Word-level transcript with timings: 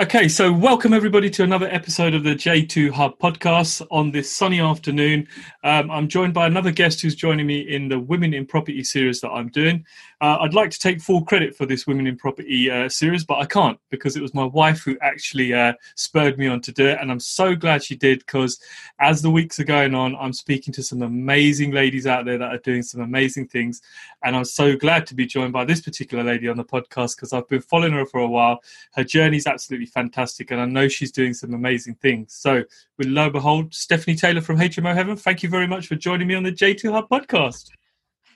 Okay, 0.00 0.26
so 0.26 0.50
welcome 0.50 0.94
everybody 0.94 1.28
to 1.28 1.44
another 1.44 1.68
episode 1.68 2.14
of 2.14 2.24
the 2.24 2.34
J2 2.34 2.90
Hub 2.90 3.18
podcast 3.18 3.86
on 3.90 4.10
this 4.10 4.34
sunny 4.34 4.58
afternoon. 4.58 5.28
Um, 5.64 5.90
I'm 5.90 6.08
joined 6.08 6.32
by 6.32 6.46
another 6.46 6.70
guest 6.70 7.02
who's 7.02 7.14
joining 7.14 7.46
me 7.46 7.60
in 7.60 7.88
the 7.88 8.00
Women 8.00 8.32
in 8.32 8.46
Property 8.46 8.82
series 8.84 9.20
that 9.20 9.28
I'm 9.28 9.48
doing. 9.50 9.84
Uh, 10.22 10.38
I'd 10.40 10.54
like 10.54 10.70
to 10.70 10.78
take 10.78 11.00
full 11.00 11.24
credit 11.24 11.56
for 11.56 11.66
this 11.66 11.84
Women 11.84 12.06
in 12.06 12.16
Property 12.16 12.70
uh, 12.70 12.88
series, 12.88 13.24
but 13.24 13.38
I 13.38 13.44
can't 13.44 13.76
because 13.90 14.14
it 14.16 14.22
was 14.22 14.32
my 14.34 14.44
wife 14.44 14.80
who 14.84 14.96
actually 15.02 15.52
uh, 15.52 15.72
spurred 15.96 16.38
me 16.38 16.46
on 16.46 16.60
to 16.60 16.70
do 16.70 16.86
it. 16.86 16.98
And 17.00 17.10
I'm 17.10 17.18
so 17.18 17.56
glad 17.56 17.82
she 17.82 17.96
did 17.96 18.20
because 18.20 18.60
as 19.00 19.20
the 19.20 19.32
weeks 19.32 19.58
are 19.58 19.64
going 19.64 19.96
on, 19.96 20.14
I'm 20.14 20.32
speaking 20.32 20.72
to 20.74 20.82
some 20.84 21.02
amazing 21.02 21.72
ladies 21.72 22.06
out 22.06 22.24
there 22.24 22.38
that 22.38 22.54
are 22.54 22.58
doing 22.58 22.84
some 22.84 23.00
amazing 23.00 23.48
things. 23.48 23.82
And 24.22 24.36
I'm 24.36 24.44
so 24.44 24.76
glad 24.76 25.08
to 25.08 25.16
be 25.16 25.26
joined 25.26 25.52
by 25.52 25.64
this 25.64 25.80
particular 25.80 26.22
lady 26.22 26.46
on 26.46 26.56
the 26.56 26.64
podcast 26.64 27.16
because 27.16 27.32
I've 27.32 27.48
been 27.48 27.60
following 27.60 27.94
her 27.94 28.06
for 28.06 28.20
a 28.20 28.28
while. 28.28 28.60
Her 28.94 29.02
journey 29.02 29.38
is 29.38 29.48
absolutely 29.48 29.86
fantastic, 29.86 30.52
and 30.52 30.60
I 30.60 30.66
know 30.66 30.86
she's 30.86 31.10
doing 31.10 31.34
some 31.34 31.52
amazing 31.52 31.96
things. 31.96 32.32
So, 32.34 32.62
with 32.96 33.08
lo 33.08 33.24
and 33.24 33.32
behold, 33.32 33.74
Stephanie 33.74 34.14
Taylor 34.14 34.40
from 34.40 34.58
HMO 34.58 34.94
Heaven, 34.94 35.16
thank 35.16 35.42
you 35.42 35.48
very 35.48 35.66
much 35.66 35.88
for 35.88 35.96
joining 35.96 36.28
me 36.28 36.36
on 36.36 36.44
the 36.44 36.52
J2 36.52 36.92
Hub 36.92 37.08
podcast. 37.08 37.70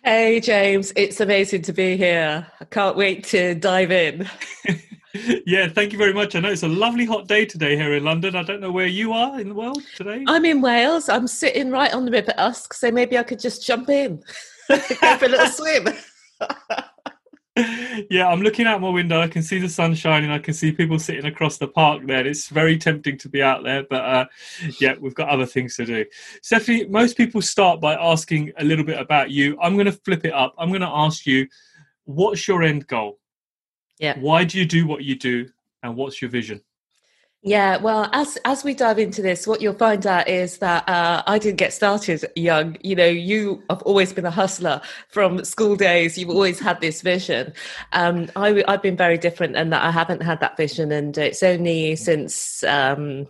Hey, 0.04 0.40
James. 0.40 0.92
It's 0.94 1.20
amazing 1.20 1.62
to 1.62 1.72
be 1.72 1.96
here. 1.96 2.46
I 2.60 2.64
can't 2.66 2.96
wait 2.96 3.24
to 3.24 3.54
dive 3.54 3.90
in. 3.90 4.28
yeah, 5.46 5.68
thank 5.68 5.92
you 5.92 5.98
very 5.98 6.12
much. 6.12 6.34
I 6.34 6.40
know 6.40 6.50
it's 6.50 6.62
a 6.62 6.68
lovely 6.68 7.04
hot 7.04 7.26
day 7.26 7.44
today 7.44 7.76
here 7.76 7.94
in 7.94 8.04
London. 8.04 8.36
I 8.36 8.42
don't 8.42 8.60
know 8.60 8.70
where 8.70 8.86
you 8.86 9.12
are 9.12 9.40
in 9.40 9.48
the 9.48 9.54
world 9.54 9.82
today. 9.96 10.24
I'm 10.26 10.44
in 10.44 10.60
Wales. 10.60 11.08
I'm 11.08 11.26
sitting 11.26 11.70
right 11.70 11.92
on 11.92 12.04
the 12.04 12.12
River 12.12 12.34
Usk, 12.38 12.74
so 12.74 12.90
maybe 12.90 13.18
I 13.18 13.22
could 13.22 13.40
just 13.40 13.66
jump 13.66 13.88
in, 13.88 14.22
go 14.68 14.78
for 14.78 15.24
a 15.24 15.28
little 15.28 15.46
swim. 15.48 15.88
Yeah, 18.10 18.28
I'm 18.28 18.42
looking 18.42 18.66
out 18.66 18.82
my 18.82 18.90
window. 18.90 19.20
I 19.20 19.28
can 19.28 19.42
see 19.42 19.58
the 19.58 19.68
sun 19.68 19.94
shining. 19.94 20.30
I 20.30 20.38
can 20.38 20.52
see 20.52 20.72
people 20.72 20.98
sitting 20.98 21.24
across 21.24 21.56
the 21.56 21.68
park 21.68 22.06
there. 22.06 22.26
It's 22.26 22.48
very 22.48 22.76
tempting 22.76 23.16
to 23.18 23.28
be 23.28 23.42
out 23.42 23.64
there, 23.64 23.84
but 23.88 24.04
uh, 24.04 24.26
yeah, 24.78 24.94
we've 25.00 25.14
got 25.14 25.30
other 25.30 25.46
things 25.46 25.76
to 25.76 25.86
do. 25.86 26.04
Stephanie, 26.42 26.86
most 26.86 27.16
people 27.16 27.40
start 27.40 27.80
by 27.80 27.94
asking 27.94 28.52
a 28.58 28.64
little 28.64 28.84
bit 28.84 28.98
about 28.98 29.30
you. 29.30 29.58
I'm 29.60 29.74
going 29.74 29.86
to 29.86 29.92
flip 29.92 30.24
it 30.26 30.34
up. 30.34 30.54
I'm 30.58 30.68
going 30.68 30.82
to 30.82 30.86
ask 30.88 31.26
you, 31.26 31.46
what's 32.04 32.46
your 32.46 32.62
end 32.62 32.86
goal? 32.86 33.18
Yeah. 33.98 34.18
Why 34.18 34.44
do 34.44 34.58
you 34.58 34.66
do 34.66 34.86
what 34.86 35.02
you 35.02 35.16
do, 35.16 35.48
and 35.82 35.96
what's 35.96 36.20
your 36.20 36.30
vision? 36.30 36.60
Yeah, 37.46 37.76
well, 37.76 38.10
as 38.12 38.36
as 38.44 38.64
we 38.64 38.74
dive 38.74 38.98
into 38.98 39.22
this, 39.22 39.46
what 39.46 39.60
you'll 39.60 39.74
find 39.74 40.04
out 40.04 40.26
is 40.26 40.58
that 40.58 40.82
uh, 40.88 41.22
I 41.28 41.38
didn't 41.38 41.58
get 41.58 41.72
started 41.72 42.24
young. 42.34 42.76
You 42.82 42.96
know, 42.96 43.06
you 43.06 43.62
have 43.70 43.82
always 43.82 44.12
been 44.12 44.26
a 44.26 44.32
hustler 44.32 44.80
from 45.10 45.44
school 45.44 45.76
days. 45.76 46.18
You've 46.18 46.30
always 46.30 46.58
had 46.58 46.80
this 46.80 47.02
vision. 47.02 47.52
Um, 47.92 48.28
I, 48.34 48.64
have 48.66 48.82
been 48.82 48.96
very 48.96 49.16
different, 49.16 49.54
and 49.54 49.72
that 49.72 49.84
I 49.84 49.92
haven't 49.92 50.22
had 50.24 50.40
that 50.40 50.56
vision, 50.56 50.90
and 50.90 51.16
it's 51.16 51.44
only 51.44 51.94
since 51.94 52.64
um, 52.64 53.28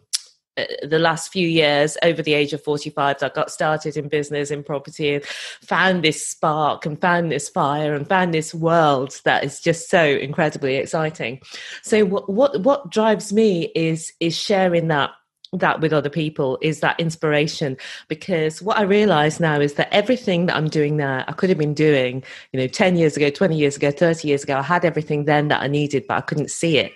Uh, 0.56 0.64
the 0.86 0.98
last 0.98 1.32
few 1.32 1.46
years 1.46 1.96
over 2.02 2.22
the 2.22 2.32
age 2.32 2.52
of 2.52 2.62
45 2.62 3.22
i 3.22 3.28
got 3.28 3.50
started 3.50 3.96
in 3.96 4.08
business 4.08 4.50
in 4.50 4.62
property 4.62 5.14
and 5.14 5.24
found 5.24 6.02
this 6.02 6.26
spark 6.26 6.86
and 6.86 7.00
found 7.00 7.30
this 7.30 7.48
fire 7.48 7.94
and 7.94 8.08
found 8.08 8.32
this 8.32 8.54
world 8.54 9.20
that 9.24 9.44
is 9.44 9.60
just 9.60 9.90
so 9.90 10.02
incredibly 10.02 10.76
exciting. 10.76 11.40
So 11.82 12.04
what 12.04 12.30
what, 12.30 12.60
what 12.62 12.90
drives 12.90 13.32
me 13.32 13.70
is 13.74 14.12
is 14.20 14.36
sharing 14.36 14.88
that 14.88 15.10
that 15.52 15.80
with 15.80 15.92
other 15.92 16.10
people 16.10 16.58
is 16.60 16.80
that 16.80 16.98
inspiration 16.98 17.76
because 18.08 18.60
what 18.60 18.76
i 18.76 18.82
realize 18.82 19.40
now 19.40 19.60
is 19.60 19.74
that 19.74 19.92
everything 19.92 20.46
that 20.46 20.56
i'm 20.56 20.68
doing 20.68 20.96
now 20.96 21.24
i 21.28 21.32
could 21.32 21.48
have 21.48 21.58
been 21.58 21.74
doing 21.74 22.22
you 22.52 22.60
know 22.60 22.66
10 22.66 22.96
years 22.96 23.16
ago 23.16 23.30
20 23.30 23.56
years 23.56 23.76
ago 23.76 23.90
30 23.90 24.28
years 24.28 24.42
ago 24.42 24.56
i 24.56 24.62
had 24.62 24.84
everything 24.84 25.24
then 25.24 25.48
that 25.48 25.62
i 25.62 25.66
needed 25.66 26.04
but 26.06 26.18
i 26.18 26.20
couldn't 26.20 26.50
see 26.50 26.78
it 26.78 26.92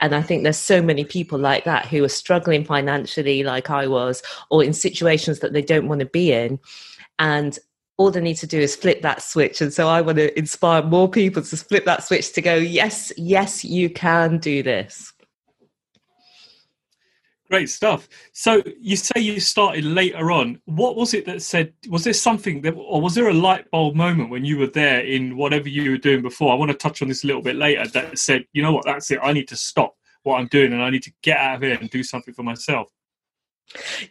and 0.00 0.14
i 0.14 0.22
think 0.22 0.42
there's 0.42 0.56
so 0.56 0.82
many 0.82 1.04
people 1.04 1.38
like 1.38 1.64
that 1.64 1.86
who 1.86 2.02
are 2.04 2.08
struggling 2.08 2.64
financially 2.64 3.42
like 3.42 3.70
i 3.70 3.86
was 3.86 4.22
or 4.50 4.64
in 4.64 4.72
situations 4.72 5.38
that 5.40 5.52
they 5.52 5.62
don't 5.62 5.88
want 5.88 6.00
to 6.00 6.06
be 6.06 6.32
in 6.32 6.58
and 7.18 7.58
all 7.96 8.10
they 8.10 8.20
need 8.20 8.36
to 8.36 8.46
do 8.46 8.58
is 8.58 8.74
flip 8.74 9.02
that 9.02 9.22
switch. 9.22 9.60
And 9.60 9.72
so 9.72 9.88
I 9.88 10.00
want 10.00 10.18
to 10.18 10.36
inspire 10.36 10.82
more 10.82 11.08
people 11.08 11.42
to 11.42 11.56
flip 11.56 11.84
that 11.84 12.02
switch 12.02 12.32
to 12.32 12.42
go, 12.42 12.56
yes, 12.56 13.12
yes, 13.16 13.64
you 13.64 13.88
can 13.88 14.38
do 14.38 14.62
this. 14.62 15.13
Great 17.54 17.70
stuff. 17.70 18.08
So 18.32 18.64
you 18.80 18.96
say 18.96 19.20
you 19.20 19.38
started 19.38 19.84
later 19.84 20.32
on. 20.32 20.60
What 20.64 20.96
was 20.96 21.14
it 21.14 21.24
that 21.26 21.40
said? 21.40 21.72
Was 21.88 22.02
there 22.02 22.12
something 22.12 22.62
that, 22.62 22.72
or 22.72 23.00
was 23.00 23.14
there 23.14 23.28
a 23.28 23.32
light 23.32 23.70
bulb 23.70 23.94
moment 23.94 24.30
when 24.30 24.44
you 24.44 24.58
were 24.58 24.66
there 24.66 25.02
in 25.02 25.36
whatever 25.36 25.68
you 25.68 25.92
were 25.92 25.96
doing 25.96 26.20
before? 26.20 26.52
I 26.52 26.56
want 26.56 26.72
to 26.72 26.76
touch 26.76 27.00
on 27.00 27.06
this 27.06 27.22
a 27.22 27.28
little 27.28 27.42
bit 27.42 27.54
later. 27.54 27.86
That 27.86 28.18
said, 28.18 28.44
you 28.54 28.60
know 28.60 28.72
what? 28.72 28.84
That's 28.84 29.08
it. 29.12 29.20
I 29.22 29.32
need 29.32 29.46
to 29.46 29.56
stop 29.56 29.94
what 30.24 30.40
I'm 30.40 30.48
doing, 30.48 30.72
and 30.72 30.82
I 30.82 30.90
need 30.90 31.04
to 31.04 31.12
get 31.22 31.38
out 31.38 31.54
of 31.54 31.62
here 31.62 31.78
and 31.80 31.88
do 31.90 32.02
something 32.02 32.34
for 32.34 32.42
myself. 32.42 32.90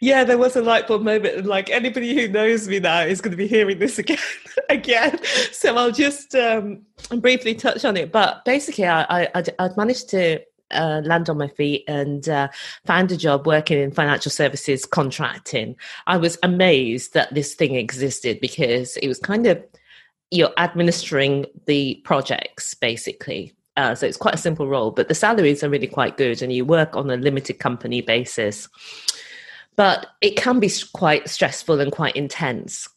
Yeah, 0.00 0.24
there 0.24 0.38
was 0.38 0.56
a 0.56 0.62
light 0.62 0.88
bulb 0.88 1.02
moment, 1.02 1.44
like 1.44 1.68
anybody 1.68 2.14
who 2.14 2.28
knows 2.28 2.66
me 2.66 2.80
now 2.80 3.02
is 3.02 3.20
going 3.20 3.32
to 3.32 3.36
be 3.36 3.46
hearing 3.46 3.78
this 3.78 3.98
again, 4.04 4.16
again. 4.70 5.22
So 5.52 5.76
I'll 5.76 5.92
just 5.92 6.34
um, 6.34 6.86
briefly 7.18 7.54
touch 7.54 7.84
on 7.84 7.98
it. 7.98 8.10
But 8.10 8.42
basically, 8.46 8.86
I, 8.86 9.24
I 9.34 9.44
I'd 9.58 9.76
managed 9.76 10.08
to 10.10 10.40
uh, 10.70 11.02
land 11.04 11.28
on 11.28 11.38
my 11.38 11.48
feet 11.48 11.84
and 11.88 12.28
uh, 12.28 12.48
found 12.84 13.12
a 13.12 13.16
job 13.16 13.46
working 13.46 13.78
in 13.78 13.90
financial 13.90 14.30
services 14.30 14.84
contracting. 14.84 15.76
I 16.06 16.16
was 16.16 16.38
amazed 16.42 17.14
that 17.14 17.34
this 17.34 17.54
thing 17.54 17.74
existed 17.74 18.40
because 18.40 18.96
it 18.98 19.08
was 19.08 19.18
kind 19.18 19.46
of 19.46 19.62
you're 20.30 20.52
administering 20.56 21.46
the 21.66 22.00
projects 22.04 22.74
basically. 22.74 23.52
Uh, 23.76 23.94
so 23.94 24.06
it's 24.06 24.16
quite 24.16 24.34
a 24.34 24.38
simple 24.38 24.68
role, 24.68 24.92
but 24.92 25.08
the 25.08 25.14
salaries 25.14 25.64
are 25.64 25.68
really 25.68 25.88
quite 25.88 26.16
good, 26.16 26.42
and 26.42 26.52
you 26.52 26.64
work 26.64 26.94
on 26.94 27.10
a 27.10 27.16
limited 27.16 27.58
company 27.58 28.00
basis. 28.00 28.68
But 29.74 30.06
it 30.20 30.36
can 30.36 30.60
be 30.60 30.70
quite 30.92 31.28
stressful 31.28 31.80
and 31.80 31.90
quite 31.90 32.14
intense 32.14 32.88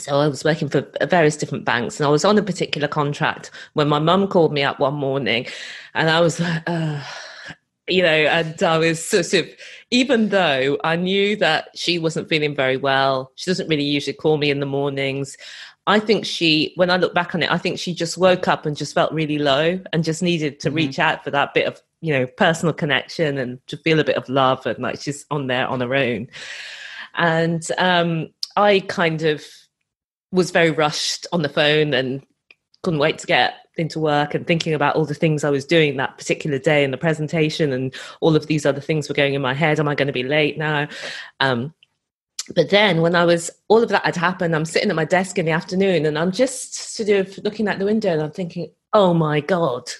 so 0.00 0.20
I 0.20 0.28
was 0.28 0.44
working 0.44 0.68
for 0.68 0.86
various 1.08 1.36
different 1.36 1.64
banks, 1.64 1.98
and 1.98 2.06
I 2.06 2.10
was 2.10 2.24
on 2.24 2.38
a 2.38 2.42
particular 2.42 2.88
contract 2.88 3.50
when 3.74 3.88
my 3.88 3.98
mum 3.98 4.28
called 4.28 4.52
me 4.52 4.62
up 4.62 4.80
one 4.80 4.94
morning, 4.94 5.46
and 5.94 6.10
I 6.10 6.20
was 6.20 6.40
like, 6.40 6.62
uh, 6.66 7.02
you 7.88 8.02
know, 8.02 8.08
and 8.08 8.62
I 8.62 8.78
was 8.78 9.04
sort 9.04 9.32
of, 9.34 9.48
even 9.90 10.28
though 10.28 10.78
I 10.84 10.96
knew 10.96 11.36
that 11.36 11.68
she 11.74 11.98
wasn't 11.98 12.28
feeling 12.28 12.54
very 12.54 12.76
well, 12.76 13.32
she 13.36 13.50
doesn't 13.50 13.68
really 13.68 13.84
usually 13.84 14.14
call 14.14 14.36
me 14.36 14.50
in 14.50 14.60
the 14.60 14.66
mornings. 14.66 15.36
I 15.86 15.98
think 15.98 16.26
she, 16.26 16.72
when 16.76 16.90
I 16.90 16.98
look 16.98 17.14
back 17.14 17.34
on 17.34 17.42
it, 17.42 17.50
I 17.50 17.56
think 17.56 17.78
she 17.78 17.94
just 17.94 18.18
woke 18.18 18.46
up 18.46 18.66
and 18.66 18.76
just 18.76 18.94
felt 18.94 19.10
really 19.10 19.38
low 19.38 19.80
and 19.92 20.04
just 20.04 20.22
needed 20.22 20.60
to 20.60 20.68
mm-hmm. 20.68 20.76
reach 20.76 20.98
out 20.98 21.24
for 21.24 21.30
that 21.30 21.54
bit 21.54 21.66
of, 21.66 21.80
you 22.02 22.12
know, 22.12 22.26
personal 22.26 22.74
connection 22.74 23.38
and 23.38 23.66
to 23.68 23.78
feel 23.78 23.98
a 23.98 24.04
bit 24.04 24.16
of 24.16 24.28
love 24.28 24.66
and 24.66 24.78
like 24.80 25.00
she's 25.00 25.24
on 25.30 25.46
there 25.46 25.66
on 25.66 25.80
her 25.80 25.94
own. 25.94 26.28
And 27.14 27.66
um, 27.78 28.28
I 28.54 28.80
kind 28.80 29.22
of 29.22 29.42
was 30.32 30.50
very 30.50 30.70
rushed 30.70 31.26
on 31.32 31.42
the 31.42 31.48
phone 31.48 31.94
and 31.94 32.22
couldn't 32.82 33.00
wait 33.00 33.18
to 33.18 33.26
get 33.26 33.54
into 33.76 34.00
work 34.00 34.34
and 34.34 34.46
thinking 34.46 34.74
about 34.74 34.96
all 34.96 35.04
the 35.04 35.14
things 35.14 35.44
I 35.44 35.50
was 35.50 35.64
doing 35.64 35.96
that 35.96 36.18
particular 36.18 36.58
day 36.58 36.84
and 36.84 36.92
the 36.92 36.98
presentation 36.98 37.72
and 37.72 37.94
all 38.20 38.36
of 38.36 38.46
these 38.46 38.66
other 38.66 38.80
things 38.80 39.08
were 39.08 39.14
going 39.14 39.34
in 39.34 39.42
my 39.42 39.54
head. 39.54 39.78
Am 39.80 39.88
I 39.88 39.94
going 39.94 40.08
to 40.08 40.12
be 40.12 40.24
late 40.24 40.58
now? 40.58 40.88
Um, 41.40 41.72
but 42.54 42.70
then 42.70 43.02
when 43.02 43.14
I 43.14 43.24
was 43.24 43.50
all 43.68 43.82
of 43.82 43.88
that 43.90 44.04
had 44.04 44.16
happened, 44.16 44.54
I'm 44.54 44.64
sitting 44.64 44.90
at 44.90 44.96
my 44.96 45.04
desk 45.04 45.38
in 45.38 45.46
the 45.46 45.52
afternoon 45.52 46.06
and 46.06 46.18
I'm 46.18 46.32
just 46.32 46.74
sort 46.74 47.08
of 47.08 47.38
looking 47.44 47.68
out 47.68 47.78
the 47.78 47.84
window 47.84 48.12
and 48.12 48.22
I'm 48.22 48.30
thinking, 48.30 48.70
oh 48.92 49.14
my 49.14 49.40
God. 49.40 49.90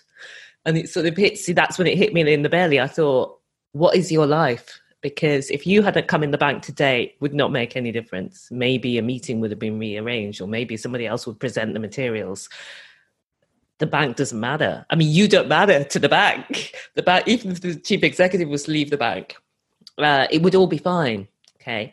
And 0.64 0.76
it 0.76 0.88
sort 0.88 1.06
of 1.06 1.16
hits 1.16 1.46
me, 1.46 1.54
that's 1.54 1.78
when 1.78 1.86
it 1.86 1.98
hit 1.98 2.12
me 2.12 2.32
in 2.32 2.42
the 2.42 2.48
belly. 2.48 2.80
I 2.80 2.86
thought, 2.86 3.38
what 3.72 3.96
is 3.96 4.10
your 4.10 4.26
life? 4.26 4.80
Because 5.00 5.50
if 5.50 5.66
you 5.66 5.82
hadn't 5.82 6.08
come 6.08 6.22
in 6.22 6.30
the 6.30 6.38
bank 6.38 6.62
today 6.62 7.14
would 7.20 7.34
not 7.34 7.52
make 7.52 7.76
any 7.76 7.92
difference. 7.92 8.48
Maybe 8.50 8.98
a 8.98 9.02
meeting 9.02 9.40
would 9.40 9.50
have 9.50 9.58
been 9.60 9.78
rearranged 9.78 10.40
or 10.40 10.48
maybe 10.48 10.76
somebody 10.76 11.06
else 11.06 11.26
would 11.26 11.38
present 11.38 11.74
the 11.74 11.80
materials. 11.80 12.48
The 13.78 13.86
bank 13.86 14.16
doesn't 14.16 14.40
matter. 14.40 14.84
I 14.90 14.96
mean 14.96 15.10
you 15.10 15.28
don't 15.28 15.48
matter 15.48 15.84
to 15.84 15.98
the 15.98 16.08
bank. 16.08 16.74
The 16.94 17.02
bank 17.02 17.28
even 17.28 17.52
if 17.52 17.60
the 17.60 17.76
chief 17.76 18.02
executive 18.02 18.48
was 18.48 18.64
to 18.64 18.72
leave 18.72 18.90
the 18.90 18.96
bank 18.96 19.36
uh, 19.98 20.26
it 20.30 20.42
would 20.42 20.54
all 20.54 20.66
be 20.66 20.78
fine 20.78 21.28
Okay. 21.60 21.92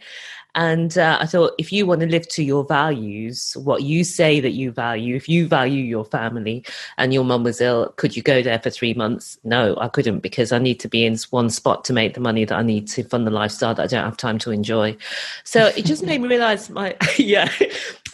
And 0.56 0.98
uh, 0.98 1.18
I 1.20 1.26
thought, 1.26 1.54
if 1.58 1.72
you 1.72 1.86
want 1.86 2.00
to 2.02 2.08
live 2.08 2.28
to 2.30 2.44
your 2.44 2.64
values, 2.64 3.56
what 3.58 3.84
you 3.84 4.06
say 4.06 4.40
that 4.40 4.52
you 4.52 4.72
value, 4.72 5.16
if 5.16 5.28
you 5.28 5.48
value 5.48 5.84
your 5.84 6.06
family 6.06 6.66
and 6.98 7.14
your 7.14 7.26
mum 7.26 7.44
was 7.44 7.60
ill, 7.60 7.94
could 7.98 8.16
you 8.16 8.24
go 8.24 8.42
there 8.42 8.60
for 8.60 8.70
three 8.70 8.94
months? 8.94 9.38
No, 9.44 9.76
I 9.80 9.90
couldn't 9.90 10.20
because 10.20 10.54
I 10.54 10.60
need 10.60 10.80
to 10.80 10.88
be 10.88 11.06
in 11.06 11.18
one 11.30 11.50
spot 11.50 11.84
to 11.86 11.94
make 11.94 12.14
the 12.14 12.22
money 12.22 12.46
that 12.46 12.58
I 12.58 12.64
need 12.64 12.88
to 12.90 13.04
fund 13.04 13.28
the 13.28 13.32
lifestyle 13.32 13.76
that 13.76 13.84
I 13.84 13.88
don't 13.88 14.06
have 14.06 14.18
time 14.18 14.40
to 14.40 14.52
enjoy. 14.52 14.96
So 15.44 15.68
it 15.68 15.86
just 15.86 16.04
made 16.04 16.22
me 16.22 16.30
realize 16.30 16.70
my, 16.70 16.96
yeah, 17.18 17.52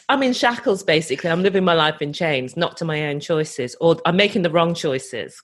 I'm 0.10 0.24
in 0.24 0.34
shackles 0.34 0.84
basically. 0.84 1.30
I'm 1.30 1.44
living 1.44 1.64
my 1.64 1.76
life 1.76 2.02
in 2.02 2.12
chains, 2.12 2.58
not 2.58 2.76
to 2.78 2.86
my 2.86 3.06
own 3.08 3.20
choices, 3.20 3.76
or 3.80 3.98
I'm 4.06 4.18
making 4.18 4.42
the 4.42 4.50
wrong 4.50 4.74
choices 4.74 5.42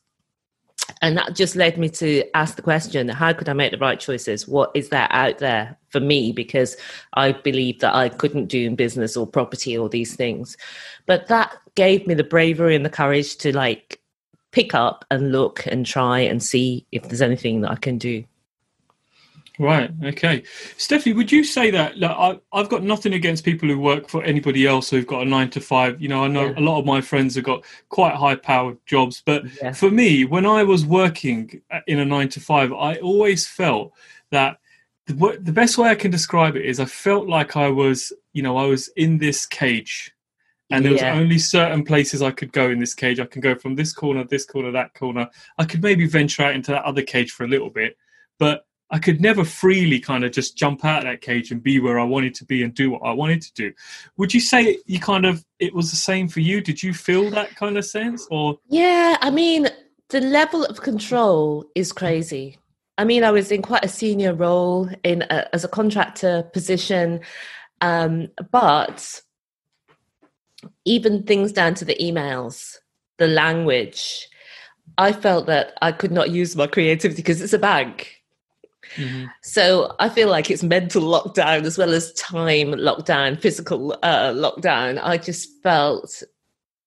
and 1.01 1.17
that 1.17 1.35
just 1.35 1.55
led 1.55 1.77
me 1.77 1.89
to 1.89 2.23
ask 2.35 2.55
the 2.55 2.61
question 2.61 3.09
how 3.09 3.33
could 3.33 3.49
i 3.49 3.53
make 3.53 3.71
the 3.71 3.77
right 3.77 3.99
choices? 3.99 4.47
What 4.47 4.71
is 4.73 4.89
there 4.89 5.07
out 5.11 5.39
there 5.39 5.77
for 5.89 5.99
me? 5.99 6.31
Because 6.31 6.77
i 7.13 7.31
believed 7.31 7.81
that 7.81 7.95
i 7.95 8.09
couldn't 8.09 8.45
do 8.47 8.65
in 8.65 8.75
business 8.75 9.17
or 9.17 9.27
property 9.27 9.77
or 9.77 9.89
these 9.89 10.15
things. 10.15 10.57
But 11.05 11.27
that 11.27 11.55
gave 11.75 12.07
me 12.07 12.13
the 12.13 12.23
bravery 12.23 12.75
and 12.75 12.85
the 12.85 12.89
courage 12.89 13.37
to 13.37 13.55
like 13.55 14.01
pick 14.51 14.73
up 14.73 15.05
and 15.11 15.31
look 15.31 15.65
and 15.67 15.85
try 15.85 16.19
and 16.19 16.41
see 16.41 16.85
if 16.91 17.03
there's 17.03 17.21
anything 17.21 17.61
that 17.61 17.71
i 17.71 17.75
can 17.75 17.97
do 17.97 18.23
Right. 19.59 19.91
Okay. 20.03 20.43
Stephanie, 20.77 21.15
would 21.15 21.31
you 21.31 21.43
say 21.43 21.71
that? 21.71 21.97
Look, 21.97 22.11
I, 22.11 22.39
I've 22.53 22.69
got 22.69 22.83
nothing 22.83 23.13
against 23.13 23.43
people 23.43 23.67
who 23.67 23.79
work 23.79 24.07
for 24.07 24.23
anybody 24.23 24.67
else 24.67 24.89
who've 24.89 25.07
got 25.07 25.23
a 25.23 25.25
nine 25.25 25.49
to 25.51 25.61
five. 25.61 25.99
You 25.99 26.09
know, 26.09 26.23
I 26.23 26.27
know 26.27 26.45
yeah. 26.45 26.59
a 26.59 26.61
lot 26.61 26.79
of 26.79 26.85
my 26.85 27.01
friends 27.01 27.35
have 27.35 27.43
got 27.43 27.65
quite 27.89 28.13
high 28.15 28.35
powered 28.35 28.77
jobs, 28.85 29.23
but 29.25 29.43
yeah. 29.61 29.71
for 29.71 29.89
me, 29.89 30.25
when 30.25 30.45
I 30.45 30.63
was 30.63 30.85
working 30.85 31.61
uh, 31.71 31.79
in 31.87 31.99
a 31.99 32.05
nine 32.05 32.29
to 32.29 32.39
five, 32.39 32.71
I 32.71 32.97
always 32.97 33.47
felt 33.47 33.93
that 34.29 34.59
the, 35.07 35.39
the 35.41 35.53
best 35.53 35.77
way 35.77 35.89
I 35.89 35.95
can 35.95 36.11
describe 36.11 36.55
it 36.55 36.65
is 36.65 36.79
I 36.79 36.85
felt 36.85 37.27
like 37.27 37.55
I 37.57 37.69
was, 37.69 38.13
you 38.33 38.43
know, 38.43 38.57
I 38.57 38.65
was 38.65 38.89
in 38.89 39.17
this 39.17 39.45
cage 39.45 40.13
and 40.69 40.83
there 40.83 40.91
was 40.91 41.01
yeah. 41.01 41.13
only 41.13 41.39
certain 41.39 41.83
places 41.83 42.21
I 42.21 42.31
could 42.31 42.51
go 42.51 42.69
in 42.69 42.79
this 42.79 42.93
cage. 42.93 43.19
I 43.19 43.25
can 43.25 43.41
go 43.41 43.55
from 43.55 43.75
this 43.75 43.93
corner, 43.93 44.25
this 44.25 44.45
corner, 44.45 44.71
that 44.71 44.93
corner. 44.93 45.29
I 45.57 45.63
could 45.63 45.81
maybe 45.81 46.05
venture 46.07 46.43
out 46.43 46.55
into 46.55 46.71
that 46.71 46.83
other 46.83 47.01
cage 47.01 47.31
for 47.31 47.45
a 47.45 47.47
little 47.47 47.69
bit, 47.69 47.97
but 48.37 48.66
I 48.89 48.99
could 48.99 49.19
never 49.19 49.43
freely 49.43 49.99
kind 49.99 50.23
of 50.23 50.31
just 50.31 50.57
jump 50.57 50.85
out 50.85 50.99
of 50.99 51.03
that 51.05 51.21
cage 51.21 51.51
and 51.51 51.61
be 51.61 51.79
where 51.79 51.99
I 51.99 52.03
wanted 52.03 52.33
to 52.35 52.45
be 52.45 52.63
and 52.63 52.73
do 52.73 52.91
what 52.91 53.01
I 53.03 53.11
wanted 53.11 53.41
to 53.41 53.53
do. 53.53 53.73
Would 54.17 54.33
you 54.33 54.39
say 54.39 54.77
you 54.85 54.99
kind 54.99 55.25
of 55.25 55.43
it 55.59 55.73
was 55.73 55.89
the 55.89 55.97
same 55.97 56.27
for 56.27 56.39
you? 56.39 56.61
Did 56.61 56.81
you 56.81 56.93
feel 56.93 57.29
that 57.31 57.55
kind 57.55 57.77
of 57.77 57.85
sense 57.85 58.27
or 58.31 58.57
Yeah, 58.69 59.17
I 59.21 59.29
mean, 59.29 59.67
the 60.09 60.21
level 60.21 60.63
of 60.63 60.81
control 60.81 61.65
is 61.75 61.91
crazy. 61.91 62.57
I 62.97 63.03
mean, 63.03 63.23
I 63.23 63.31
was 63.31 63.51
in 63.51 63.61
quite 63.61 63.85
a 63.85 63.89
senior 63.89 64.33
role 64.33 64.89
in 65.03 65.21
a, 65.23 65.53
as 65.53 65.63
a 65.63 65.67
contractor 65.67 66.43
position 66.53 67.21
um, 67.81 68.29
but 68.51 69.21
even 70.85 71.23
things 71.23 71.51
down 71.51 71.75
to 71.75 71.85
the 71.85 71.95
emails, 71.95 72.77
the 73.17 73.27
language, 73.27 74.27
I 74.97 75.11
felt 75.11 75.47
that 75.47 75.77
I 75.81 75.91
could 75.91 76.11
not 76.11 76.31
use 76.31 76.55
my 76.55 76.67
creativity 76.67 77.21
because 77.21 77.41
it's 77.41 77.53
a 77.53 77.59
bank 77.59 78.16
Mm-hmm. 78.95 79.25
So 79.43 79.95
I 79.99 80.09
feel 80.09 80.29
like 80.29 80.49
it's 80.49 80.63
mental 80.63 81.03
lockdown 81.03 81.63
as 81.63 81.77
well 81.77 81.93
as 81.93 82.13
time 82.13 82.71
lockdown, 82.71 83.39
physical 83.39 83.93
uh, 84.03 84.31
lockdown. 84.31 84.99
I 85.01 85.17
just 85.17 85.61
felt 85.61 86.23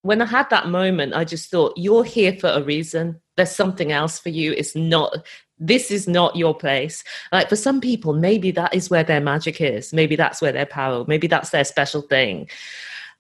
when 0.03 0.23
I 0.23 0.27
had 0.27 0.49
that 0.51 0.69
moment, 0.69 1.15
I 1.15 1.25
just 1.25 1.51
thought, 1.51 1.75
you're 1.77 2.05
here 2.05 2.35
for 2.35 2.49
a 2.49 2.63
reason. 2.63 3.21
There's 3.37 3.55
something 3.55 3.93
else 3.93 4.19
for 4.19 4.31
you. 4.31 4.53
It's 4.53 4.75
not, 4.75 5.15
this 5.59 5.91
is 5.91 6.09
not 6.09 6.37
your 6.37 6.55
place. 6.55 7.05
Like 7.33 7.49
for 7.49 7.57
some 7.57 7.81
people, 7.81 8.15
maybe 8.15 8.51
that 8.53 8.75
is 8.75 8.89
where 8.89 9.05
their 9.05 9.21
magic 9.21 9.61
is. 9.61 9.93
Maybe 9.93 10.17
that's 10.17 10.41
where 10.41 10.53
their 10.53 10.67
power, 10.67 11.05
maybe 11.07 11.27
that's 11.27 11.51
their 11.51 11.65
special 11.65 12.03
thing. 12.03 12.49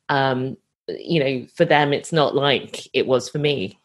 Um, 0.08 0.56
you 0.88 1.20
know, 1.20 1.46
for 1.54 1.64
them, 1.64 1.92
it's 1.92 2.12
not 2.12 2.34
like 2.34 2.88
it 2.94 3.06
was 3.06 3.28
for 3.28 3.38
me. 3.38 3.78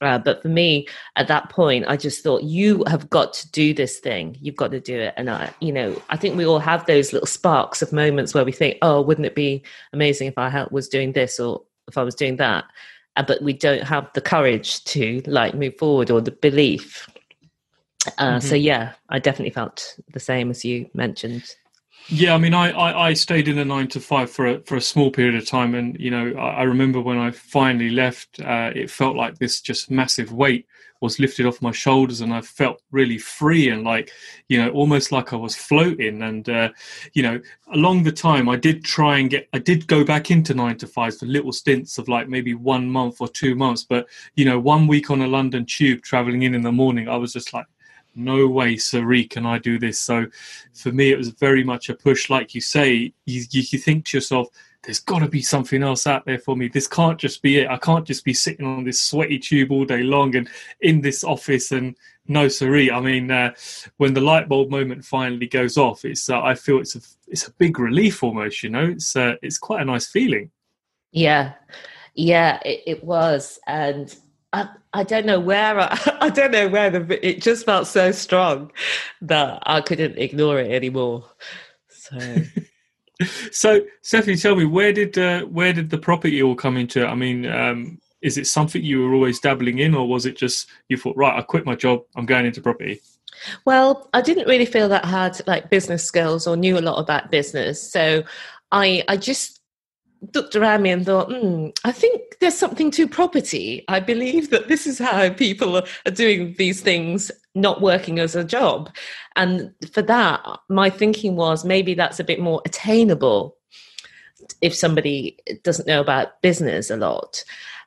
Uh, 0.00 0.18
but 0.18 0.42
for 0.42 0.48
me, 0.48 0.86
at 1.16 1.28
that 1.28 1.50
point, 1.50 1.84
I 1.88 1.96
just 1.96 2.22
thought, 2.22 2.42
you 2.42 2.84
have 2.86 3.10
got 3.10 3.32
to 3.34 3.50
do 3.50 3.74
this 3.74 3.98
thing. 3.98 4.36
You've 4.40 4.56
got 4.56 4.70
to 4.70 4.80
do 4.80 4.98
it. 4.98 5.14
And 5.16 5.30
I, 5.30 5.52
you 5.60 5.72
know, 5.72 6.00
I 6.10 6.16
think 6.16 6.36
we 6.36 6.46
all 6.46 6.58
have 6.58 6.86
those 6.86 7.12
little 7.12 7.26
sparks 7.26 7.82
of 7.82 7.92
moments 7.92 8.34
where 8.34 8.44
we 8.44 8.52
think, 8.52 8.78
oh, 8.82 9.02
wouldn't 9.02 9.26
it 9.26 9.34
be 9.34 9.62
amazing 9.92 10.28
if 10.28 10.38
I 10.38 10.66
was 10.70 10.88
doing 10.88 11.12
this 11.12 11.38
or 11.38 11.62
if 11.88 11.98
I 11.98 12.02
was 12.02 12.14
doing 12.14 12.36
that? 12.36 12.64
Uh, 13.16 13.22
but 13.22 13.42
we 13.42 13.52
don't 13.52 13.82
have 13.82 14.10
the 14.14 14.20
courage 14.20 14.84
to 14.84 15.22
like 15.26 15.54
move 15.54 15.76
forward 15.78 16.10
or 16.10 16.20
the 16.20 16.30
belief. 16.30 17.08
Uh, 18.18 18.36
mm-hmm. 18.38 18.46
So 18.46 18.54
yeah, 18.54 18.92
I 19.08 19.18
definitely 19.18 19.52
felt 19.52 19.96
the 20.12 20.20
same 20.20 20.50
as 20.50 20.64
you 20.64 20.88
mentioned. 20.94 21.54
Yeah, 22.12 22.34
I 22.34 22.38
mean, 22.38 22.54
I, 22.54 22.70
I, 22.72 23.08
I, 23.08 23.12
stayed 23.12 23.46
in 23.46 23.58
a 23.58 23.64
nine 23.64 23.86
to 23.88 24.00
five 24.00 24.32
for 24.32 24.46
a, 24.48 24.60
for 24.62 24.74
a 24.74 24.80
small 24.80 25.12
period 25.12 25.36
of 25.36 25.46
time, 25.46 25.76
and 25.76 25.96
you 26.00 26.10
know, 26.10 26.32
I, 26.36 26.48
I 26.48 26.62
remember 26.64 27.00
when 27.00 27.18
I 27.18 27.30
finally 27.30 27.90
left, 27.90 28.40
uh, 28.40 28.72
it 28.74 28.90
felt 28.90 29.14
like 29.14 29.38
this 29.38 29.60
just 29.60 29.92
massive 29.92 30.32
weight 30.32 30.66
was 31.00 31.20
lifted 31.20 31.46
off 31.46 31.62
my 31.62 31.70
shoulders, 31.70 32.20
and 32.20 32.34
I 32.34 32.40
felt 32.40 32.82
really 32.90 33.16
free 33.16 33.68
and 33.68 33.84
like, 33.84 34.10
you 34.48 34.60
know, 34.60 34.70
almost 34.70 35.12
like 35.12 35.32
I 35.32 35.36
was 35.36 35.54
floating. 35.54 36.22
And 36.22 36.48
uh, 36.48 36.70
you 37.12 37.22
know, 37.22 37.40
along 37.72 38.02
the 38.02 38.12
time, 38.12 38.48
I 38.48 38.56
did 38.56 38.84
try 38.84 39.18
and 39.18 39.30
get, 39.30 39.48
I 39.52 39.60
did 39.60 39.86
go 39.86 40.04
back 40.04 40.32
into 40.32 40.52
nine 40.52 40.78
to 40.78 40.88
fives 40.88 41.20
for 41.20 41.26
little 41.26 41.52
stints 41.52 41.96
of 41.96 42.08
like 42.08 42.28
maybe 42.28 42.54
one 42.54 42.90
month 42.90 43.20
or 43.20 43.28
two 43.28 43.54
months, 43.54 43.84
but 43.88 44.08
you 44.34 44.44
know, 44.44 44.58
one 44.58 44.88
week 44.88 45.12
on 45.12 45.22
a 45.22 45.28
London 45.28 45.64
tube 45.64 46.02
traveling 46.02 46.42
in 46.42 46.56
in 46.56 46.62
the 46.62 46.72
morning, 46.72 47.08
I 47.08 47.16
was 47.16 47.32
just 47.32 47.54
like 47.54 47.66
no 48.14 48.46
way, 48.46 48.76
Sari, 48.76 49.24
can 49.24 49.46
I 49.46 49.58
do 49.58 49.78
this? 49.78 50.00
So 50.00 50.26
for 50.74 50.92
me, 50.92 51.10
it 51.10 51.18
was 51.18 51.28
very 51.28 51.64
much 51.64 51.88
a 51.88 51.94
push. 51.94 52.30
Like 52.30 52.54
you 52.54 52.60
say, 52.60 53.12
you, 53.24 53.44
you, 53.50 53.62
you 53.70 53.78
think 53.78 54.06
to 54.06 54.16
yourself, 54.16 54.48
there's 54.82 55.00
got 55.00 55.18
to 55.18 55.28
be 55.28 55.42
something 55.42 55.82
else 55.82 56.06
out 56.06 56.24
there 56.24 56.38
for 56.38 56.56
me. 56.56 56.68
This 56.68 56.88
can't 56.88 57.18
just 57.18 57.42
be 57.42 57.58
it. 57.58 57.68
I 57.68 57.76
can't 57.76 58.06
just 58.06 58.24
be 58.24 58.32
sitting 58.32 58.64
on 58.64 58.84
this 58.84 59.00
sweaty 59.00 59.38
tube 59.38 59.72
all 59.72 59.84
day 59.84 60.02
long 60.02 60.34
and 60.36 60.48
in 60.80 61.00
this 61.02 61.22
office 61.22 61.70
and 61.72 61.94
no 62.28 62.48
Sari. 62.48 62.90
I 62.90 63.00
mean, 63.00 63.30
uh, 63.30 63.52
when 63.98 64.14
the 64.14 64.20
light 64.20 64.48
bulb 64.48 64.70
moment 64.70 65.04
finally 65.04 65.46
goes 65.46 65.76
off, 65.76 66.04
it's 66.04 66.30
uh, 66.30 66.40
I 66.40 66.54
feel 66.54 66.78
it's 66.78 66.96
a 66.96 67.00
it's 67.28 67.46
a 67.46 67.52
big 67.52 67.78
relief 67.78 68.22
almost. 68.22 68.62
You 68.62 68.70
know, 68.70 68.84
it's 68.84 69.14
uh, 69.16 69.34
it's 69.42 69.58
quite 69.58 69.82
a 69.82 69.84
nice 69.84 70.06
feeling. 70.06 70.50
Yeah, 71.12 71.54
yeah, 72.14 72.60
it, 72.64 72.82
it 72.86 73.04
was, 73.04 73.58
and 73.66 74.14
I, 74.52 74.68
I 74.92 75.04
don't 75.04 75.26
know 75.26 75.40
where 75.40 75.80
I, 75.80 75.98
I 76.20 76.30
don't 76.30 76.50
know 76.50 76.68
where 76.68 76.90
the 76.90 77.26
it 77.26 77.42
just 77.42 77.64
felt 77.64 77.86
so 77.86 78.12
strong 78.12 78.72
that 79.22 79.62
I 79.64 79.80
couldn't 79.80 80.18
ignore 80.18 80.58
it 80.58 80.70
anymore. 80.70 81.24
So, 81.88 82.36
so 83.52 83.80
Stephanie, 84.02 84.36
tell 84.36 84.56
me 84.56 84.64
where 84.64 84.92
did 84.92 85.16
uh, 85.16 85.42
where 85.42 85.72
did 85.72 85.90
the 85.90 85.98
property 85.98 86.42
all 86.42 86.54
come 86.54 86.76
into? 86.76 87.06
I 87.06 87.14
mean, 87.14 87.46
um, 87.46 88.00
is 88.22 88.36
it 88.36 88.46
something 88.46 88.82
you 88.82 89.02
were 89.02 89.14
always 89.14 89.40
dabbling 89.40 89.78
in, 89.78 89.94
or 89.94 90.08
was 90.08 90.26
it 90.26 90.36
just 90.36 90.68
you 90.88 90.96
thought, 90.96 91.16
right, 91.16 91.38
I 91.38 91.42
quit 91.42 91.66
my 91.66 91.74
job, 91.74 92.02
I'm 92.16 92.26
going 92.26 92.46
into 92.46 92.60
property? 92.60 93.00
Well, 93.64 94.10
I 94.12 94.20
didn't 94.20 94.48
really 94.48 94.66
feel 94.66 94.88
that 94.88 95.04
I 95.04 95.08
had 95.08 95.40
like 95.46 95.70
business 95.70 96.04
skills 96.04 96.46
or 96.46 96.56
knew 96.56 96.78
a 96.78 96.80
lot 96.80 96.98
about 96.98 97.30
business, 97.30 97.80
so 97.80 98.24
I 98.72 99.04
I 99.08 99.16
just 99.16 99.59
looked 100.34 100.56
around 100.56 100.82
me 100.82 100.90
and 100.90 101.04
thought, 101.04 101.30
hmm, 101.30 101.68
I 101.84 101.92
think 101.92 102.38
there's 102.40 102.56
something 102.56 102.90
to 102.92 103.08
property. 103.08 103.84
I 103.88 104.00
believe 104.00 104.50
that 104.50 104.68
this 104.68 104.86
is 104.86 104.98
how 104.98 105.30
people 105.30 105.78
are 105.78 106.10
doing 106.12 106.54
these 106.58 106.80
things, 106.80 107.30
not 107.54 107.80
working 107.80 108.18
as 108.18 108.34
a 108.34 108.44
job. 108.44 108.90
And 109.36 109.72
for 109.92 110.02
that, 110.02 110.44
my 110.68 110.90
thinking 110.90 111.36
was 111.36 111.64
maybe 111.64 111.94
that's 111.94 112.20
a 112.20 112.24
bit 112.24 112.40
more 112.40 112.62
attainable 112.64 113.56
if 114.60 114.74
somebody 114.74 115.38
doesn't 115.62 115.88
know 115.88 116.00
about 116.00 116.40
business 116.42 116.90
a 116.90 116.96
lot. 116.96 117.42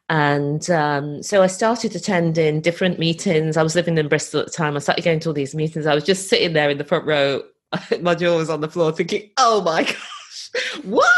And 0.10 0.70
um, 0.70 1.24
so 1.24 1.42
I 1.42 1.48
started 1.48 1.96
attending 1.96 2.62
different 2.62 3.00
meetings. 3.00 3.58
I 3.58 3.63
was 3.63 3.75
living 3.75 3.98
in 3.98 4.08
Bristol 4.08 4.42
at 4.42 4.48
the 4.48 4.52
time. 4.52 4.75
I 4.75 4.80
started 4.80 5.06
going 5.06 5.20
to 5.22 5.30
all 5.30 5.34
these 5.34 5.56
meetings. 5.56 5.86
I 5.86 5.96
was 5.96 6.04
just 6.04 6.30
sitting 6.30 6.54
there 6.54 6.70
in 6.70 6.78
the 6.78 6.84
front 6.84 7.06
row. 7.06 7.42
my 8.02 8.13
jaw 8.13 8.38
was 8.38 8.50
on 8.50 8.62
the 8.62 8.70
floor 8.70 8.92
thinking, 8.92 9.32
oh 9.38 9.62
my 9.62 9.84
gosh, 9.84 10.50
what? 10.84 11.10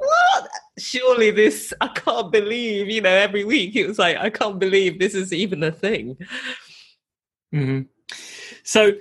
What? 0.00 0.48
Surely 0.78 1.30
this, 1.30 1.72
I 1.80 1.88
can't 1.88 2.32
believe, 2.32 2.88
you 2.88 3.00
know, 3.00 3.10
every 3.10 3.44
week 3.44 3.76
it 3.76 3.86
was 3.86 3.98
like, 3.98 4.16
I 4.16 4.30
can't 4.30 4.58
believe 4.58 4.98
this 4.98 5.14
is 5.14 5.32
even 5.32 5.62
a 5.62 5.70
thing. 5.70 6.16
Mm-hmm. 7.54 7.82
So, 8.62 8.92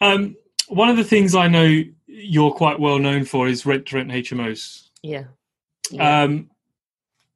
um, 0.00 0.36
one 0.68 0.88
of 0.88 0.96
the 0.96 1.04
things 1.04 1.34
I 1.34 1.48
know 1.48 1.82
you're 2.06 2.52
quite 2.52 2.80
well 2.80 2.98
known 2.98 3.24
for 3.24 3.48
is 3.48 3.64
rent 3.64 3.86
to 3.86 3.96
rent 3.96 4.10
HMOs. 4.10 4.88
Yeah. 5.02 5.24
yeah. 5.90 6.22
Um, 6.22 6.50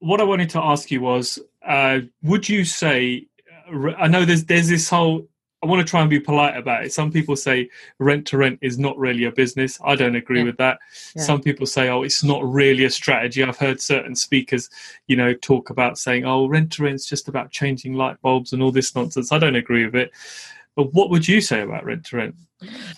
what 0.01 0.21
I 0.21 0.25
wanted 0.25 0.51
to 0.51 0.61
ask 0.61 0.91
you 0.91 1.01
was, 1.01 1.39
uh, 1.67 2.01
would 2.23 2.49
you 2.49 2.65
say? 2.65 3.27
I 3.97 4.09
know 4.09 4.25
there's 4.25 4.45
there's 4.45 4.69
this 4.69 4.91
whole 4.91 5.29
I 5.63 5.67
want 5.67 5.87
to 5.87 5.89
try 5.89 6.01
and 6.01 6.11
be 6.11 6.19
polite 6.19 6.57
about 6.57 6.85
it. 6.85 6.93
Some 6.93 7.13
people 7.13 7.37
say 7.37 7.71
rent 8.01 8.27
to 8.29 8.37
rent 8.37 8.59
is 8.63 8.79
not 8.79 8.99
really 8.99 9.25
a 9.25 9.31
business. 9.31 9.79
I 9.85 9.95
don't 9.95 10.17
agree 10.17 10.41
yeah. 10.41 10.47
with 10.47 10.57
that. 10.57 10.79
Yeah. 11.15 11.23
Some 11.23 11.41
people 11.41 11.67
say, 11.67 11.89
oh, 11.89 12.03
it's 12.03 12.25
not 12.25 12.43
really 12.45 12.85
a 12.85 12.91
strategy. 12.91 13.45
I've 13.45 13.59
heard 13.59 13.81
certain 13.81 14.17
speakers, 14.17 14.69
you 15.07 15.15
know, 15.15 15.35
talk 15.35 15.71
about 15.71 15.99
saying, 15.99 16.25
oh, 16.25 16.47
rent 16.47 16.73
to 16.73 16.83
rent 16.83 16.97
is 16.97 17.07
just 17.07 17.29
about 17.29 17.53
changing 17.53 17.95
light 17.95 18.21
bulbs 18.23 18.53
and 18.53 18.61
all 18.61 18.73
this 18.73 18.95
nonsense. 18.97 19.31
I 19.31 19.39
don't 19.39 19.55
agree 19.55 19.85
with 19.85 19.95
it. 19.95 20.11
But 20.75 20.93
what 20.95 21.11
would 21.11 21.29
you 21.29 21.41
say 21.41 21.61
about 21.61 21.85
rent 21.85 22.07
to 22.07 22.17
rent? 22.17 22.35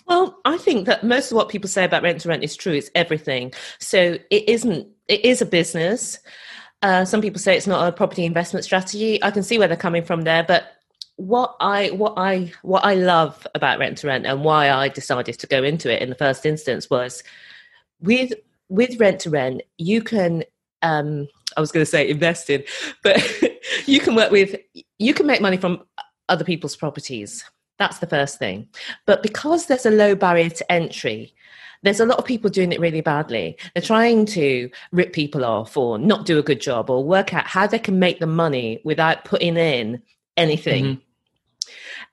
Well, 0.07 0.39
I 0.45 0.57
think 0.57 0.87
that 0.87 1.03
most 1.03 1.31
of 1.31 1.35
what 1.35 1.49
people 1.49 1.69
say 1.69 1.83
about 1.83 2.03
rent 2.03 2.21
to 2.21 2.29
rent 2.29 2.43
is 2.43 2.55
true. 2.55 2.73
It's 2.73 2.89
everything. 2.95 3.53
So 3.79 4.17
it 4.29 4.49
isn't. 4.49 4.87
It 5.07 5.23
is 5.23 5.41
a 5.41 5.45
business. 5.45 6.19
Uh, 6.81 7.05
some 7.05 7.21
people 7.21 7.39
say 7.39 7.55
it's 7.55 7.67
not 7.67 7.87
a 7.87 7.91
property 7.91 8.25
investment 8.25 8.63
strategy. 8.63 9.21
I 9.23 9.31
can 9.31 9.43
see 9.43 9.59
where 9.59 9.67
they're 9.67 9.77
coming 9.77 10.03
from 10.03 10.21
there, 10.21 10.43
but 10.43 10.67
what 11.17 11.55
I 11.59 11.89
what 11.89 12.13
I 12.17 12.51
what 12.61 12.83
I 12.83 12.95
love 12.95 13.47
about 13.55 13.79
rent 13.79 13.99
to 13.99 14.07
rent 14.07 14.25
and 14.25 14.43
why 14.43 14.69
I 14.69 14.89
decided 14.89 15.39
to 15.39 15.47
go 15.47 15.63
into 15.63 15.93
it 15.93 16.01
in 16.01 16.09
the 16.09 16.15
first 16.15 16.45
instance 16.45 16.89
was 16.89 17.23
with 18.01 18.33
with 18.67 18.99
rent 18.99 19.21
to 19.21 19.29
rent 19.29 19.61
you 19.77 20.01
can 20.01 20.43
um 20.81 21.27
I 21.57 21.61
was 21.61 21.71
going 21.71 21.85
to 21.85 21.89
say 21.89 22.09
invest 22.09 22.49
in, 22.49 22.63
but 23.03 23.21
you 23.85 23.99
can 23.99 24.15
work 24.15 24.31
with 24.31 24.55
you 24.99 25.13
can 25.13 25.25
make 25.25 25.41
money 25.41 25.57
from 25.57 25.83
other 26.29 26.43
people's 26.43 26.75
properties. 26.75 27.43
That's 27.77 27.99
the 27.99 28.07
first 28.07 28.39
thing. 28.39 28.67
But 29.05 29.21
because 29.21 29.65
there's 29.65 29.85
a 29.85 29.91
low 29.91 30.15
barrier 30.15 30.49
to 30.49 30.71
entry, 30.71 31.33
there's 31.83 31.99
a 31.99 32.05
lot 32.05 32.17
of 32.17 32.25
people 32.25 32.49
doing 32.49 32.71
it 32.71 32.79
really 32.79 33.01
badly. 33.01 33.57
They're 33.73 33.81
trying 33.81 34.25
to 34.27 34.69
rip 34.91 35.13
people 35.13 35.45
off 35.45 35.75
or 35.77 35.99
not 35.99 36.25
do 36.25 36.39
a 36.39 36.43
good 36.43 36.61
job 36.61 36.89
or 36.89 37.03
work 37.03 37.33
out 37.33 37.45
how 37.45 37.67
they 37.67 37.79
can 37.79 37.99
make 37.99 38.19
the 38.19 38.27
money 38.27 38.81
without 38.83 39.25
putting 39.25 39.57
in 39.57 40.01
anything. 40.37 40.85
Mm-hmm. 40.85 41.01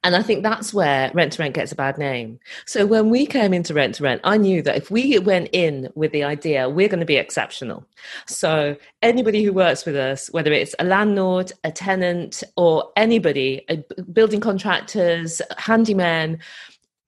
And 0.05 0.17
I 0.17 0.23
think 0.23 0.43
that's 0.43 0.75
where 0.75 1.13
rent 1.15 1.35
to 1.35 1.43
rent 1.43 1.55
gets 1.55 1.71
a 1.71 1.77
bad 1.77 1.97
name. 1.97 2.41
So 2.67 2.87
when 2.87 3.09
we 3.09 3.25
came 3.25 3.55
into 3.55 3.73
rent 3.73 3.95
to 3.97 4.03
rent, 4.03 4.21
I 4.25 4.37
knew 4.37 4.61
that 4.63 4.77
if 4.77 4.91
we 4.91 5.17
went 5.21 5.49
in 5.53 5.91
with 5.95 6.11
the 6.11 6.25
idea 6.25 6.69
we're 6.69 6.89
going 6.89 7.01
to 7.01 7.07
be 7.07 7.17
exceptional. 7.17 7.87
So 8.27 8.77
anybody 9.01 9.45
who 9.45 9.53
works 9.53 9.87
with 9.87 9.95
us, 9.95 10.29
whether 10.33 10.53
it's 10.53 10.75
a 10.81 10.85
landlord, 10.85 11.53
a 11.63 11.71
tenant, 11.71 12.43
or 12.57 12.91
anybody, 12.97 13.65
building 14.13 14.41
contractors, 14.41 15.41
handyman, 15.57 16.41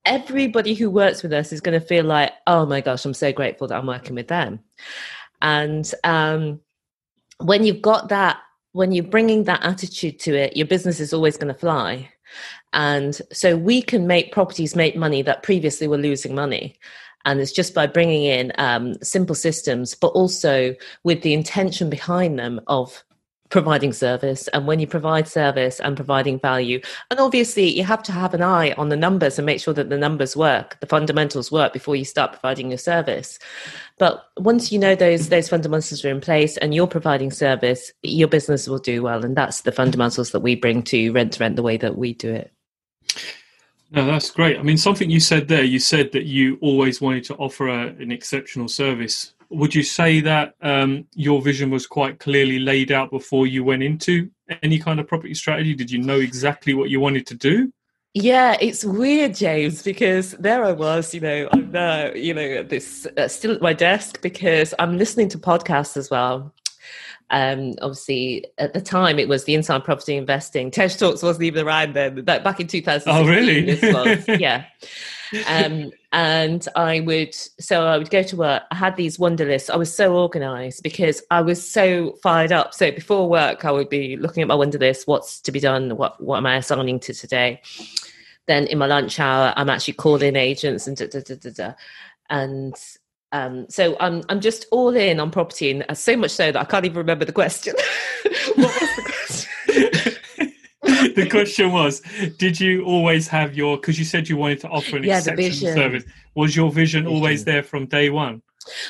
everybody 0.05 0.73
who 0.73 0.89
works 0.89 1.21
with 1.21 1.33
us 1.33 1.51
is 1.51 1.59
going 1.59 1.77
to 1.77 1.85
feel 1.85 2.05
like, 2.05 2.31
oh 2.47 2.65
my 2.65 2.79
gosh, 2.79 3.03
I'm 3.03 3.13
so 3.13 3.33
grateful 3.33 3.67
that 3.67 3.77
I'm 3.77 3.87
working 3.87 4.15
with 4.15 4.29
them. 4.29 4.59
And 5.41 5.91
um, 6.05 6.61
when 7.39 7.65
you've 7.65 7.81
got 7.81 8.09
that, 8.09 8.39
when 8.75 8.91
you're 8.91 9.05
bringing 9.05 9.45
that 9.45 9.63
attitude 9.63 10.19
to 10.19 10.35
it, 10.35 10.57
your 10.57 10.67
business 10.67 10.99
is 10.99 11.13
always 11.13 11.37
going 11.37 11.53
to 11.53 11.57
fly. 11.57 12.11
And 12.73 13.15
so 13.31 13.55
we 13.55 13.81
can 13.81 14.05
make 14.05 14.33
properties 14.33 14.75
make 14.75 14.97
money 14.97 15.21
that 15.21 15.43
previously 15.43 15.87
were 15.87 15.97
losing 15.97 16.35
money. 16.35 16.77
And 17.23 17.39
it's 17.39 17.53
just 17.53 17.73
by 17.73 17.87
bringing 17.87 18.25
in 18.25 18.51
um, 18.57 18.95
simple 19.01 19.33
systems, 19.33 19.95
but 19.95 20.07
also 20.07 20.75
with 21.05 21.21
the 21.21 21.33
intention 21.33 21.89
behind 21.89 22.37
them 22.37 22.59
of 22.67 23.01
providing 23.49 23.93
service 23.93 24.47
and 24.49 24.65
when 24.65 24.79
you 24.79 24.87
provide 24.87 25.27
service 25.27 25.79
and 25.79 25.95
providing 25.95 26.39
value 26.39 26.81
and 27.11 27.19
obviously 27.19 27.67
you 27.69 27.83
have 27.83 28.01
to 28.01 28.11
have 28.11 28.33
an 28.33 28.41
eye 28.41 28.71
on 28.73 28.89
the 28.89 28.95
numbers 28.95 29.37
and 29.37 29.45
make 29.45 29.61
sure 29.61 29.73
that 29.73 29.89
the 29.89 29.97
numbers 29.97 30.35
work 30.35 30.77
the 30.79 30.87
fundamentals 30.87 31.51
work 31.51 31.71
before 31.71 31.95
you 31.95 32.03
start 32.03 32.31
providing 32.31 32.69
your 32.69 32.77
service 32.77 33.37
but 33.99 34.25
once 34.37 34.71
you 34.71 34.79
know 34.79 34.95
those 34.95 35.29
those 35.29 35.47
fundamentals 35.47 36.03
are 36.03 36.09
in 36.09 36.19
place 36.19 36.57
and 36.57 36.73
you're 36.73 36.87
providing 36.87 37.29
service 37.29 37.91
your 38.01 38.27
business 38.27 38.67
will 38.67 38.79
do 38.79 39.03
well 39.03 39.23
and 39.23 39.35
that's 39.35 39.61
the 39.61 39.71
fundamentals 39.71 40.31
that 40.31 40.39
we 40.39 40.55
bring 40.55 40.81
to 40.81 41.11
rent 41.11 41.33
to 41.33 41.39
rent 41.39 41.55
the 41.55 41.63
way 41.63 41.77
that 41.77 41.97
we 41.97 42.13
do 42.13 42.33
it 42.33 42.51
no, 43.91 44.05
that's 44.05 44.31
great. 44.31 44.57
I 44.57 44.63
mean, 44.63 44.77
something 44.77 45.09
you 45.09 45.21
said 45.21 45.47
there, 45.47 45.63
you 45.63 45.79
said 45.79 46.11
that 46.11 46.25
you 46.25 46.57
always 46.59 46.99
wanted 46.99 47.23
to 47.25 47.35
offer 47.35 47.67
a, 47.69 47.87
an 47.87 48.11
exceptional 48.11 48.67
service 48.67 49.34
would 49.49 49.73
you 49.75 49.83
say 49.83 50.19
that 50.21 50.55
um, 50.61 51.05
your 51.13 51.41
vision 51.41 51.69
was 51.69 51.87
quite 51.87 52.19
clearly 52.19 52.59
laid 52.59 52.91
out 52.91 53.11
before 53.11 53.47
you 53.47 53.63
went 53.63 53.83
into 53.83 54.29
any 54.63 54.79
kind 54.79 54.99
of 54.99 55.07
property 55.07 55.33
strategy? 55.33 55.73
Did 55.73 55.91
you 55.91 55.99
know 55.99 56.19
exactly 56.19 56.73
what 56.73 56.89
you 56.89 56.99
wanted 56.99 57.27
to 57.27 57.35
do? 57.35 57.71
Yeah, 58.13 58.55
it's 58.61 58.85
weird, 58.85 59.35
James, 59.35 59.83
because 59.83 60.31
there 60.33 60.63
I 60.63 60.71
was, 60.71 61.13
you 61.13 61.19
know, 61.19 61.49
I'm 61.51 61.71
there, 61.71 62.15
you 62.15 62.33
know, 62.33 62.63
this 62.63 63.05
uh, 63.17 63.27
still 63.27 63.51
at 63.51 63.61
my 63.61 63.73
desk 63.73 64.21
because 64.21 64.73
I'm 64.79 64.97
listening 64.97 65.27
to 65.29 65.37
podcasts 65.37 65.97
as 65.97 66.09
well. 66.09 66.53
Um, 67.29 67.73
obviously, 67.81 68.45
at 68.57 68.73
the 68.73 68.81
time, 68.81 69.19
it 69.19 69.27
was 69.27 69.43
the 69.43 69.55
Inside 69.55 69.83
Property 69.83 70.15
Investing. 70.15 70.71
TED 70.71 70.97
Talks 70.97 71.23
wasn't 71.23 71.43
even 71.43 71.67
around 71.67 71.93
then. 71.93 72.23
Back 72.23 72.61
in 72.61 72.67
2016, 72.67 73.13
oh, 73.13 73.27
really? 73.27 73.61
this 73.65 73.93
was, 73.93 74.39
yeah. 74.39 74.65
Um, 75.47 75.91
and 76.11 76.67
I 76.75 77.01
would, 77.01 77.33
so 77.35 77.85
I 77.85 77.97
would 77.97 78.09
go 78.09 78.23
to 78.23 78.35
work. 78.35 78.63
I 78.71 78.75
had 78.75 78.95
these 78.95 79.19
wonder 79.19 79.45
lists. 79.45 79.69
I 79.69 79.75
was 79.75 79.93
so 79.93 80.15
organized 80.15 80.83
because 80.83 81.21
I 81.31 81.41
was 81.41 81.67
so 81.69 82.17
fired 82.23 82.51
up. 82.51 82.73
So 82.73 82.91
before 82.91 83.27
work, 83.29 83.65
I 83.65 83.71
would 83.71 83.89
be 83.89 84.15
looking 84.17 84.41
at 84.41 84.47
my 84.47 84.55
wonder 84.55 84.77
list. 84.77 85.07
What's 85.07 85.41
to 85.41 85.51
be 85.51 85.59
done? 85.59 85.97
What 85.97 86.21
what 86.21 86.37
am 86.37 86.45
I 86.45 86.57
assigning 86.57 86.99
to 87.01 87.13
today? 87.13 87.61
Then 88.47 88.67
in 88.67 88.77
my 88.77 88.85
lunch 88.85 89.19
hour, 89.19 89.53
I'm 89.55 89.69
actually 89.69 89.95
calling 89.95 90.35
agents 90.35 90.87
and 90.87 90.95
da 90.95 91.07
da 91.07 91.19
da 91.19 91.35
da 91.35 91.49
da. 91.49 91.73
And 92.29 92.75
um, 93.31 93.65
so 93.69 93.97
I'm 93.99 94.23
I'm 94.29 94.39
just 94.39 94.65
all 94.71 94.95
in 94.95 95.19
on 95.19 95.31
property, 95.31 95.71
and 95.71 95.97
so 95.97 96.15
much 96.15 96.31
so 96.31 96.51
that 96.51 96.59
I 96.59 96.63
can't 96.63 96.85
even 96.85 96.97
remember 96.97 97.25
the 97.25 97.33
question. 97.33 97.73
what 98.55 98.81
was 98.81 98.95
the 98.95 99.01
question? 99.01 100.13
The 101.15 101.27
question 101.29 101.71
was 101.71 102.01
did 102.37 102.59
you 102.59 102.83
always 102.85 103.27
have 103.27 103.55
your 103.55 103.77
because 103.77 103.97
you 103.99 104.05
said 104.05 104.27
you 104.27 104.37
wanted 104.37 104.59
to 104.59 104.69
offer 104.69 104.97
an 104.97 105.03
yeah, 105.03 105.17
exceptional 105.17 105.73
service 105.73 106.03
was 106.35 106.55
your 106.55 106.71
vision, 106.71 107.03
vision 107.03 107.15
always 107.15 107.45
there 107.45 107.63
from 107.63 107.85
day 107.85 108.09
one 108.09 108.41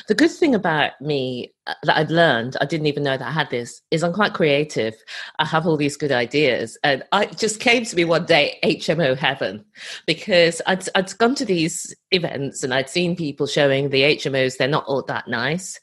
the 0.08 0.16
good 0.16 0.32
thing 0.32 0.56
about 0.56 1.00
me 1.02 1.54
uh, 1.68 1.74
that 1.84 1.98
I've 1.98 2.10
learned, 2.10 2.56
I 2.62 2.66
didn't 2.66 2.88
even 2.88 3.04
know 3.04 3.18
that 3.18 3.28
I 3.28 3.32
had 3.32 3.50
this, 3.50 3.82
is 3.92 4.04
I'm 4.04 4.14
quite 4.14 4.34
creative. 4.34 4.96
I 5.40 5.46
have 5.46 5.68
all 5.68 5.78
these 5.78 5.98
good 5.98 6.12
ideas. 6.12 6.78
And 6.84 7.04
I 7.12 7.26
just 7.26 7.60
came 7.60 7.84
to 7.86 7.96
me 7.96 8.06
one 8.06 8.26
day, 8.26 8.58
HMO 8.64 9.18
heaven, 9.18 9.66
because 10.08 10.62
I'd, 10.66 10.88
I'd 10.96 11.18
gone 11.18 11.36
to 11.36 11.46
these 11.46 11.94
events 12.12 12.64
and 12.64 12.74
I'd 12.74 12.90
seen 12.90 13.16
people 13.16 13.48
showing 13.48 13.90
the 13.90 14.04
HMOs, 14.04 14.58
they're 14.58 14.68
not 14.68 14.86
all 14.86 15.04
that 15.04 15.28
nice. 15.28 15.80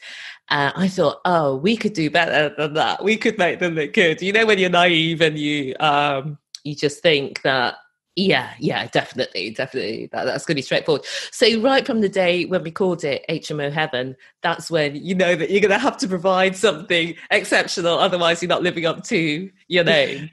Uh, 0.52 0.70
I 0.76 0.86
thought, 0.86 1.22
oh, 1.24 1.56
we 1.56 1.78
could 1.78 1.94
do 1.94 2.10
better 2.10 2.54
than 2.54 2.74
that. 2.74 3.02
We 3.02 3.16
could 3.16 3.38
make 3.38 3.58
them 3.58 3.74
look 3.74 3.94
good. 3.94 4.20
You 4.20 4.34
know, 4.34 4.44
when 4.44 4.58
you're 4.58 4.68
naive 4.68 5.22
and 5.22 5.38
you 5.38 5.74
um, 5.80 6.36
you 6.62 6.74
just 6.74 7.02
think 7.02 7.40
that, 7.40 7.76
yeah, 8.16 8.52
yeah, 8.58 8.86
definitely, 8.88 9.52
definitely, 9.52 10.10
that, 10.12 10.24
that's 10.26 10.44
going 10.44 10.56
to 10.56 10.58
be 10.58 10.62
straightforward. 10.62 11.06
So 11.30 11.58
right 11.62 11.86
from 11.86 12.02
the 12.02 12.08
day 12.10 12.44
when 12.44 12.62
we 12.62 12.70
called 12.70 13.02
it 13.02 13.24
HMO 13.30 13.72
Heaven, 13.72 14.14
that's 14.42 14.70
when 14.70 14.94
you 14.94 15.14
know 15.14 15.34
that 15.34 15.50
you're 15.50 15.62
going 15.62 15.70
to 15.70 15.78
have 15.78 15.96
to 15.96 16.06
provide 16.06 16.54
something 16.54 17.14
exceptional. 17.30 17.98
Otherwise, 17.98 18.42
you're 18.42 18.50
not 18.50 18.62
living 18.62 18.84
up 18.84 19.04
to 19.04 19.50
your 19.68 19.84
name. 19.96 20.28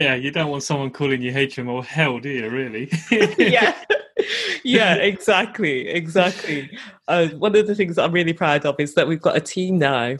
Yeah, 0.00 0.14
you 0.14 0.30
don't 0.30 0.50
want 0.50 0.62
someone 0.62 0.90
calling 0.90 1.20
you 1.20 1.32
HMO 1.32 1.84
hell, 1.84 2.18
do 2.18 2.30
you? 2.30 2.48
Really? 2.48 2.90
yeah 3.38 3.74
yeah, 4.64 4.94
exactly, 4.94 5.88
exactly. 5.88 6.76
Uh, 7.08 7.28
one 7.28 7.54
of 7.56 7.66
the 7.66 7.74
things 7.74 7.98
I'm 7.98 8.12
really 8.12 8.32
proud 8.32 8.64
of 8.64 8.78
is 8.78 8.94
that 8.94 9.08
we've 9.08 9.20
got 9.20 9.36
a 9.36 9.40
team 9.40 9.78
now, 9.78 10.16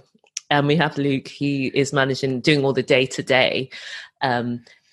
and 0.51 0.67
we 0.67 0.77
have 0.77 0.99
Luke. 0.99 1.29
He 1.29 1.69
is 1.69 1.93
managing, 1.93 2.41
doing 2.41 2.65
all 2.65 2.73
the 2.73 2.83
day 2.83 3.07
to 3.07 3.23
day. 3.23 3.71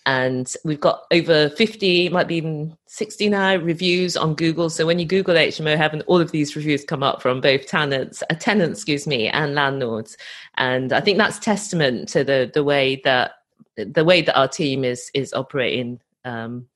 And 0.08 0.56
we've 0.64 0.80
got 0.80 1.02
over 1.12 1.50
50, 1.50 2.08
might 2.10 2.30
be 2.30 2.38
even 2.38 2.78
60 2.86 3.28
now, 3.28 3.58
reviews 3.58 4.16
on 4.16 4.36
Google. 4.36 4.70
So 4.70 4.86
when 4.86 5.00
you 5.00 5.06
Google 5.06 5.36
HMO 5.36 5.76
Heaven, 5.76 6.02
all 6.08 6.22
of 6.22 6.32
these 6.32 6.56
reviews 6.56 6.86
come 6.86 7.04
up 7.04 7.22
from 7.22 7.42
both 7.42 7.68
tenants, 7.68 8.24
uh, 8.30 8.36
tenants, 8.36 8.80
excuse 8.80 9.06
me, 9.06 9.28
and 9.28 9.54
landlords. 9.54 10.16
And 10.56 10.94
I 10.94 11.02
think 11.02 11.18
that's 11.18 11.40
testament 11.40 12.08
to 12.10 12.24
the 12.24 12.50
the 12.54 12.64
way 12.64 13.02
that 13.04 13.34
the 13.78 14.04
way 14.04 14.22
that 14.22 14.38
our 14.38 14.48
team 14.48 14.84
is 14.84 15.10
is 15.14 15.34
operating. 15.34 16.00
Um, 16.26 16.68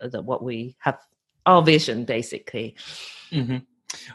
that 0.00 0.24
what 0.24 0.42
we 0.42 0.76
have 0.80 0.98
our 1.46 1.62
vision 1.62 2.04
basically. 2.04 2.74
Mm-hmm. 3.32 3.58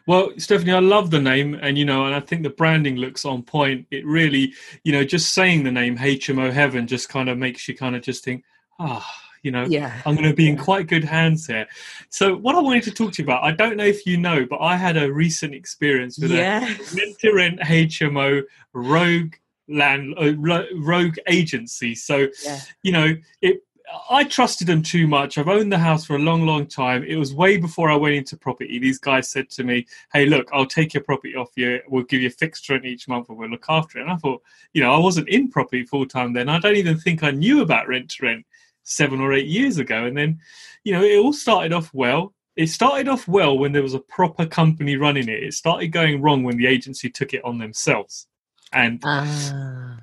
well 0.08 0.30
stephanie 0.38 0.72
i 0.72 0.80
love 0.80 1.12
the 1.12 1.20
name 1.20 1.54
and 1.62 1.78
you 1.78 1.84
know 1.84 2.06
and 2.06 2.16
i 2.16 2.20
think 2.22 2.44
the 2.44 2.50
branding 2.50 2.96
looks 2.96 3.26
on 3.26 3.44
point. 3.44 3.88
It 3.92 4.06
really 4.06 4.54
you 4.84 4.94
know 4.94 5.04
just 5.04 5.34
saying 5.34 5.64
the 5.64 5.72
name 5.72 5.98
hmo 5.98 6.52
heaven 6.52 6.88
just 6.88 7.10
kind 7.10 7.28
of 7.30 7.38
makes 7.38 7.68
you 7.68 7.76
kind 7.76 7.96
of 7.96 8.02
just 8.02 8.24
think 8.24 8.46
ah 8.80 9.06
oh, 9.06 9.30
you 9.44 9.52
know 9.52 9.66
yeah. 9.66 10.02
I'm 10.06 10.16
going 10.16 10.30
to 10.30 10.36
be 10.36 10.50
in 10.50 10.58
quite 10.58 10.88
good 10.88 11.04
hands 11.04 11.48
here. 11.48 11.68
So 12.10 12.38
what 12.38 12.56
i 12.56 12.60
wanted 12.60 12.84
to 12.84 12.92
talk 12.92 13.14
to 13.14 13.22
you 13.22 13.26
about 13.26 13.44
i 13.44 13.52
don't 13.52 13.76
know 13.76 13.86
if 13.86 14.06
you 14.06 14.18
know 14.18 14.46
but 14.50 14.60
i 14.60 14.78
had 14.78 14.96
a 14.96 15.12
recent 15.12 15.54
experience 15.54 16.18
with 16.18 16.32
a 16.32 17.34
rent 17.34 17.60
hmo 17.60 18.44
rogue 18.74 19.34
land 19.68 20.14
uh, 20.20 20.34
rogue 20.76 21.18
agency 21.28 21.96
so 21.96 22.28
yeah. 22.44 22.60
you 22.84 22.92
know 22.92 23.16
it 23.42 23.64
I 24.10 24.24
trusted 24.24 24.68
them 24.68 24.82
too 24.82 25.08
much. 25.08 25.38
I've 25.38 25.48
owned 25.48 25.72
the 25.72 25.78
house 25.78 26.06
for 26.06 26.16
a 26.16 26.20
long, 26.20 26.46
long 26.46 26.66
time. 26.66 27.04
It 27.04 27.18
was 27.18 27.34
way 27.34 27.58
before 27.58 27.90
I 27.90 27.96
went 27.96 28.16
into 28.16 28.38
property. 28.38 28.80
These 28.80 29.00
guys 29.00 29.30
said 29.30 29.50
to 29.52 29.64
me, 29.64 29.86
"Hey, 30.14 30.26
look, 30.26 30.50
I'll 30.54 30.66
take 30.66 30.94
your 30.94 31.04
property 31.04 31.36
off 31.36 31.50
you. 31.56 31.82
We'll 31.90 32.04
give 32.04 32.22
you 32.22 32.30
a 32.30 32.32
fixed 32.32 32.70
rent 32.70 32.86
each 32.86 33.08
month, 33.08 33.30
and 33.30 33.38
we'll 33.38 33.50
look 33.50 33.66
after 33.68 34.00
it." 34.00 34.04
And 34.04 34.12
I 34.12 34.16
thought, 34.16 34.42
you 34.74 34.82
know, 34.82 34.94
I 34.94 34.98
wasn't 34.98 35.30
in 35.30 35.50
property 35.50 35.84
full 35.84 36.06
time 36.06 36.34
then. 36.34 36.48
I 36.50 36.60
don't 36.60 36.78
even 36.78 36.98
think 36.98 37.24
I 37.24 37.32
knew 37.32 37.62
about 37.62 37.88
rent 37.88 38.10
to 38.12 38.26
rent 38.26 38.46
seven 38.84 39.20
or 39.20 39.34
eight 39.34 39.48
years 39.48 39.78
ago. 39.78 40.06
And 40.06 40.18
then, 40.18 40.40
you 40.84 40.94
know, 40.94 41.04
it 41.04 41.18
all 41.18 41.34
started 41.34 41.74
off 41.74 41.94
well. 41.94 42.34
It 42.56 42.68
started 42.68 43.08
off 43.08 43.28
well 43.28 43.58
when 43.58 43.72
there 43.72 43.84
was 43.84 43.94
a 43.94 44.00
proper 44.00 44.46
company 44.46 44.98
running 44.98 45.30
it. 45.30 45.44
It 45.44 45.54
started 45.54 45.88
going 45.90 46.22
wrong 46.22 46.44
when 46.44 46.58
the 46.58 46.68
agency 46.68 47.10
took 47.10 47.34
it 47.34 47.44
on 47.46 47.58
themselves, 47.58 48.28
and. 48.74 49.02
Uh... 49.04 49.98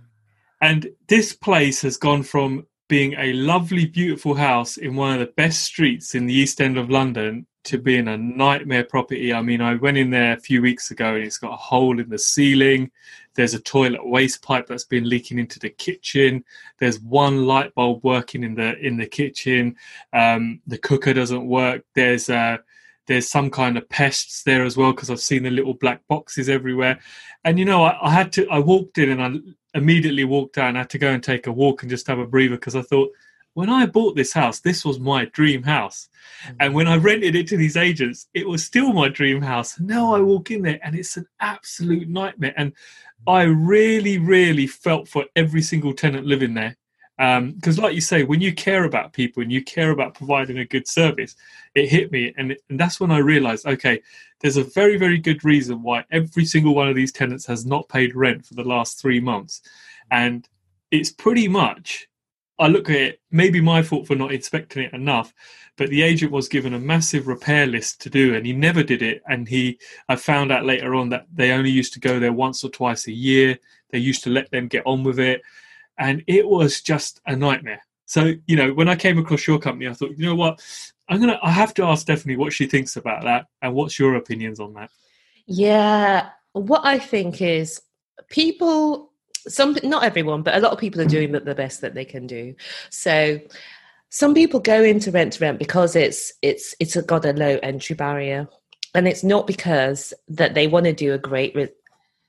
And 0.60 0.90
this 1.06 1.34
place 1.34 1.82
has 1.82 1.96
gone 1.96 2.24
from 2.24 2.66
being 2.88 3.14
a 3.18 3.32
lovely, 3.34 3.86
beautiful 3.86 4.34
house 4.34 4.76
in 4.76 4.96
one 4.96 5.12
of 5.12 5.20
the 5.20 5.32
best 5.36 5.62
streets 5.62 6.14
in 6.14 6.26
the 6.26 6.34
East 6.34 6.60
End 6.60 6.78
of 6.78 6.90
London 6.90 7.46
to 7.64 7.78
being 7.78 8.08
a 8.08 8.16
nightmare 8.16 8.84
property. 8.84 9.32
I 9.32 9.42
mean, 9.42 9.60
I 9.60 9.74
went 9.74 9.98
in 9.98 10.10
there 10.10 10.32
a 10.32 10.40
few 10.40 10.62
weeks 10.62 10.90
ago 10.90 11.14
and 11.14 11.24
it's 11.24 11.38
got 11.38 11.52
a 11.52 11.56
hole 11.56 12.00
in 12.00 12.08
the 12.08 12.18
ceiling. 12.18 12.90
There's 13.34 13.52
a 13.52 13.60
toilet 13.60 14.06
waste 14.08 14.42
pipe 14.42 14.66
that's 14.66 14.86
been 14.86 15.08
leaking 15.08 15.38
into 15.38 15.58
the 15.58 15.68
kitchen. 15.68 16.44
There's 16.78 16.98
one 17.00 17.46
light 17.46 17.74
bulb 17.74 18.02
working 18.02 18.42
in 18.42 18.54
the 18.54 18.78
in 18.78 18.96
the 18.96 19.06
kitchen. 19.06 19.76
Um, 20.14 20.60
the 20.66 20.78
cooker 20.78 21.12
doesn't 21.12 21.46
work. 21.46 21.84
There's 21.94 22.30
uh, 22.30 22.56
there's 23.08 23.28
some 23.28 23.50
kind 23.50 23.76
of 23.76 23.88
pests 23.88 24.42
there 24.44 24.64
as 24.64 24.76
well 24.76 24.92
because 24.92 25.10
I've 25.10 25.20
seen 25.20 25.42
the 25.42 25.50
little 25.50 25.74
black 25.74 26.06
boxes 26.08 26.48
everywhere. 26.48 27.00
And 27.44 27.58
you 27.58 27.64
know, 27.64 27.84
I, 27.84 27.98
I 28.06 28.10
had 28.10 28.32
to. 28.34 28.48
I 28.48 28.60
walked 28.60 28.98
in 28.98 29.10
and 29.10 29.22
I 29.22 29.76
immediately 29.76 30.24
walked 30.24 30.54
down. 30.54 30.76
I 30.76 30.80
had 30.80 30.90
to 30.90 30.98
go 30.98 31.10
and 31.10 31.22
take 31.22 31.46
a 31.46 31.52
walk 31.52 31.82
and 31.82 31.90
just 31.90 32.06
have 32.06 32.18
a 32.18 32.26
breather 32.26 32.56
because 32.56 32.76
I 32.76 32.82
thought 32.82 33.10
when 33.54 33.70
I 33.70 33.86
bought 33.86 34.14
this 34.14 34.32
house, 34.32 34.60
this 34.60 34.84
was 34.84 35.00
my 35.00 35.24
dream 35.26 35.64
house. 35.64 36.08
Mm-hmm. 36.44 36.56
And 36.60 36.74
when 36.74 36.86
I 36.86 36.96
rented 36.96 37.34
it 37.34 37.48
to 37.48 37.56
these 37.56 37.76
agents, 37.76 38.28
it 38.34 38.46
was 38.46 38.64
still 38.64 38.92
my 38.92 39.08
dream 39.08 39.42
house. 39.42 39.80
Now 39.80 40.14
I 40.14 40.20
walk 40.20 40.52
in 40.52 40.62
there 40.62 40.78
and 40.82 40.94
it's 40.94 41.16
an 41.16 41.26
absolute 41.40 42.08
nightmare. 42.08 42.54
And 42.56 42.72
I 43.26 43.42
really, 43.42 44.18
really 44.18 44.66
felt 44.66 45.08
for 45.08 45.24
every 45.34 45.62
single 45.62 45.92
tenant 45.92 46.24
living 46.24 46.54
there. 46.54 46.76
Because, 47.18 47.78
um, 47.78 47.82
like 47.84 47.94
you 47.94 48.00
say, 48.00 48.22
when 48.22 48.40
you 48.40 48.54
care 48.54 48.84
about 48.84 49.12
people 49.12 49.42
and 49.42 49.52
you 49.52 49.62
care 49.62 49.90
about 49.90 50.14
providing 50.14 50.58
a 50.58 50.64
good 50.64 50.86
service, 50.86 51.34
it 51.74 51.88
hit 51.88 52.12
me. 52.12 52.32
And, 52.38 52.56
and 52.70 52.78
that's 52.78 53.00
when 53.00 53.10
I 53.10 53.18
realized 53.18 53.66
okay, 53.66 54.00
there's 54.40 54.56
a 54.56 54.64
very, 54.64 54.96
very 54.96 55.18
good 55.18 55.44
reason 55.44 55.82
why 55.82 56.04
every 56.10 56.44
single 56.44 56.74
one 56.74 56.88
of 56.88 56.94
these 56.94 57.12
tenants 57.12 57.44
has 57.46 57.66
not 57.66 57.88
paid 57.88 58.14
rent 58.14 58.46
for 58.46 58.54
the 58.54 58.62
last 58.62 59.00
three 59.00 59.20
months. 59.20 59.62
And 60.10 60.48
it's 60.90 61.10
pretty 61.10 61.48
much 61.48 62.08
I 62.58 62.66
look 62.66 62.90
at 62.90 62.96
it, 62.96 63.20
maybe 63.30 63.60
my 63.60 63.82
fault 63.82 64.06
for 64.06 64.16
not 64.16 64.32
inspecting 64.32 64.82
it 64.82 64.92
enough, 64.92 65.32
but 65.76 65.90
the 65.90 66.02
agent 66.02 66.32
was 66.32 66.48
given 66.48 66.74
a 66.74 66.78
massive 66.78 67.28
repair 67.28 67.66
list 67.66 68.00
to 68.02 68.10
do 68.10 68.34
and 68.34 68.44
he 68.44 68.52
never 68.52 68.82
did 68.82 69.00
it. 69.00 69.22
And 69.28 69.48
he, 69.48 69.78
I 70.08 70.16
found 70.16 70.50
out 70.50 70.66
later 70.66 70.96
on 70.96 71.08
that 71.10 71.26
they 71.32 71.52
only 71.52 71.70
used 71.70 71.92
to 71.92 72.00
go 72.00 72.18
there 72.18 72.32
once 72.32 72.64
or 72.64 72.70
twice 72.70 73.06
a 73.06 73.12
year. 73.12 73.58
They 73.90 73.98
used 73.98 74.24
to 74.24 74.30
let 74.30 74.50
them 74.50 74.66
get 74.66 74.84
on 74.86 75.04
with 75.04 75.20
it. 75.20 75.40
And 75.98 76.22
it 76.26 76.48
was 76.48 76.80
just 76.80 77.20
a 77.26 77.34
nightmare. 77.34 77.82
So, 78.06 78.34
you 78.46 78.56
know, 78.56 78.72
when 78.72 78.88
I 78.88 78.96
came 78.96 79.18
across 79.18 79.46
your 79.46 79.58
company, 79.58 79.88
I 79.88 79.92
thought, 79.92 80.16
you 80.16 80.24
know 80.24 80.34
what? 80.34 80.62
I'm 81.08 81.20
to, 81.20 81.38
I 81.42 81.50
have 81.50 81.74
to 81.74 81.84
ask 81.84 82.02
Stephanie 82.02 82.36
what 82.36 82.52
she 82.52 82.66
thinks 82.66 82.96
about 82.96 83.22
that 83.24 83.46
and 83.62 83.74
what's 83.74 83.98
your 83.98 84.14
opinions 84.16 84.60
on 84.60 84.74
that? 84.74 84.90
Yeah. 85.46 86.30
What 86.52 86.84
I 86.84 86.98
think 86.98 87.42
is 87.42 87.80
people 88.28 89.12
some 89.46 89.76
not 89.82 90.04
everyone 90.04 90.42
but 90.42 90.56
a 90.56 90.60
lot 90.60 90.72
of 90.72 90.78
people 90.78 91.00
are 91.00 91.06
doing 91.06 91.32
the, 91.32 91.40
the 91.40 91.54
best 91.54 91.80
that 91.80 91.94
they 91.94 92.04
can 92.04 92.26
do 92.26 92.54
so 92.90 93.40
some 94.10 94.34
people 94.34 94.60
go 94.60 94.82
into 94.82 95.10
rent 95.10 95.34
to 95.34 95.40
rent 95.40 95.58
because 95.58 95.96
it's 95.96 96.32
it's 96.42 96.74
it's 96.80 96.96
a, 96.96 97.02
got 97.02 97.24
a 97.24 97.32
low 97.32 97.58
entry 97.62 97.94
barrier 97.94 98.48
and 98.94 99.06
it's 99.06 99.22
not 99.22 99.46
because 99.46 100.12
that 100.28 100.54
they 100.54 100.66
want 100.66 100.84
to 100.84 100.92
do 100.92 101.14
a 101.14 101.18
great 101.18 101.54
re- 101.54 101.68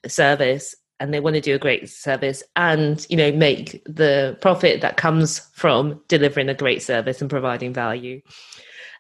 service 0.08 0.76
and 1.00 1.14
they 1.14 1.20
want 1.20 1.36
to 1.36 1.42
do 1.42 1.56
a 1.56 1.60
great 1.60 1.90
service 1.90 2.44
and 2.56 3.06
you 3.10 3.18
know 3.18 3.32
make 3.32 3.84
the 3.86 4.38
profit 4.42 4.82
that 4.82 4.98
comes 4.98 5.40
from 5.54 6.02
delivering 6.08 6.50
a 6.50 6.54
great 6.54 6.82
service 6.82 7.22
and 7.22 7.30
providing 7.30 7.74
value. 7.74 8.22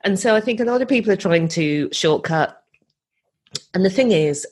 And 0.03 0.19
so 0.19 0.35
i 0.35 0.41
think 0.41 0.59
a 0.59 0.65
lot 0.65 0.81
of 0.81 0.87
people 0.87 1.11
are 1.11 1.17
trying 1.17 1.47
to 1.49 1.89
shortcut. 1.91 2.63
And 3.73 3.83
the 3.83 3.89
thing 3.89 4.11
is 4.11 4.45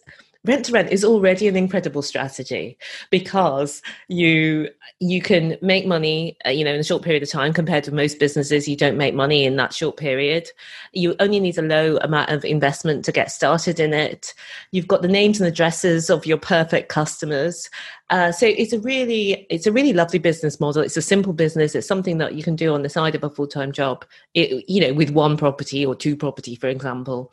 rent 0.47 0.65
to 0.65 0.71
rent 0.71 0.91
is 0.91 1.03
already 1.03 1.47
an 1.47 1.55
incredible 1.55 2.01
strategy 2.01 2.77
because 3.09 3.81
you 4.07 4.69
you 4.99 5.21
can 5.21 5.57
make 5.61 5.85
money 5.85 6.37
uh, 6.45 6.49
you 6.49 6.63
know 6.63 6.73
in 6.73 6.79
a 6.79 6.83
short 6.83 7.03
period 7.03 7.23
of 7.23 7.29
time 7.29 7.53
compared 7.53 7.83
to 7.83 7.93
most 7.93 8.19
businesses 8.19 8.67
you 8.67 8.75
don't 8.75 8.97
make 8.97 9.13
money 9.13 9.45
in 9.45 9.55
that 9.57 9.73
short 9.73 9.97
period. 9.97 10.49
You 10.93 11.15
only 11.19 11.39
need 11.39 11.57
a 11.57 11.61
low 11.61 11.97
amount 11.97 12.29
of 12.29 12.45
investment 12.45 13.05
to 13.05 13.11
get 13.11 13.31
started 13.31 13.79
in 13.79 13.93
it. 13.93 14.33
You've 14.71 14.87
got 14.87 15.01
the 15.01 15.07
names 15.07 15.39
and 15.39 15.47
addresses 15.47 16.09
of 16.09 16.25
your 16.25 16.37
perfect 16.37 16.89
customers. 16.89 17.69
Uh, 18.09 18.31
so 18.31 18.45
it's 18.45 18.71
a 18.71 18.79
really 18.79 19.45
it's 19.49 19.67
a 19.67 19.71
really 19.71 19.93
lovely 19.93 20.19
business 20.19 20.59
model. 20.59 20.81
It's 20.81 20.97
a 20.97 21.01
simple 21.01 21.33
business. 21.33 21.75
It's 21.75 21.87
something 21.87 22.17
that 22.19 22.35
you 22.35 22.43
can 22.43 22.55
do 22.55 22.73
on 22.73 22.83
the 22.83 22.89
side 22.89 23.15
of 23.15 23.23
a 23.23 23.29
full-time 23.29 23.71
job 23.71 24.05
it, 24.33 24.63
you 24.69 24.81
know 24.81 24.93
with 24.93 25.09
one 25.09 25.37
property 25.37 25.85
or 25.85 25.95
two 25.95 26.15
property 26.15 26.55
for 26.55 26.67
example 26.67 27.31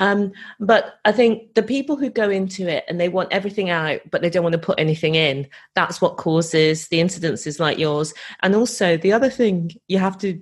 um, 0.00 0.32
but 0.58 0.98
I 1.04 1.12
think 1.12 1.54
the 1.54 1.62
people 1.62 1.96
who 1.96 2.10
go 2.10 2.30
into 2.30 2.66
it 2.66 2.84
and 2.88 2.98
they 2.98 3.10
want 3.10 3.32
everything 3.32 3.70
out, 3.70 4.00
but 4.10 4.22
they 4.22 4.30
don't 4.30 4.42
want 4.42 4.54
to 4.54 4.58
put 4.58 4.80
anything 4.80 5.14
in, 5.14 5.46
that's 5.74 6.00
what 6.00 6.16
causes 6.16 6.88
the 6.88 7.00
incidences 7.00 7.60
like 7.60 7.78
yours. 7.78 8.14
And 8.42 8.54
also, 8.54 8.96
the 8.96 9.12
other 9.12 9.30
thing 9.30 9.70
you 9.86 9.98
have 9.98 10.18
to 10.18 10.40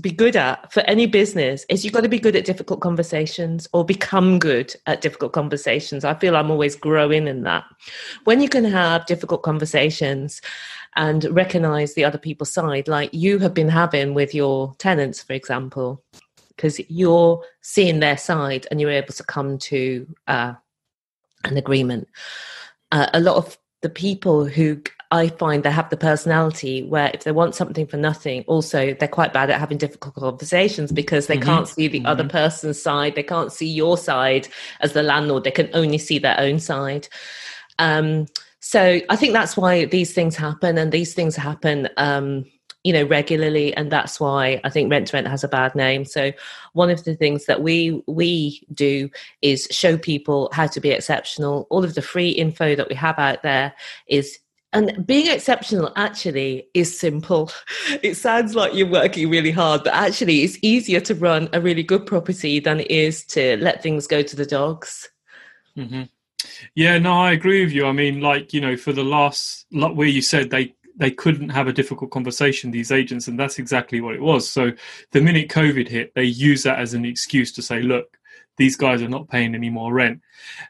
be 0.00 0.10
good 0.10 0.34
at 0.34 0.72
for 0.72 0.80
any 0.80 1.06
business 1.06 1.64
is 1.68 1.84
you've 1.84 1.94
got 1.94 2.02
to 2.02 2.08
be 2.08 2.18
good 2.18 2.34
at 2.34 2.44
difficult 2.44 2.80
conversations 2.80 3.68
or 3.72 3.84
become 3.84 4.38
good 4.38 4.74
at 4.86 5.02
difficult 5.02 5.32
conversations. 5.32 6.04
I 6.04 6.14
feel 6.14 6.34
I'm 6.34 6.50
always 6.50 6.74
growing 6.74 7.28
in 7.28 7.42
that. 7.42 7.64
When 8.24 8.40
you 8.40 8.48
can 8.48 8.64
have 8.64 9.06
difficult 9.06 9.42
conversations 9.42 10.40
and 10.96 11.24
recognize 11.24 11.94
the 11.94 12.04
other 12.04 12.18
people's 12.18 12.52
side, 12.52 12.88
like 12.88 13.10
you 13.12 13.38
have 13.40 13.54
been 13.54 13.68
having 13.68 14.14
with 14.14 14.34
your 14.34 14.74
tenants, 14.78 15.22
for 15.22 15.34
example, 15.34 16.02
because 16.56 16.80
you're 16.88 17.42
seeing 17.60 18.00
their 18.00 18.16
side 18.16 18.66
and 18.70 18.80
you're 18.80 18.90
able 18.90 19.12
to 19.14 19.24
come 19.24 19.58
to 19.58 20.06
uh, 20.26 20.54
an 21.44 21.56
agreement. 21.56 22.08
Uh, 22.92 23.08
a 23.12 23.20
lot 23.20 23.36
of 23.36 23.58
the 23.82 23.88
people 23.90 24.46
who 24.46 24.80
I 25.10 25.28
find 25.28 25.62
they 25.62 25.70
have 25.70 25.90
the 25.90 25.96
personality 25.96 26.82
where 26.82 27.10
if 27.14 27.24
they 27.24 27.32
want 27.32 27.54
something 27.54 27.86
for 27.86 27.96
nothing, 27.96 28.42
also 28.46 28.94
they're 28.94 29.08
quite 29.08 29.32
bad 29.32 29.50
at 29.50 29.60
having 29.60 29.78
difficult 29.78 30.14
conversations 30.14 30.90
because 30.90 31.26
they 31.26 31.36
mm-hmm. 31.36 31.44
can't 31.44 31.68
see 31.68 31.86
the 31.88 31.98
mm-hmm. 31.98 32.06
other 32.06 32.26
person's 32.26 32.80
side. 32.82 33.14
They 33.14 33.22
can't 33.22 33.52
see 33.52 33.68
your 33.68 33.96
side 33.96 34.48
as 34.80 34.92
the 34.92 35.02
landlord. 35.02 35.44
They 35.44 35.50
can 35.50 35.70
only 35.72 35.98
see 35.98 36.18
their 36.18 36.38
own 36.40 36.58
side. 36.58 37.08
Um, 37.78 38.26
so 38.60 39.00
I 39.10 39.16
think 39.16 39.34
that's 39.34 39.56
why 39.56 39.84
these 39.84 40.14
things 40.14 40.36
happen, 40.36 40.78
and 40.78 40.90
these 40.90 41.12
things 41.12 41.36
happen 41.36 41.88
um, 41.98 42.46
you 42.84 42.92
know 42.92 43.02
regularly 43.04 43.74
and 43.76 43.90
that's 43.90 44.20
why 44.20 44.60
i 44.62 44.70
think 44.70 44.90
rent 44.90 45.08
to 45.08 45.16
rent 45.16 45.26
has 45.26 45.42
a 45.42 45.48
bad 45.48 45.74
name 45.74 46.04
so 46.04 46.30
one 46.74 46.90
of 46.90 47.02
the 47.04 47.16
things 47.16 47.46
that 47.46 47.62
we 47.62 48.02
we 48.06 48.62
do 48.72 49.10
is 49.42 49.66
show 49.70 49.96
people 49.96 50.48
how 50.52 50.66
to 50.66 50.80
be 50.80 50.90
exceptional 50.90 51.66
all 51.70 51.84
of 51.84 51.94
the 51.94 52.02
free 52.02 52.30
info 52.30 52.76
that 52.76 52.88
we 52.88 52.94
have 52.94 53.18
out 53.18 53.42
there 53.42 53.74
is 54.06 54.38
and 54.74 55.06
being 55.06 55.28
exceptional 55.28 55.92
actually 55.94 56.68
is 56.74 56.98
simple. 56.98 57.50
It 58.02 58.16
sounds 58.16 58.56
like 58.56 58.74
you're 58.74 58.88
working 58.88 59.30
really 59.30 59.52
hard, 59.52 59.84
but 59.84 59.94
actually, 59.94 60.42
it's 60.42 60.58
easier 60.62 61.00
to 61.02 61.14
run 61.14 61.48
a 61.52 61.60
really 61.60 61.84
good 61.84 62.06
property 62.06 62.58
than 62.58 62.80
it 62.80 62.90
is 62.90 63.24
to 63.26 63.56
let 63.58 63.82
things 63.82 64.08
go 64.08 64.20
to 64.22 64.36
the 64.36 64.44
dogs. 64.44 65.08
Mm-hmm. 65.76 66.02
Yeah, 66.74 66.98
no, 66.98 67.12
I 67.12 67.32
agree 67.32 67.64
with 67.64 67.72
you. 67.72 67.86
I 67.86 67.92
mean, 67.92 68.20
like 68.20 68.52
you 68.52 68.60
know, 68.60 68.76
for 68.76 68.92
the 68.92 69.04
last 69.04 69.66
lot 69.70 69.96
where 69.96 70.08
you 70.08 70.22
said 70.22 70.50
they 70.50 70.74
they 70.96 71.10
couldn't 71.10 71.48
have 71.48 71.66
a 71.66 71.72
difficult 71.72 72.10
conversation 72.10 72.70
these 72.70 72.92
agents 72.92 73.28
and 73.28 73.38
that's 73.38 73.58
exactly 73.58 74.00
what 74.00 74.14
it 74.14 74.20
was 74.20 74.48
so 74.48 74.70
the 75.12 75.20
minute 75.20 75.48
covid 75.48 75.88
hit 75.88 76.12
they 76.14 76.24
used 76.24 76.64
that 76.64 76.78
as 76.78 76.94
an 76.94 77.04
excuse 77.04 77.52
to 77.52 77.62
say 77.62 77.82
look 77.82 78.18
these 78.56 78.76
guys 78.76 79.02
are 79.02 79.08
not 79.08 79.28
paying 79.28 79.54
any 79.54 79.70
more 79.70 79.92
rent. 79.92 80.20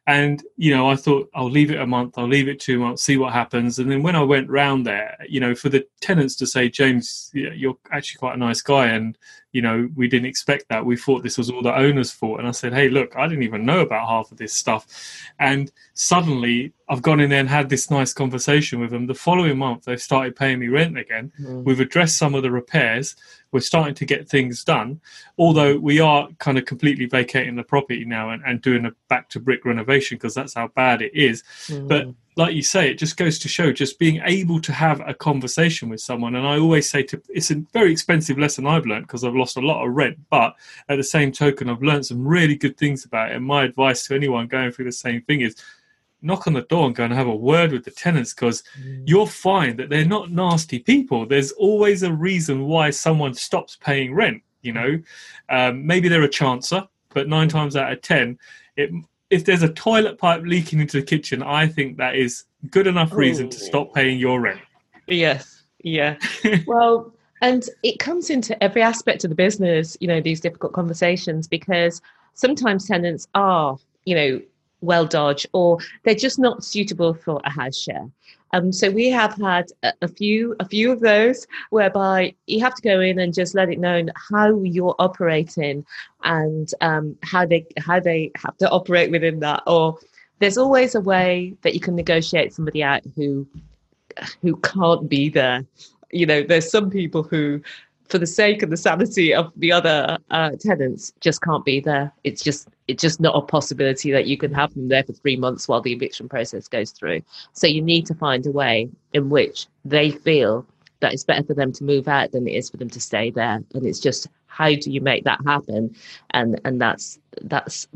And, 0.06 0.42
you 0.56 0.74
know, 0.74 0.88
I 0.88 0.96
thought 0.96 1.30
I'll 1.34 1.50
leave 1.50 1.70
it 1.70 1.80
a 1.80 1.86
month, 1.86 2.18
I'll 2.18 2.28
leave 2.28 2.48
it 2.48 2.60
two 2.60 2.78
months, 2.78 3.02
see 3.02 3.16
what 3.16 3.32
happens. 3.32 3.78
And 3.78 3.90
then 3.90 4.02
when 4.02 4.16
I 4.16 4.22
went 4.22 4.50
round 4.50 4.86
there, 4.86 5.16
you 5.28 5.40
know, 5.40 5.54
for 5.54 5.68
the 5.68 5.86
tenants 6.00 6.36
to 6.36 6.46
say, 6.46 6.68
James, 6.68 7.30
you're 7.32 7.78
actually 7.90 8.18
quite 8.18 8.34
a 8.34 8.38
nice 8.38 8.60
guy. 8.60 8.86
And, 8.88 9.16
you 9.52 9.62
know, 9.62 9.88
we 9.94 10.08
didn't 10.08 10.26
expect 10.26 10.68
that. 10.68 10.84
We 10.84 10.96
thought 10.96 11.22
this 11.22 11.38
was 11.38 11.50
all 11.50 11.62
the 11.62 11.76
owner's 11.76 12.10
fault. 12.10 12.38
And 12.38 12.48
I 12.48 12.50
said, 12.50 12.74
hey, 12.74 12.88
look, 12.88 13.16
I 13.16 13.28
didn't 13.28 13.44
even 13.44 13.64
know 13.64 13.80
about 13.80 14.08
half 14.08 14.32
of 14.32 14.38
this 14.38 14.52
stuff. 14.52 14.86
And 15.38 15.70
suddenly 15.94 16.72
I've 16.88 17.02
gone 17.02 17.20
in 17.20 17.30
there 17.30 17.40
and 17.40 17.48
had 17.48 17.68
this 17.68 17.90
nice 17.90 18.12
conversation 18.12 18.80
with 18.80 18.90
them. 18.90 19.06
The 19.06 19.14
following 19.14 19.58
month, 19.58 19.84
they've 19.84 20.00
started 20.00 20.36
paying 20.36 20.58
me 20.58 20.68
rent 20.68 20.98
again. 20.98 21.32
Mm. 21.40 21.64
We've 21.64 21.80
addressed 21.80 22.18
some 22.18 22.34
of 22.34 22.42
the 22.42 22.50
repairs 22.50 23.16
we're 23.54 23.60
starting 23.60 23.94
to 23.94 24.04
get 24.04 24.28
things 24.28 24.64
done. 24.64 25.00
Although 25.38 25.78
we 25.78 26.00
are 26.00 26.28
kind 26.40 26.58
of 26.58 26.64
completely 26.64 27.06
vacating 27.06 27.54
the 27.54 27.62
property 27.62 28.04
now 28.04 28.30
and, 28.30 28.42
and 28.44 28.60
doing 28.60 28.84
a 28.84 28.90
back 29.08 29.28
to 29.28 29.38
brick 29.38 29.53
renovation 29.64 30.16
because 30.16 30.34
that's 30.34 30.54
how 30.54 30.68
bad 30.68 31.02
it 31.02 31.14
is. 31.14 31.42
Mm. 31.68 31.88
But 31.88 32.06
like 32.36 32.54
you 32.54 32.62
say, 32.62 32.90
it 32.90 32.98
just 32.98 33.16
goes 33.16 33.38
to 33.38 33.48
show 33.48 33.72
just 33.72 33.98
being 33.98 34.20
able 34.24 34.60
to 34.60 34.72
have 34.72 35.00
a 35.06 35.14
conversation 35.14 35.88
with 35.88 36.00
someone. 36.00 36.34
And 36.34 36.46
I 36.46 36.58
always 36.58 36.90
say 36.90 37.02
to 37.04 37.22
it's 37.28 37.50
a 37.50 37.62
very 37.72 37.92
expensive 37.92 38.38
lesson 38.38 38.66
I've 38.66 38.86
learned 38.86 39.06
because 39.06 39.24
I've 39.24 39.36
lost 39.36 39.56
a 39.56 39.60
lot 39.60 39.86
of 39.86 39.92
rent, 39.92 40.18
but 40.30 40.56
at 40.88 40.96
the 40.96 41.04
same 41.04 41.30
token, 41.30 41.68
I've 41.68 41.82
learned 41.82 42.06
some 42.06 42.26
really 42.26 42.56
good 42.56 42.76
things 42.76 43.04
about 43.04 43.30
it. 43.30 43.36
And 43.36 43.44
my 43.44 43.64
advice 43.64 44.06
to 44.06 44.14
anyone 44.14 44.46
going 44.46 44.72
through 44.72 44.86
the 44.86 44.92
same 44.92 45.22
thing 45.22 45.42
is 45.42 45.56
knock 46.22 46.46
on 46.46 46.54
the 46.54 46.62
door 46.62 46.86
and 46.86 46.96
go 46.96 47.04
and 47.04 47.12
have 47.12 47.26
a 47.26 47.36
word 47.36 47.70
with 47.70 47.84
the 47.84 47.90
tenants 47.90 48.34
because 48.34 48.64
mm. 48.80 49.02
you'll 49.06 49.26
find 49.26 49.78
that 49.78 49.90
they're 49.90 50.04
not 50.04 50.32
nasty 50.32 50.78
people. 50.78 51.26
There's 51.26 51.52
always 51.52 52.02
a 52.02 52.12
reason 52.12 52.64
why 52.64 52.90
someone 52.90 53.34
stops 53.34 53.76
paying 53.76 54.14
rent. 54.14 54.42
You 54.62 54.72
know, 54.72 55.02
um, 55.50 55.86
maybe 55.86 56.08
they're 56.08 56.22
a 56.22 56.28
chancer, 56.28 56.88
but 57.10 57.28
nine 57.28 57.50
times 57.50 57.76
out 57.76 57.92
of 57.92 58.00
ten, 58.00 58.38
it, 58.76 58.90
if 59.34 59.44
there's 59.44 59.64
a 59.64 59.68
toilet 59.72 60.16
pipe 60.16 60.42
leaking 60.44 60.78
into 60.78 61.00
the 61.00 61.06
kitchen, 61.06 61.42
I 61.42 61.66
think 61.66 61.96
that 61.96 62.14
is 62.14 62.44
good 62.70 62.86
enough 62.86 63.12
reason 63.12 63.46
Ooh. 63.46 63.50
to 63.50 63.58
stop 63.58 63.92
paying 63.92 64.18
your 64.18 64.40
rent. 64.40 64.60
Yes, 65.08 65.64
yeah. 65.82 66.16
well, 66.66 67.12
And 67.40 67.68
it 67.82 67.98
comes 67.98 68.30
into 68.30 68.60
every 68.62 68.80
aspect 68.80 69.24
of 69.24 69.30
the 69.30 69.34
business, 69.34 69.96
you 70.00 70.06
know, 70.06 70.20
these 70.20 70.40
difficult 70.40 70.72
conversations 70.72 71.48
because 71.48 72.00
sometimes 72.34 72.86
tenants 72.86 73.26
are, 73.34 73.76
you 74.04 74.14
know, 74.14 74.40
well 74.82 75.04
dodged 75.04 75.46
or 75.52 75.78
they're 76.04 76.14
just 76.14 76.38
not 76.38 76.62
suitable 76.62 77.12
for 77.12 77.40
a 77.44 77.50
house 77.50 77.76
share. 77.76 78.08
Um, 78.54 78.72
so 78.72 78.88
we 78.88 79.10
have 79.10 79.34
had 79.34 79.66
a, 80.00 80.06
few 80.06 80.54
a 80.60 80.68
few 80.68 80.92
of 80.92 81.00
those 81.00 81.44
whereby 81.70 82.34
you 82.46 82.60
have 82.60 82.76
to 82.76 82.82
go 82.82 83.00
in 83.00 83.18
and 83.18 83.34
just 83.34 83.52
let 83.52 83.68
it 83.68 83.80
know 83.80 84.06
how 84.30 84.62
you're 84.62 84.94
operating 85.00 85.84
and 86.22 86.70
um, 86.80 87.16
how 87.24 87.44
they 87.44 87.66
how 87.78 87.98
they 87.98 88.30
have 88.36 88.56
to 88.58 88.70
operate 88.70 89.10
within 89.10 89.40
that. 89.40 89.64
Or 89.66 89.98
there's 90.38 90.56
always 90.56 90.94
a 90.94 91.00
way 91.00 91.54
that 91.62 91.74
you 91.74 91.80
can 91.80 91.96
negotiate 91.96 92.54
somebody 92.54 92.80
out 92.84 93.02
who 93.16 93.44
who 94.40 94.54
can't 94.58 95.08
be 95.08 95.28
there. 95.28 95.64
You 96.12 96.26
know, 96.26 96.44
there's 96.44 96.70
some 96.70 96.90
people 96.90 97.24
who 97.24 97.60
for 98.08 98.18
the 98.18 98.26
sake 98.26 98.62
of 98.62 98.70
the 98.70 98.76
sanity 98.76 99.34
of 99.34 99.52
the 99.56 99.72
other 99.72 100.18
uh, 100.30 100.50
tenants 100.60 101.12
just 101.20 101.40
can't 101.42 101.64
be 101.64 101.80
there. 101.80 102.12
It's 102.22 102.42
just 102.42 102.68
it's 102.86 103.00
just 103.00 103.20
not 103.20 103.34
a 103.34 103.40
possibility 103.40 104.12
that 104.12 104.26
you 104.26 104.36
can 104.36 104.52
have 104.52 104.74
them 104.74 104.88
there 104.88 105.04
for 105.04 105.12
three 105.14 105.36
months 105.36 105.66
while 105.68 105.80
the 105.80 105.92
eviction 105.92 106.28
process 106.28 106.68
goes 106.68 106.90
through. 106.90 107.22
So 107.52 107.66
you 107.66 107.80
need 107.80 108.06
to 108.06 108.14
find 108.14 108.46
a 108.46 108.50
way 108.50 108.90
in 109.14 109.30
which 109.30 109.66
they 109.84 110.10
feel 110.10 110.66
that 111.00 111.12
it's 111.12 111.24
better 111.24 111.42
for 111.42 111.54
them 111.54 111.72
to 111.72 111.84
move 111.84 112.06
out 112.08 112.32
than 112.32 112.46
it 112.46 112.52
is 112.52 112.70
for 112.70 112.76
them 112.76 112.90
to 112.90 113.00
stay 113.00 113.30
there. 113.30 113.62
And 113.74 113.86
it's 113.86 114.00
just 114.00 114.28
how 114.46 114.68
do 114.68 114.90
you 114.90 115.00
make 115.00 115.24
that 115.24 115.40
happen? 115.46 115.94
And 116.30 116.60
and 116.64 116.80
that's 116.80 117.18
that's 117.42 117.88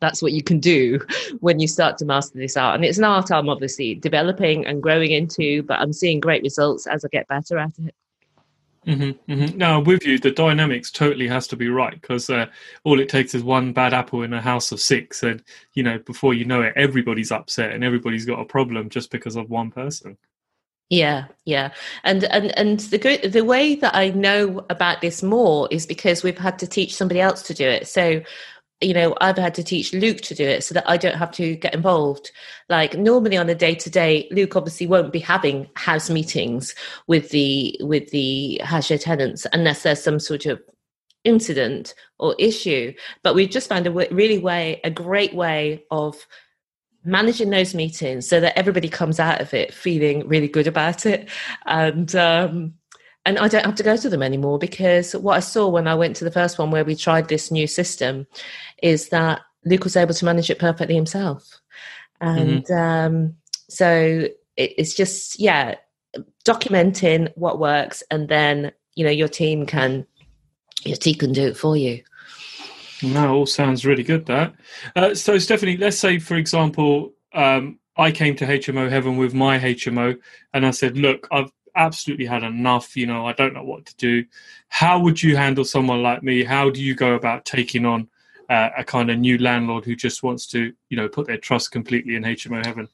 that's 0.00 0.22
what 0.22 0.32
you 0.32 0.42
can 0.42 0.60
do 0.60 1.00
when 1.40 1.58
you 1.58 1.66
start 1.66 1.96
to 1.98 2.04
master 2.04 2.38
this 2.38 2.56
art. 2.56 2.74
And 2.74 2.84
it's 2.84 2.98
an 2.98 3.04
art 3.04 3.32
i'm 3.32 3.48
obviously 3.48 3.94
developing 3.94 4.66
and 4.66 4.82
growing 4.82 5.10
into 5.10 5.62
but 5.62 5.80
i'm 5.80 5.92
seeing 5.92 6.20
great 6.20 6.42
results 6.42 6.86
as 6.86 7.04
i 7.04 7.08
get 7.08 7.26
better 7.28 7.58
at 7.58 7.72
it 7.78 7.94
Mm-hmm, 8.86 9.32
mm-hmm. 9.32 9.58
Now, 9.58 9.80
with 9.80 10.06
you, 10.06 10.18
the 10.18 10.30
dynamics 10.30 10.92
totally 10.92 11.26
has 11.26 11.48
to 11.48 11.56
be 11.56 11.68
right 11.68 12.00
because 12.00 12.30
uh, 12.30 12.46
all 12.84 13.00
it 13.00 13.08
takes 13.08 13.34
is 13.34 13.42
one 13.42 13.72
bad 13.72 13.92
apple 13.92 14.22
in 14.22 14.32
a 14.32 14.40
house 14.40 14.70
of 14.70 14.80
six, 14.80 15.24
and 15.24 15.42
you 15.74 15.82
know, 15.82 15.98
before 15.98 16.34
you 16.34 16.44
know 16.44 16.62
it, 16.62 16.72
everybody's 16.76 17.32
upset 17.32 17.72
and 17.72 17.82
everybody's 17.82 18.24
got 18.24 18.40
a 18.40 18.44
problem 18.44 18.88
just 18.88 19.10
because 19.10 19.34
of 19.34 19.50
one 19.50 19.72
person. 19.72 20.16
Yeah, 20.88 21.24
yeah, 21.44 21.72
and 22.04 22.22
and 22.24 22.56
and 22.56 22.78
the 22.78 22.98
good 22.98 23.32
the 23.32 23.44
way 23.44 23.74
that 23.74 23.96
I 23.96 24.10
know 24.10 24.64
about 24.70 25.00
this 25.00 25.20
more 25.20 25.66
is 25.72 25.84
because 25.84 26.22
we've 26.22 26.38
had 26.38 26.60
to 26.60 26.66
teach 26.68 26.94
somebody 26.94 27.20
else 27.20 27.42
to 27.42 27.54
do 27.54 27.68
it. 27.68 27.88
So 27.88 28.22
you 28.80 28.92
know 28.92 29.14
i've 29.20 29.38
had 29.38 29.54
to 29.54 29.64
teach 29.64 29.92
luke 29.94 30.20
to 30.20 30.34
do 30.34 30.44
it 30.44 30.62
so 30.62 30.74
that 30.74 30.88
i 30.88 30.96
don't 30.96 31.16
have 31.16 31.30
to 31.30 31.56
get 31.56 31.74
involved. 31.74 32.30
Like 32.68 32.94
normally 32.98 33.36
on 33.36 33.48
a 33.48 33.54
day 33.54 33.74
to 33.74 33.90
day 33.90 34.28
luke 34.30 34.56
obviously 34.56 34.86
won't 34.86 35.12
be 35.12 35.18
having 35.20 35.68
house 35.76 36.10
meetings 36.10 36.74
with 37.06 37.30
the 37.30 37.76
with 37.80 38.10
the 38.10 38.60
share 38.82 38.98
tenants 38.98 39.46
unless 39.52 39.82
there's 39.82 40.02
some 40.02 40.18
sort 40.18 40.46
of 40.46 40.60
incident 41.24 41.94
or 42.18 42.34
issue. 42.38 42.92
But 43.22 43.34
we've 43.34 43.50
just 43.50 43.68
found 43.68 43.86
a 43.86 43.90
really 43.90 44.38
way 44.38 44.80
a 44.84 44.90
great 44.90 45.34
way 45.34 45.84
of 45.90 46.26
managing 47.04 47.50
those 47.50 47.74
meetings 47.74 48.28
so 48.28 48.40
that 48.40 48.58
everybody 48.58 48.88
comes 48.88 49.20
out 49.20 49.40
of 49.40 49.54
it 49.54 49.72
feeling 49.72 50.26
really 50.26 50.48
good 50.48 50.66
about 50.66 51.06
it. 51.06 51.28
And 51.66 52.14
um 52.16 52.74
and 53.26 53.40
I 53.40 53.48
don't 53.48 53.66
have 53.66 53.74
to 53.74 53.82
go 53.82 53.96
to 53.96 54.08
them 54.08 54.22
anymore 54.22 54.58
because 54.58 55.14
what 55.16 55.36
I 55.36 55.40
saw 55.40 55.68
when 55.68 55.88
I 55.88 55.96
went 55.96 56.14
to 56.16 56.24
the 56.24 56.30
first 56.30 56.58
one 56.58 56.70
where 56.70 56.84
we 56.84 56.94
tried 56.94 57.28
this 57.28 57.50
new 57.50 57.66
system 57.66 58.26
is 58.82 59.08
that 59.08 59.40
Luke 59.64 59.82
was 59.82 59.96
able 59.96 60.14
to 60.14 60.24
manage 60.24 60.48
it 60.48 60.60
perfectly 60.60 60.94
himself. 60.94 61.60
And 62.20 62.64
mm-hmm. 62.64 62.74
um, 62.74 63.34
so 63.68 64.28
it, 64.56 64.74
it's 64.78 64.94
just, 64.94 65.40
yeah, 65.40 65.74
documenting 66.44 67.32
what 67.34 67.58
works 67.58 68.04
and 68.12 68.28
then, 68.28 68.70
you 68.94 69.04
know, 69.04 69.10
your 69.10 69.28
team 69.28 69.66
can, 69.66 70.06
your 70.84 70.96
team 70.96 71.16
can 71.16 71.32
do 71.32 71.48
it 71.48 71.56
for 71.56 71.76
you. 71.76 72.04
No, 73.02 73.34
all 73.34 73.46
sounds 73.46 73.84
really 73.84 74.04
good. 74.04 74.24
That 74.26 74.54
uh, 74.94 75.14
so, 75.14 75.36
Stephanie. 75.36 75.76
Let's 75.76 75.98
say, 75.98 76.18
for 76.18 76.36
example, 76.36 77.12
um, 77.34 77.78
I 77.98 78.10
came 78.10 78.34
to 78.36 78.46
HMO 78.46 78.88
Heaven 78.88 79.18
with 79.18 79.34
my 79.34 79.58
HMO, 79.58 80.16
and 80.54 80.64
I 80.64 80.70
said, 80.70 80.96
"Look, 80.96 81.28
I've 81.30 81.50
absolutely 81.76 82.26
had 82.26 82.42
enough. 82.42 82.96
You 82.96 83.06
know, 83.06 83.26
I 83.26 83.32
don't 83.32 83.54
know 83.54 83.64
what 83.64 83.86
to 83.86 83.96
do. 83.96 84.24
How 84.68 84.98
would 84.98 85.22
you 85.22 85.36
handle 85.36 85.64
someone 85.64 86.02
like 86.02 86.22
me? 86.22 86.44
How 86.44 86.70
do 86.70 86.82
you 86.82 86.94
go 86.94 87.14
about 87.14 87.44
taking 87.44 87.84
on 87.86 88.08
uh, 88.48 88.70
a 88.76 88.84
kind 88.84 89.10
of 89.10 89.18
new 89.18 89.38
landlord 89.38 89.84
who 89.84 89.94
just 89.94 90.22
wants 90.22 90.46
to, 90.48 90.72
you 90.88 90.96
know, 90.96 91.08
put 91.08 91.26
their 91.26 91.38
trust 91.38 91.70
completely 91.70 92.16
in 92.16 92.22
HMO 92.22 92.64
Heaven? 92.64 92.88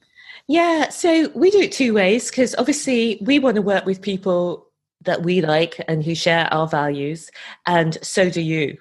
Yeah, 0.49 0.89
so 0.89 1.31
we 1.35 1.51
do 1.51 1.61
it 1.61 1.73
two 1.73 1.95
ways 1.95 2.31
because 2.31 2.55
obviously 2.57 3.19
we 3.23 3.39
want 3.39 3.57
to 3.57 3.63
work 3.63 3.87
with 3.87 4.03
people 4.03 4.67
that 5.05 5.23
we 5.23 5.41
like 5.41 5.81
and 5.89 6.05
who 6.05 6.15
share 6.15 6.53
our 6.53 6.67
values, 6.67 7.31
and 7.67 7.99
so 8.03 8.31
do 8.31 8.41
you. 8.41 8.79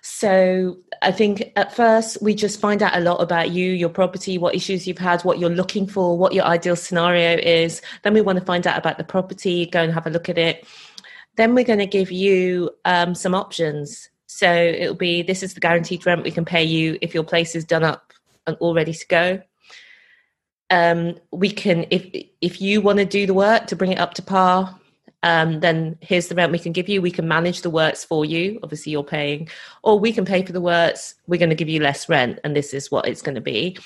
So 0.00 0.78
I 1.02 1.12
think 1.12 1.52
at 1.56 1.74
first 1.74 2.18
we 2.22 2.34
just 2.34 2.60
find 2.60 2.82
out 2.82 2.96
a 2.96 3.00
lot 3.00 3.20
about 3.20 3.50
you, 3.50 3.72
your 3.72 3.88
property, 3.88 4.38
what 4.38 4.54
issues 4.54 4.86
you've 4.86 4.98
had, 4.98 5.22
what 5.22 5.38
you're 5.38 5.50
looking 5.50 5.86
for, 5.86 6.16
what 6.16 6.34
your 6.34 6.44
ideal 6.44 6.76
scenario 6.76 7.38
is. 7.38 7.82
Then 8.02 8.14
we 8.14 8.20
want 8.20 8.38
to 8.38 8.44
find 8.44 8.66
out 8.66 8.78
about 8.78 8.98
the 8.98 9.04
property, 9.04 9.66
go 9.66 9.82
and 9.82 9.92
have 9.92 10.06
a 10.06 10.10
look 10.10 10.28
at 10.28 10.38
it. 10.38 10.66
Then 11.36 11.54
we're 11.54 11.64
going 11.64 11.78
to 11.78 11.86
give 11.86 12.10
you 12.10 12.70
um, 12.84 13.14
some 13.14 13.34
options. 13.34 14.08
So 14.26 14.52
it'll 14.52 14.94
be 14.94 15.22
this 15.22 15.42
is 15.42 15.54
the 15.54 15.60
guaranteed 15.60 16.04
rent 16.04 16.24
we 16.24 16.30
can 16.30 16.44
pay 16.44 16.64
you 16.64 16.98
if 17.00 17.14
your 17.14 17.24
place 17.24 17.54
is 17.54 17.64
done 17.64 17.84
up 17.84 18.12
and 18.46 18.56
all 18.60 18.74
ready 18.74 18.92
to 18.92 19.06
go. 19.06 19.42
Um, 20.68 21.16
we 21.30 21.50
can 21.50 21.86
if 21.90 22.06
if 22.40 22.60
you 22.60 22.80
want 22.80 22.98
to 22.98 23.04
do 23.04 23.26
the 23.26 23.34
work 23.34 23.68
to 23.68 23.76
bring 23.76 23.92
it 23.92 23.98
up 23.98 24.14
to 24.14 24.22
par 24.22 24.78
um, 25.26 25.58
then 25.58 25.98
here's 26.00 26.28
the 26.28 26.36
rent 26.36 26.52
we 26.52 26.58
can 26.60 26.70
give 26.70 26.88
you. 26.88 27.02
We 27.02 27.10
can 27.10 27.26
manage 27.26 27.62
the 27.62 27.70
works 27.70 28.04
for 28.04 28.24
you. 28.24 28.60
Obviously, 28.62 28.92
you're 28.92 29.02
paying, 29.02 29.48
or 29.82 29.98
we 29.98 30.12
can 30.12 30.24
pay 30.24 30.44
for 30.44 30.52
the 30.52 30.60
works. 30.60 31.16
We're 31.26 31.40
going 31.40 31.50
to 31.50 31.56
give 31.56 31.68
you 31.68 31.80
less 31.80 32.08
rent, 32.08 32.38
and 32.44 32.54
this 32.54 32.72
is 32.72 32.92
what 32.92 33.08
it's 33.08 33.22
going 33.22 33.34
to 33.34 33.40
be. 33.40 33.76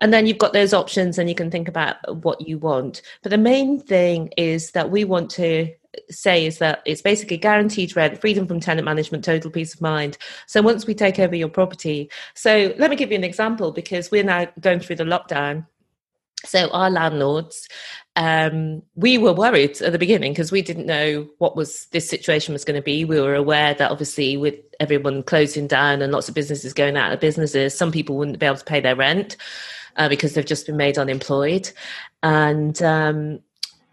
And 0.00 0.12
then 0.12 0.26
you've 0.26 0.38
got 0.38 0.52
those 0.52 0.74
options, 0.74 1.16
and 1.16 1.28
you 1.28 1.36
can 1.36 1.48
think 1.48 1.68
about 1.68 1.96
what 2.24 2.40
you 2.40 2.58
want. 2.58 3.02
But 3.22 3.30
the 3.30 3.38
main 3.38 3.78
thing 3.78 4.30
is 4.36 4.72
that 4.72 4.90
we 4.90 5.04
want 5.04 5.30
to 5.32 5.72
say 6.10 6.44
is 6.44 6.58
that 6.58 6.82
it's 6.84 7.02
basically 7.02 7.36
guaranteed 7.36 7.94
rent, 7.94 8.20
freedom 8.20 8.48
from 8.48 8.58
tenant 8.58 8.84
management, 8.84 9.24
total 9.24 9.52
peace 9.52 9.74
of 9.74 9.80
mind. 9.80 10.18
So 10.48 10.60
once 10.60 10.88
we 10.88 10.94
take 10.94 11.20
over 11.20 11.36
your 11.36 11.48
property, 11.48 12.10
so 12.34 12.74
let 12.78 12.90
me 12.90 12.96
give 12.96 13.12
you 13.12 13.16
an 13.16 13.22
example 13.22 13.70
because 13.70 14.10
we're 14.10 14.24
now 14.24 14.48
going 14.60 14.80
through 14.80 14.96
the 14.96 15.04
lockdown. 15.04 15.66
So 16.44 16.68
our 16.70 16.90
landlords 16.90 17.68
um, 18.16 18.82
we 18.94 19.18
were 19.18 19.32
worried 19.32 19.80
at 19.82 19.92
the 19.92 19.98
beginning 19.98 20.32
because 20.32 20.52
we 20.52 20.62
didn't 20.62 20.86
know 20.86 21.28
what 21.38 21.56
was 21.56 21.86
this 21.86 22.08
situation 22.08 22.52
was 22.52 22.64
going 22.64 22.76
to 22.76 22.82
be. 22.82 23.04
We 23.04 23.20
were 23.20 23.34
aware 23.34 23.74
that 23.74 23.90
obviously 23.90 24.36
with 24.36 24.54
everyone 24.78 25.24
closing 25.24 25.66
down 25.66 26.00
and 26.00 26.12
lots 26.12 26.28
of 26.28 26.34
businesses 26.34 26.72
going 26.72 26.96
out 26.96 27.12
of 27.12 27.18
businesses, 27.18 27.76
some 27.76 27.90
people 27.90 28.16
wouldn't 28.16 28.38
be 28.38 28.46
able 28.46 28.56
to 28.56 28.64
pay 28.64 28.80
their 28.80 28.94
rent 28.94 29.36
uh, 29.96 30.08
because 30.08 30.34
they've 30.34 30.46
just 30.46 30.66
been 30.66 30.76
made 30.76 30.96
unemployed. 30.96 31.70
And 32.22 32.80
um, 32.82 33.40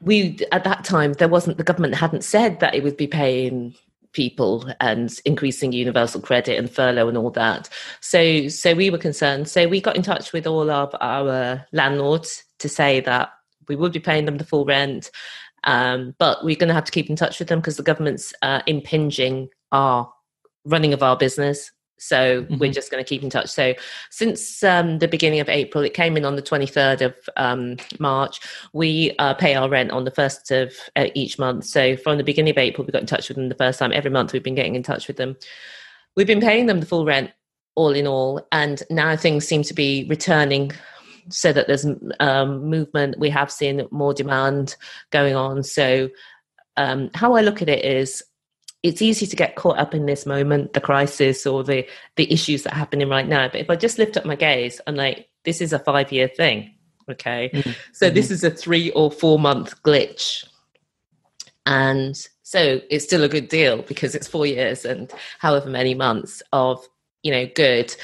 we 0.01 0.39
at 0.51 0.65
that 0.65 0.83
time 0.83 1.13
there 1.13 1.27
wasn't 1.27 1.57
the 1.57 1.63
government 1.63 1.95
hadn't 1.95 2.23
said 2.23 2.59
that 2.59 2.75
it 2.75 2.83
would 2.83 2.97
be 2.97 3.07
paying 3.07 3.73
people 4.13 4.71
and 4.79 5.19
increasing 5.25 5.71
universal 5.71 6.21
credit 6.21 6.57
and 6.57 6.69
furlough 6.69 7.07
and 7.07 7.17
all 7.17 7.31
that. 7.31 7.69
So 8.01 8.47
so 8.47 8.73
we 8.73 8.89
were 8.89 8.97
concerned. 8.97 9.47
So 9.47 9.67
we 9.67 9.81
got 9.81 9.95
in 9.95 10.03
touch 10.03 10.33
with 10.33 10.47
all 10.47 10.69
of 10.69 10.93
our 10.99 11.65
landlords 11.71 12.43
to 12.59 12.69
say 12.69 12.99
that 13.01 13.31
we 13.67 13.75
would 13.75 13.93
be 13.93 13.99
paying 13.99 14.25
them 14.25 14.37
the 14.37 14.43
full 14.43 14.65
rent, 14.65 15.11
um, 15.63 16.15
but 16.17 16.43
we're 16.43 16.55
going 16.55 16.67
to 16.67 16.73
have 16.73 16.85
to 16.85 16.91
keep 16.91 17.09
in 17.09 17.15
touch 17.15 17.39
with 17.39 17.47
them 17.47 17.59
because 17.59 17.77
the 17.77 17.83
government's 17.83 18.33
uh, 18.41 18.61
impinging 18.65 19.49
our 19.71 20.11
running 20.65 20.93
of 20.93 21.03
our 21.03 21.17
business. 21.17 21.71
So 22.01 22.41
mm-hmm. 22.41 22.57
we're 22.57 22.71
just 22.71 22.91
going 22.91 23.03
to 23.03 23.07
keep 23.07 23.23
in 23.23 23.29
touch. 23.29 23.49
So 23.49 23.73
since 24.09 24.63
um, 24.63 24.99
the 24.99 25.07
beginning 25.07 25.39
of 25.39 25.49
April, 25.49 25.83
it 25.83 25.93
came 25.93 26.17
in 26.17 26.25
on 26.25 26.35
the 26.35 26.41
23rd 26.41 27.01
of 27.01 27.15
um, 27.37 27.77
March. 27.99 28.39
We 28.73 29.15
uh, 29.19 29.35
pay 29.35 29.55
our 29.55 29.69
rent 29.69 29.91
on 29.91 30.03
the 30.03 30.11
first 30.11 30.51
of 30.51 30.73
uh, 30.95 31.07
each 31.13 31.37
month. 31.37 31.65
So 31.65 31.95
from 31.95 32.17
the 32.17 32.23
beginning 32.23 32.51
of 32.51 32.57
April, 32.57 32.85
we 32.85 32.91
got 32.91 33.01
in 33.01 33.07
touch 33.07 33.27
with 33.27 33.37
them 33.37 33.49
the 33.49 33.55
first 33.55 33.79
time. 33.79 33.93
Every 33.93 34.11
month, 34.11 34.33
we've 34.33 34.43
been 34.43 34.55
getting 34.55 34.75
in 34.75 34.83
touch 34.83 35.07
with 35.07 35.17
them. 35.17 35.37
We've 36.15 36.27
been 36.27 36.41
paying 36.41 36.65
them 36.65 36.79
the 36.79 36.85
full 36.85 37.05
rent 37.05 37.31
all 37.75 37.91
in 37.91 38.07
all, 38.07 38.45
and 38.51 38.83
now 38.89 39.15
things 39.15 39.47
seem 39.47 39.63
to 39.63 39.73
be 39.73 40.05
returning 40.09 40.71
so 41.29 41.53
that 41.53 41.67
there's 41.67 41.85
um, 42.19 42.65
movement. 42.65 43.19
We 43.19 43.29
have 43.29 43.51
seen 43.51 43.87
more 43.91 44.13
demand 44.13 44.75
going 45.11 45.35
on. 45.35 45.63
So, 45.63 46.09
um, 46.77 47.11
how 47.13 47.35
I 47.35 47.41
look 47.41 47.61
at 47.61 47.69
it 47.69 47.85
is, 47.85 48.23
it's 48.83 49.01
easy 49.01 49.27
to 49.27 49.35
get 49.35 49.55
caught 49.55 49.77
up 49.77 49.93
in 49.93 50.05
this 50.05 50.25
moment, 50.25 50.73
the 50.73 50.81
crisis 50.81 51.45
or 51.45 51.63
the 51.63 51.85
the 52.15 52.31
issues 52.31 52.63
that 52.63 52.73
are 52.73 52.79
happening 52.79 53.09
right 53.09 53.27
now. 53.27 53.47
But 53.47 53.61
if 53.61 53.69
I 53.69 53.75
just 53.75 53.97
lift 53.97 54.17
up 54.17 54.25
my 54.25 54.35
gaze, 54.35 54.81
I'm 54.87 54.95
like, 54.95 55.27
this 55.43 55.61
is 55.61 55.73
a 55.73 55.79
five 55.79 56.11
year 56.11 56.27
thing. 56.27 56.73
Okay, 57.09 57.49
mm-hmm. 57.53 57.71
so 57.93 58.09
this 58.09 58.27
mm-hmm. 58.27 58.33
is 58.33 58.43
a 58.43 58.51
three 58.51 58.91
or 58.91 59.11
four 59.11 59.39
month 59.39 59.81
glitch, 59.83 60.45
and 61.65 62.15
so 62.43 62.81
it's 62.89 63.05
still 63.05 63.23
a 63.23 63.29
good 63.29 63.49
deal 63.49 63.81
because 63.83 64.15
it's 64.15 64.27
four 64.27 64.45
years 64.45 64.85
and 64.85 65.11
however 65.39 65.69
many 65.69 65.93
months 65.93 66.43
of 66.51 66.85
you 67.23 67.31
know 67.31 67.47
good 67.55 67.95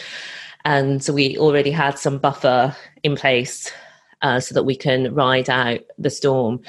and 0.68 1.02
so 1.02 1.14
we 1.14 1.38
already 1.38 1.72
had 1.72 1.98
some 1.98 2.18
buffer 2.18 2.76
in 3.02 3.16
place 3.16 3.72
uh, 4.22 4.40
so 4.40 4.54
that 4.54 4.64
we 4.64 4.76
can 4.76 5.14
ride 5.14 5.50
out 5.50 5.80
the 5.98 6.10
storm. 6.10 6.60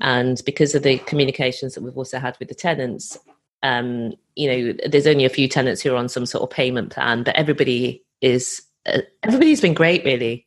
And 0.00 0.40
because 0.46 0.74
of 0.74 0.82
the 0.82 0.96
communications 0.98 1.74
that 1.74 1.82
we've 1.82 1.96
also 1.96 2.18
had 2.18 2.34
with 2.38 2.48
the 2.48 2.54
tenants, 2.54 3.18
um, 3.62 4.14
you 4.34 4.48
know, 4.48 4.74
there's 4.88 5.06
only 5.06 5.24
a 5.24 5.30
few 5.30 5.48
tenants 5.48 5.82
who 5.82 5.92
are 5.92 5.96
on 5.96 6.08
some 6.08 6.26
sort 6.26 6.42
of 6.42 6.50
payment 6.50 6.90
plan, 6.90 7.22
but 7.22 7.36
everybody 7.36 8.02
is 8.20 8.62
uh, 8.86 9.00
everybody's 9.22 9.60
been 9.60 9.74
great, 9.74 10.04
really. 10.04 10.46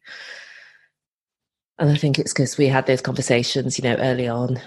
And 1.78 1.90
I 1.90 1.96
think 1.96 2.18
it's 2.18 2.34
because 2.34 2.58
we 2.58 2.68
had 2.68 2.88
those 2.88 3.02
conversations, 3.02 3.78
you 3.78 3.84
know, 3.84 3.96
early 3.98 4.28
on. 4.28 4.60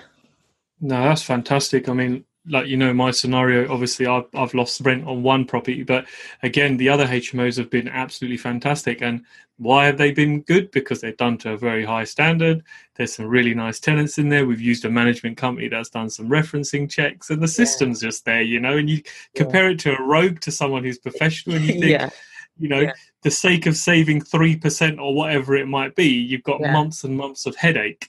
No, 0.80 1.02
that's 1.04 1.22
fantastic. 1.22 1.88
I 1.88 1.92
mean, 1.92 2.24
like 2.48 2.66
you 2.66 2.76
know 2.76 2.92
my 2.92 3.10
scenario 3.10 3.70
obviously 3.72 4.06
I've, 4.06 4.26
I've 4.34 4.54
lost 4.54 4.80
rent 4.80 5.06
on 5.06 5.22
one 5.22 5.44
property 5.44 5.82
but 5.82 6.06
again 6.42 6.76
the 6.76 6.88
other 6.88 7.06
hmos 7.06 7.56
have 7.58 7.70
been 7.70 7.88
absolutely 7.88 8.36
fantastic. 8.36 9.02
And 9.02 9.24
why 9.56 9.86
have 9.86 9.98
they 9.98 10.12
been 10.12 10.42
good? 10.42 10.70
Because 10.70 11.00
they're 11.00 11.12
done 11.12 11.36
to 11.38 11.52
a 11.52 11.56
very 11.56 11.84
high 11.84 12.04
standard. 12.04 12.62
There's 12.94 13.14
some 13.14 13.26
really 13.26 13.54
nice 13.54 13.80
tenants 13.80 14.18
in 14.18 14.28
there. 14.28 14.46
We've 14.46 14.60
used 14.60 14.84
a 14.84 14.90
management 14.90 15.36
company 15.36 15.68
that's 15.68 15.90
done 15.90 16.10
some 16.10 16.28
referencing 16.28 16.88
checks 16.88 17.30
and 17.30 17.42
the 17.42 17.48
system's 17.48 18.02
yeah. 18.02 18.08
just 18.08 18.24
there 18.24 18.42
you 18.42 18.60
know 18.60 18.76
and 18.76 18.88
you 18.88 19.02
compare 19.34 19.66
yeah. 19.66 19.72
it 19.72 19.78
to 19.80 19.96
a 19.96 20.02
rogue 20.02 20.40
to 20.40 20.50
someone 20.50 20.84
who's 20.84 20.98
professional 20.98 21.56
and 21.56 21.64
you 21.64 21.72
think 21.80 21.84
yeah. 21.86 22.10
you 22.58 22.68
know 22.68 22.90
the 23.22 23.30
sake 23.30 23.66
of 23.66 23.76
saving 23.76 24.20
3% 24.20 25.00
or 25.00 25.14
whatever 25.14 25.56
it 25.56 25.66
might 25.66 25.94
be 25.96 26.06
you've 26.06 26.44
got 26.44 26.60
months 26.60 27.04
and 27.04 27.16
months 27.16 27.46
of 27.46 27.56
headache. 27.56 28.08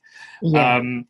Um, 0.55 1.07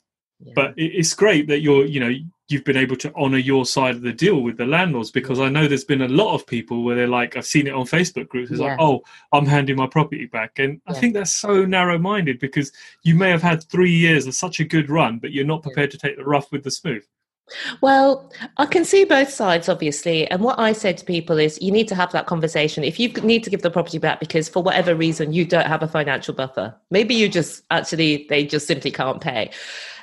but 0.56 0.74
it's 0.78 1.14
great 1.14 1.48
that 1.50 1.60
you're 1.60 1.86
you 1.86 2.00
know 2.00 2.16
you've 2.50 2.64
been 2.64 2.78
able 2.78 2.96
to 2.98 3.14
honor 3.16 3.38
your 3.38 3.66
side 3.66 3.96
of 3.96 4.02
the 4.02 4.12
deal 4.12 4.42
with 4.42 4.58
the 4.58 4.66
landlords 4.66 5.12
because 5.12 5.40
I 5.40 5.50
know 5.50 5.68
there's 5.68 5.84
been 5.84 6.02
a 6.02 6.08
lot 6.08 6.34
of 6.34 6.48
people 6.48 6.84
where 6.84 6.96
they're 6.96 7.08
like, 7.08 7.38
I've 7.38 7.46
seen 7.46 7.68
it 7.68 7.74
on 7.74 7.86
Facebook 7.86 8.28
groups. 8.28 8.50
It's 8.50 8.60
yeah. 8.60 8.72
like, 8.72 8.80
oh, 8.80 9.04
I'm 9.32 9.46
handing 9.46 9.76
my 9.76 9.88
property 9.88 10.26
back. 10.26 10.58
And 10.58 10.82
yeah. 10.88 10.96
I 10.96 11.00
think 11.00 11.14
that's 11.14 11.34
so 11.34 11.64
narrow 11.66 12.00
minded 12.00 12.40
because 12.40 12.72
you 13.04 13.14
may 13.14 13.30
have 13.30 13.44
had 13.44 13.64
three 13.64 13.92
years 13.92 14.26
of 14.26 14.34
such 14.34 14.60
a 14.60 14.64
good 14.64 14.90
run, 14.90 15.20
but 15.20 15.32
you're 15.32 15.46
not 15.46 15.62
prepared 15.62 15.92
to 15.92 15.98
take 15.98 16.18
the 16.18 16.26
rough 16.26 16.52
with 16.52 16.64
the 16.64 16.72
smooth. 16.72 17.04
Well, 17.82 18.32
I 18.58 18.66
can 18.66 18.86
see 18.86 19.06
both 19.06 19.30
sides, 19.30 19.70
obviously. 19.70 20.28
And 20.30 20.42
what 20.42 20.60
I 20.60 20.72
say 20.72 20.94
to 20.94 21.06
people 21.06 21.40
is 21.40 21.60
you 21.62 21.72
need 21.72 21.88
to 21.90 21.96
have 21.96 22.12
that 22.12 22.26
conversation. 22.26 22.84
If 22.84 23.00
you 23.00 23.10
need 23.10 23.44
to 23.44 23.50
give 23.50 23.62
the 23.62 23.72
property 23.72 23.98
back 23.98 24.20
because 24.20 24.50
for 24.50 24.62
whatever 24.62 24.96
reason 24.96 25.34
you 25.34 25.46
don't 25.46 25.68
have 25.68 25.84
a 25.84 25.88
financial 25.88 26.34
buffer, 26.34 26.76
maybe 26.92 27.16
you 27.16 27.28
just 27.28 27.64
actually, 27.72 28.28
they 28.30 28.46
just 28.46 28.68
simply 28.68 28.92
can't 28.92 29.22
pay 29.22 29.52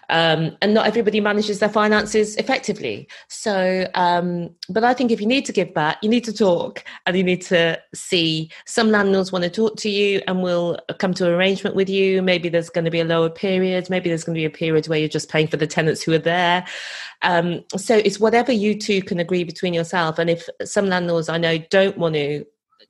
um, 0.08 0.56
and 0.62 0.74
not 0.74 0.86
everybody 0.86 1.20
manages 1.20 1.58
their 1.58 1.68
finances 1.68 2.36
effectively. 2.36 3.08
So, 3.28 3.88
um, 3.94 4.50
but 4.68 4.84
I 4.84 4.94
think 4.94 5.10
if 5.10 5.20
you 5.20 5.26
need 5.26 5.44
to 5.46 5.52
give 5.52 5.74
back, 5.74 5.98
you 6.02 6.08
need 6.08 6.24
to 6.24 6.32
talk 6.32 6.84
and 7.06 7.16
you 7.16 7.24
need 7.24 7.42
to 7.42 7.80
see 7.94 8.50
some 8.66 8.90
landlords 8.90 9.32
want 9.32 9.44
to 9.44 9.50
talk 9.50 9.76
to 9.78 9.90
you 9.90 10.22
and 10.26 10.42
will 10.42 10.78
come 10.98 11.14
to 11.14 11.26
an 11.26 11.32
arrangement 11.32 11.76
with 11.76 11.88
you. 11.88 12.22
Maybe 12.22 12.48
there's 12.48 12.70
going 12.70 12.84
to 12.84 12.90
be 12.90 13.00
a 13.00 13.04
lower 13.04 13.30
period. 13.30 13.90
Maybe 13.90 14.08
there's 14.08 14.24
going 14.24 14.34
to 14.34 14.40
be 14.40 14.44
a 14.44 14.50
period 14.50 14.88
where 14.88 14.98
you're 14.98 15.08
just 15.08 15.30
paying 15.30 15.48
for 15.48 15.56
the 15.56 15.66
tenants 15.66 16.02
who 16.02 16.12
are 16.12 16.18
there. 16.18 16.64
Um, 17.22 17.64
so 17.76 17.96
it's 17.96 18.20
whatever 18.20 18.52
you 18.52 18.78
two 18.78 19.02
can 19.02 19.18
agree 19.18 19.44
between 19.44 19.74
yourself. 19.74 20.18
And 20.18 20.30
if 20.30 20.48
some 20.64 20.88
landlords 20.88 21.28
I 21.28 21.38
know 21.38 21.58
don't 21.58 21.98
want 21.98 22.14
to 22.14 22.44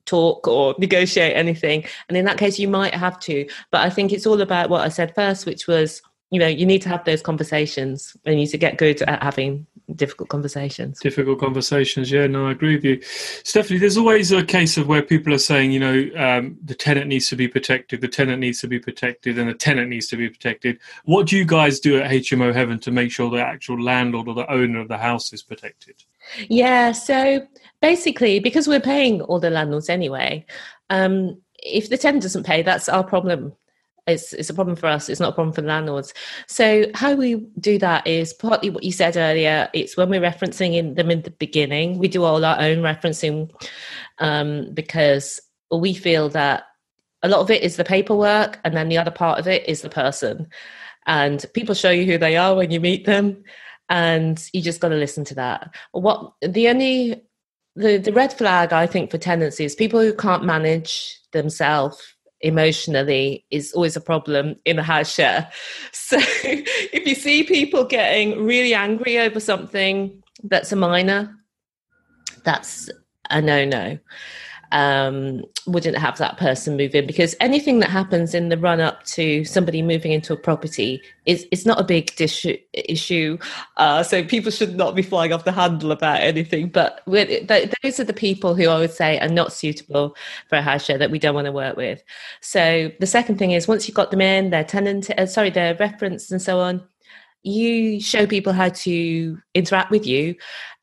talk 0.05 0.47
or 0.47 0.75
negotiate 0.79 1.35
anything. 1.35 1.85
And 2.09 2.17
in 2.17 2.25
that 2.25 2.37
case, 2.37 2.57
you 2.57 2.67
might 2.67 2.93
have 2.93 3.19
to. 3.21 3.47
But 3.71 3.81
I 3.81 3.89
think 3.89 4.11
it's 4.11 4.25
all 4.25 4.41
about 4.41 4.69
what 4.69 4.81
I 4.81 4.89
said 4.89 5.13
first, 5.13 5.45
which 5.45 5.67
was 5.67 6.01
you 6.29 6.39
know 6.39 6.47
you 6.47 6.65
need 6.65 6.81
to 6.81 6.89
have 6.89 7.05
those 7.05 7.21
conversations. 7.21 8.15
And 8.25 8.35
you 8.35 8.41
need 8.41 8.47
to 8.51 8.57
get 8.57 8.77
good 8.77 9.01
at 9.03 9.23
having 9.23 9.65
difficult 9.95 10.29
conversations. 10.29 10.99
Difficult 10.99 11.39
conversations 11.39 12.11
yeah 12.11 12.27
no 12.27 12.47
i 12.47 12.51
agree 12.51 12.75
with 12.75 12.83
you. 12.83 13.01
Stephanie 13.01 13.79
there's 13.79 13.97
always 13.97 14.31
a 14.31 14.43
case 14.43 14.77
of 14.77 14.87
where 14.87 15.01
people 15.01 15.33
are 15.33 15.39
saying 15.39 15.71
you 15.71 15.79
know 15.79 16.09
um, 16.17 16.57
the 16.63 16.75
tenant 16.75 17.07
needs 17.07 17.29
to 17.29 17.35
be 17.35 17.47
protected 17.47 18.01
the 18.01 18.07
tenant 18.07 18.39
needs 18.39 18.59
to 18.61 18.67
be 18.67 18.79
protected 18.79 19.37
and 19.39 19.49
the 19.49 19.53
tenant 19.53 19.89
needs 19.89 20.07
to 20.07 20.17
be 20.17 20.29
protected. 20.29 20.79
What 21.05 21.27
do 21.27 21.37
you 21.37 21.45
guys 21.45 21.79
do 21.79 21.99
at 21.99 22.09
hmo 22.11 22.53
heaven 22.53 22.79
to 22.81 22.91
make 22.91 23.11
sure 23.11 23.29
the 23.29 23.37
actual 23.37 23.81
landlord 23.81 24.27
or 24.27 24.33
the 24.33 24.51
owner 24.51 24.79
of 24.79 24.87
the 24.87 24.97
house 24.97 25.31
is 25.31 25.41
protected? 25.41 26.03
Yeah 26.49 26.91
so 26.91 27.47
basically 27.81 28.39
because 28.39 28.67
we're 28.67 28.81
paying 28.81 29.21
all 29.21 29.39
the 29.39 29.49
landlords 29.49 29.89
anyway 29.89 30.45
um, 30.89 31.41
if 31.63 31.89
the 31.89 31.97
tenant 31.97 32.23
doesn't 32.23 32.45
pay 32.45 32.61
that's 32.61 32.89
our 32.89 33.03
problem 33.03 33.53
it's, 34.07 34.33
it's 34.33 34.49
a 34.49 34.53
problem 34.53 34.75
for 34.75 34.87
us. 34.87 35.09
It's 35.09 35.19
not 35.19 35.29
a 35.29 35.35
problem 35.35 35.53
for 35.53 35.61
the 35.61 35.67
landlords. 35.67 36.13
So 36.47 36.85
how 36.95 37.13
we 37.13 37.35
do 37.59 37.77
that 37.79 38.07
is 38.07 38.33
partly 38.33 38.69
what 38.69 38.83
you 38.83 38.91
said 38.91 39.17
earlier. 39.17 39.69
It's 39.73 39.97
when 39.97 40.09
we're 40.09 40.21
referencing 40.21 40.75
in 40.75 40.95
them 40.95 41.11
in 41.11 41.21
the 41.21 41.31
beginning. 41.31 41.97
We 41.97 42.07
do 42.07 42.23
all 42.23 42.43
our 42.43 42.59
own 42.59 42.77
referencing 42.77 43.51
um, 44.19 44.73
because 44.73 45.41
we 45.71 45.93
feel 45.93 46.29
that 46.29 46.63
a 47.23 47.27
lot 47.27 47.41
of 47.41 47.51
it 47.51 47.63
is 47.63 47.75
the 47.75 47.83
paperwork, 47.83 48.59
and 48.63 48.75
then 48.75 48.89
the 48.89 48.97
other 48.97 49.11
part 49.11 49.39
of 49.39 49.47
it 49.47 49.67
is 49.67 49.81
the 49.81 49.89
person. 49.89 50.47
And 51.07 51.43
people 51.53 51.75
show 51.75 51.89
you 51.89 52.05
who 52.05 52.17
they 52.17 52.37
are 52.37 52.55
when 52.55 52.71
you 52.71 52.79
meet 52.79 53.05
them, 53.05 53.43
and 53.89 54.41
you 54.53 54.61
just 54.61 54.79
got 54.79 54.89
to 54.89 54.95
listen 54.95 55.25
to 55.25 55.35
that. 55.35 55.73
What 55.91 56.33
the 56.41 56.69
only 56.69 57.23
the, 57.75 57.97
the 57.97 58.13
red 58.13 58.33
flag 58.33 58.73
I 58.73 58.87
think 58.87 59.11
for 59.11 59.17
tenancy 59.17 59.65
is 59.65 59.75
people 59.75 59.99
who 59.99 60.13
can't 60.13 60.43
manage 60.43 61.19
themselves 61.31 62.15
emotionally 62.41 63.45
is 63.51 63.73
always 63.73 63.95
a 63.95 64.01
problem 64.01 64.55
in 64.65 64.79
a 64.79 64.83
house 64.83 65.13
share. 65.13 65.49
So 65.91 66.17
if 66.19 67.05
you 67.05 67.15
see 67.15 67.43
people 67.43 67.83
getting 67.83 68.45
really 68.45 68.73
angry 68.73 69.19
over 69.19 69.41
something 69.41 70.23
that's 70.43 70.71
a 70.71 70.75
minor, 70.77 71.35
that's 72.45 72.89
a 73.29 73.41
no 73.41 73.65
no 73.65 73.97
um, 74.71 75.43
wouldn't 75.65 75.97
have 75.97 76.17
that 76.17 76.37
person 76.37 76.77
move 76.77 76.95
in 76.95 77.07
because 77.07 77.35
anything 77.39 77.79
that 77.79 77.89
happens 77.89 78.33
in 78.33 78.49
the 78.49 78.57
run 78.57 78.79
up 78.79 79.03
to 79.03 79.43
somebody 79.45 79.81
moving 79.81 80.11
into 80.11 80.33
a 80.33 80.37
property 80.37 81.01
is 81.25 81.45
it's 81.51 81.65
not 81.65 81.79
a 81.79 81.83
big 81.83 82.11
issue. 82.73 83.37
Uh, 83.77 84.03
so 84.03 84.23
people 84.23 84.51
should 84.51 84.75
not 84.75 84.95
be 84.95 85.01
flying 85.01 85.33
off 85.33 85.45
the 85.45 85.51
handle 85.51 85.91
about 85.91 86.21
anything. 86.21 86.69
But 86.69 87.01
those 87.05 87.99
are 87.99 88.03
the 88.03 88.13
people 88.15 88.55
who 88.55 88.69
I 88.69 88.79
would 88.79 88.93
say 88.93 89.19
are 89.19 89.27
not 89.27 89.53
suitable 89.53 90.15
for 90.49 90.57
a 90.57 90.61
house 90.61 90.85
share 90.85 90.97
that 90.97 91.11
we 91.11 91.19
don't 91.19 91.35
want 91.35 91.45
to 91.45 91.51
work 91.51 91.77
with. 91.77 92.03
So 92.41 92.91
the 92.99 93.07
second 93.07 93.37
thing 93.37 93.51
is 93.51 93.67
once 93.67 93.87
you've 93.87 93.95
got 93.95 94.11
them 94.11 94.21
in, 94.21 94.49
their 94.49 94.63
tenant, 94.63 95.09
uh, 95.17 95.25
sorry, 95.25 95.49
their 95.49 95.75
reference 95.75 96.31
and 96.31 96.41
so 96.41 96.59
on, 96.59 96.83
you 97.47 97.99
show 98.01 98.27
people 98.27 98.53
how 98.53 98.69
to 98.69 99.37
interact 99.53 99.91
with 99.91 100.05
you 100.05 100.35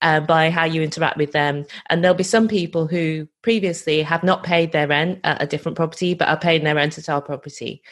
uh, 0.03 0.21
by 0.21 0.51
how 0.51 0.65
you 0.65 0.83
interact 0.83 1.17
with 1.17 1.33
them. 1.33 1.65
And 1.91 2.03
there'll 2.03 2.17
be 2.17 2.25
some 2.25 2.49
people 2.49 2.87
who 2.87 3.29
previously 3.43 4.03
have 4.03 4.25
not 4.25 4.43
paid 4.43 4.73
their 4.73 4.89
rent 4.89 5.21
at 5.25 5.43
a 5.43 5.47
different 5.47 5.77
property, 5.77 6.15
but 6.15 6.29
are 6.29 6.39
paying 6.39 6.65
their 6.65 6.75
rent 6.75 6.99
at 6.99 7.09
our 7.09 7.23
property. 7.23 7.83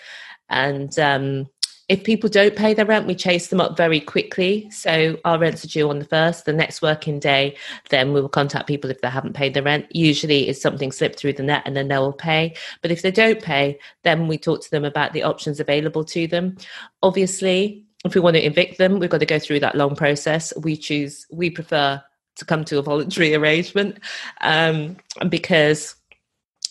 And 0.48 0.98
um, 0.98 1.46
if 1.88 2.04
people 2.04 2.30
don't 2.30 2.56
pay 2.56 2.72
their 2.72 2.86
rent, 2.86 3.06
we 3.06 3.14
chase 3.14 3.48
them 3.48 3.60
up 3.60 3.76
very 3.76 4.00
quickly. 4.00 4.70
So 4.70 5.18
our 5.24 5.38
rents 5.38 5.64
are 5.64 5.68
due 5.68 5.90
on 5.90 5.98
the 5.98 6.04
first, 6.04 6.44
the 6.44 6.52
next 6.52 6.80
working 6.80 7.18
day, 7.18 7.56
then 7.90 8.12
we 8.12 8.20
will 8.20 8.28
contact 8.28 8.68
people 8.68 8.90
if 8.90 9.00
they 9.00 9.10
haven't 9.10 9.34
paid 9.34 9.54
the 9.54 9.62
rent. 9.62 9.86
Usually 9.90 10.48
it's 10.48 10.60
something 10.60 10.92
slipped 10.92 11.18
through 11.18 11.34
the 11.34 11.42
net 11.42 11.62
and 11.66 11.76
then 11.76 11.88
they 11.88 11.98
will 11.98 12.12
pay. 12.12 12.54
But 12.80 12.92
if 12.92 13.02
they 13.02 13.10
don't 13.10 13.42
pay, 13.42 13.78
then 14.04 14.28
we 14.28 14.38
talk 14.38 14.62
to 14.62 14.70
them 14.70 14.84
about 14.84 15.12
the 15.12 15.24
options 15.24 15.60
available 15.60 16.04
to 16.04 16.26
them. 16.26 16.56
Obviously, 17.02 17.84
if 18.04 18.14
we 18.14 18.20
want 18.20 18.36
to 18.36 18.44
evict 18.44 18.78
them, 18.78 18.98
we've 18.98 19.10
got 19.10 19.20
to 19.20 19.26
go 19.26 19.38
through 19.38 19.60
that 19.60 19.76
long 19.76 19.94
process. 19.94 20.52
We 20.56 20.76
choose, 20.76 21.26
we 21.30 21.50
prefer 21.50 22.02
to 22.36 22.44
come 22.44 22.64
to 22.64 22.78
a 22.78 22.82
voluntary 22.82 23.34
arrangement 23.36 23.98
um, 24.40 24.96
because 25.28 25.94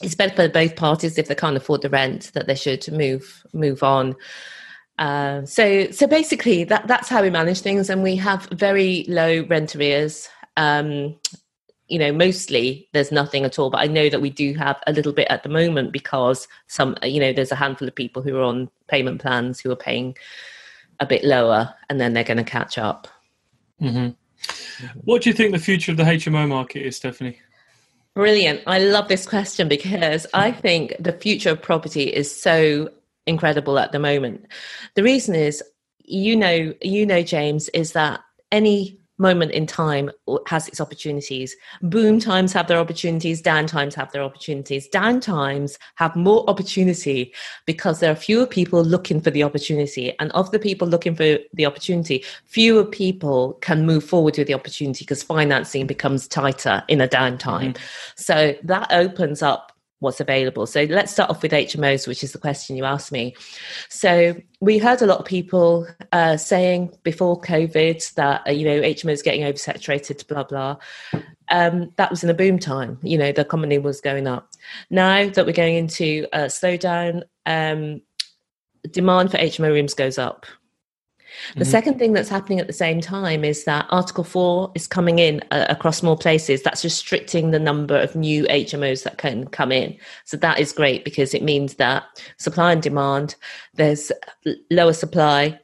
it's 0.02 0.16
better 0.16 0.36
for 0.36 0.50
both 0.50 0.76
parties 0.76 1.18
if 1.18 1.28
they 1.28 1.36
can't 1.36 1.58
afford 1.58 1.82
the 1.82 1.90
rent 1.90 2.32
that 2.34 2.48
they 2.48 2.56
should 2.56 2.92
move 2.92 3.44
move 3.54 3.84
on. 3.84 4.16
Uh, 5.00 5.46
so 5.46 5.90
so 5.92 6.06
basically 6.08 6.64
that 6.64 6.88
that's 6.88 7.10
how 7.10 7.22
we 7.22 7.30
manage 7.30 7.62
things, 7.62 7.90
and 7.90 8.04
we 8.04 8.16
have 8.16 8.48
very 8.52 9.06
low 9.08 9.44
rent 9.44 9.76
arrears. 9.76 10.28
Um, 10.58 11.16
you 11.88 12.00
know, 12.00 12.14
mostly 12.14 12.88
there's 12.94 13.12
nothing 13.12 13.44
at 13.44 13.60
all, 13.60 13.70
but 13.70 13.82
I 13.82 13.88
know 13.88 14.10
that 14.10 14.22
we 14.22 14.30
do 14.30 14.54
have 14.54 14.82
a 14.88 14.94
little 14.94 15.12
bit 15.12 15.28
at 15.30 15.44
the 15.44 15.50
moment 15.50 15.92
because 15.92 16.48
some, 16.68 16.96
you 17.04 17.20
know, 17.20 17.34
there's 17.34 17.52
a 17.52 17.56
handful 17.56 17.86
of 17.86 17.94
people 17.94 18.22
who 18.22 18.38
are 18.38 18.44
on 18.44 18.70
payment 18.88 19.20
plans 19.20 19.60
who 19.60 19.70
are 19.72 19.76
paying 19.76 20.16
a 21.02 21.06
bit 21.06 21.26
lower 21.26 21.74
and 21.90 22.00
then 22.00 22.14
they're 22.14 22.24
going 22.24 22.38
to 22.38 22.44
catch 22.44 22.78
up. 22.78 23.08
Mm-hmm. 23.82 24.12
What 25.04 25.24
do 25.24 25.30
you 25.30 25.36
think 25.36 25.52
the 25.52 25.60
future 25.60 25.92
of 25.92 25.98
the 25.98 26.04
HMO 26.04 26.48
market 26.48 26.86
is, 26.86 26.96
Stephanie? 26.96 27.40
Brilliant. 28.14 28.62
I 28.68 28.80
love 28.80 29.08
this 29.08 29.28
question 29.28 29.68
because 29.68 30.28
I 30.34 30.52
think 30.52 30.96
the 31.00 31.14
future 31.14 31.50
of 31.50 31.62
property 31.62 32.04
is 32.04 32.34
so 32.34 32.90
incredible 33.26 33.80
at 33.80 33.92
the 33.92 34.00
moment. 34.00 34.46
The 34.96 35.04
reason 35.04 35.36
is, 35.36 35.64
you 36.04 36.36
know, 36.36 36.74
you 36.82 37.06
know, 37.06 37.24
James, 37.24 37.70
is 37.70 37.94
that 37.94 38.22
any 38.52 39.00
moment 39.22 39.52
in 39.52 39.66
time 39.66 40.12
has 40.48 40.68
its 40.68 40.82
opportunities. 40.82 41.56
Boom 41.82 42.20
times 42.20 42.52
have 42.54 42.68
their 42.68 42.80
opportunities, 42.80 43.42
down 43.42 43.68
times 43.68 43.96
have 43.96 44.12
their 44.12 44.24
opportunities. 44.24 44.88
Down 44.88 45.20
times 45.20 45.78
have 45.96 46.16
more 46.16 46.50
opportunity 46.50 47.34
because 47.66 48.00
there 48.00 48.12
are 48.12 48.16
fewer 48.16 48.48
people 48.48 48.84
looking 48.84 49.22
for 49.22 49.32
the 49.32 49.44
opportunity. 49.44 50.18
And 50.20 50.32
of 50.32 50.52
the 50.52 50.60
people 50.60 50.88
looking 50.88 51.16
for 51.16 51.38
the 51.54 51.66
opportunity, 51.66 52.26
fewer 52.46 52.84
people 52.84 53.54
can 53.62 53.86
move 53.86 54.04
forward 54.04 54.38
with 54.38 54.48
the 54.48 54.54
opportunity 54.54 55.06
because 55.06 55.24
financing 55.24 55.88
becomes 55.88 56.28
tighter 56.28 56.84
in 56.88 57.00
a 57.00 57.08
downtime. 57.08 57.74
Mm-hmm. 57.74 57.84
So 58.16 58.56
that 58.64 58.92
opens 58.92 59.42
up 59.42 59.71
what's 60.02 60.20
available. 60.20 60.66
So 60.66 60.84
let's 60.84 61.12
start 61.12 61.30
off 61.30 61.42
with 61.42 61.52
HMOs, 61.52 62.08
which 62.08 62.24
is 62.24 62.34
the 62.34 62.40
question 62.40 62.76
you 62.76 62.84
asked 62.84 63.12
me. 63.12 63.36
So 63.88 64.36
we 64.60 64.80
heard 64.80 65.02
a 65.02 65.06
lot 65.06 65.20
of 65.20 65.26
people 65.26 65.88
uh, 66.12 66.38
saying 66.38 66.98
before 67.04 67.40
COVID 67.40 68.14
that 68.16 68.42
uh, 68.48 68.52
you 68.52 68.66
know 68.66 68.82
HMOs 68.82 69.24
getting 69.24 69.42
oversaturated, 69.42 70.28
blah 70.28 70.44
blah. 70.44 70.78
Um, 71.50 71.92
that 71.98 72.10
was 72.10 72.24
in 72.24 72.30
a 72.30 72.34
boom 72.34 72.60
time. 72.60 72.98
You 73.04 73.18
know 73.18 73.32
the 73.32 73.42
economy 73.42 73.78
was 73.78 74.02
going 74.02 74.28
up. 74.28 74.50
Now 74.90 75.30
that 75.30 75.46
we're 75.46 75.54
going 75.54 75.76
into 75.76 76.28
a 76.34 76.46
slowdown, 76.46 77.24
um, 77.46 78.02
demand 78.90 79.32
for 79.32 79.38
HMO 79.38 79.70
rooms 79.70 79.94
goes 79.94 80.18
up. 80.18 80.46
The 81.56 81.62
mm-hmm. 81.62 81.72
second 81.72 82.00
thing 82.00 82.14
that's 82.14 82.30
happening 82.30 82.60
at 82.60 82.68
the 82.68 82.74
same 82.74 83.02
time 83.02 83.44
is 83.44 83.64
that 83.66 83.86
Article 83.90 84.24
4 84.24 84.72
is 84.76 84.88
coming 84.88 85.20
in 85.20 85.42
uh, 85.52 85.66
across 85.70 86.04
more 86.04 86.18
places. 86.18 86.62
That's 86.62 86.84
restricting 86.84 87.52
the 87.52 87.60
number 87.60 87.98
of 87.98 88.16
new 88.16 88.44
HMOs 88.46 89.04
that 89.04 89.18
can 89.18 89.48
come 89.48 89.72
in. 89.72 89.98
So 90.26 90.38
that 90.38 90.60
is 90.60 90.72
great 90.72 91.06
because 91.06 91.34
it 91.34 91.44
means 91.44 91.76
that 91.76 92.04
supply 92.38 92.72
and 92.72 92.82
demand, 92.82 93.36
there's 93.74 94.12
lower 94.70 94.94
supply, 94.94 95.60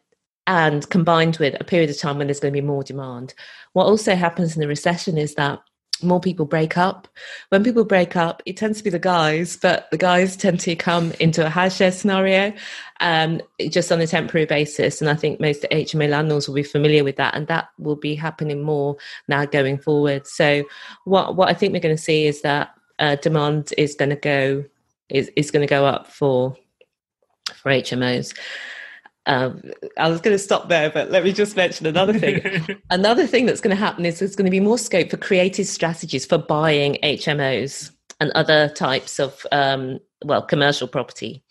and 0.47 0.89
combined 0.89 1.37
with 1.37 1.55
a 1.59 1.65
period 1.65 1.89
of 1.89 1.99
time 1.99 2.17
when 2.17 2.27
there's 2.27 2.39
going 2.39 2.53
to 2.53 2.61
be 2.61 2.65
more 2.65 2.83
demand. 2.83 3.33
What 3.73 3.85
also 3.85 4.15
happens 4.15 4.55
in 4.55 4.61
the 4.61 4.67
recession 4.67 5.17
is 5.17 5.35
that 5.35 5.59
more 6.03 6.19
people 6.19 6.45
break 6.45 6.77
up. 6.77 7.07
When 7.49 7.63
people 7.63 7.85
break 7.85 8.15
up, 8.15 8.43
it 8.45 8.57
tends 8.57 8.77
to 8.77 8.83
be 8.83 8.89
the 8.89 8.99
guys, 8.99 9.57
but 9.57 9.89
the 9.91 9.97
guys 9.97 10.35
tend 10.35 10.59
to 10.61 10.75
come 10.75 11.11
into 11.19 11.45
a 11.45 11.49
house 11.49 11.77
share 11.77 11.91
scenario 11.91 12.53
um, 12.99 13.41
just 13.69 13.91
on 13.91 14.01
a 14.01 14.07
temporary 14.07 14.45
basis. 14.45 15.01
And 15.01 15.09
I 15.09 15.15
think 15.15 15.39
most 15.39 15.65
HMO 15.71 16.09
landlords 16.09 16.47
will 16.47 16.55
be 16.55 16.63
familiar 16.63 17.03
with 17.03 17.15
that, 17.17 17.35
and 17.35 17.47
that 17.47 17.69
will 17.77 17.95
be 17.95 18.15
happening 18.15 18.63
more 18.63 18.97
now 19.27 19.45
going 19.45 19.77
forward. 19.77 20.27
So, 20.27 20.63
what 21.05 21.35
what 21.35 21.49
I 21.49 21.53
think 21.53 21.73
we're 21.73 21.79
going 21.79 21.95
to 21.95 22.01
see 22.01 22.25
is 22.25 22.41
that 22.41 22.73
uh, 22.99 23.15
demand 23.15 23.73
is 23.77 23.95
going 23.95 24.09
to 24.09 24.15
go 24.15 24.65
is 25.09 25.31
is 25.35 25.51
going 25.51 25.65
to 25.65 25.69
go 25.69 25.85
up 25.85 26.07
for 26.07 26.55
for 27.55 27.71
HMOs. 27.71 28.35
Um, 29.27 29.61
I 29.97 30.09
was 30.09 30.21
going 30.21 30.33
to 30.33 30.39
stop 30.39 30.69
there, 30.69 30.89
but 30.89 31.11
let 31.11 31.23
me 31.23 31.33
just 31.33 31.55
mention 31.57 31.85
another 31.85 32.17
thing. 32.17 32.65
another 32.89 33.27
thing 33.27 33.45
that's 33.45 33.59
going 33.59 33.75
to 33.75 33.79
happen 33.79 34.05
is 34.05 34.19
there's 34.19 34.37
going 34.37 34.45
to 34.45 34.51
be 34.51 34.61
more 34.61 34.77
scope 34.77 35.09
for 35.09 35.17
creative 35.17 35.67
strategies 35.67 36.25
for 36.25 36.37
buying 36.37 36.97
HMOs 37.03 37.91
and 38.19 38.31
other 38.31 38.69
types 38.69 39.19
of 39.19 39.45
um, 39.51 39.99
well 40.23 40.41
commercial 40.41 40.87
property. 40.87 41.43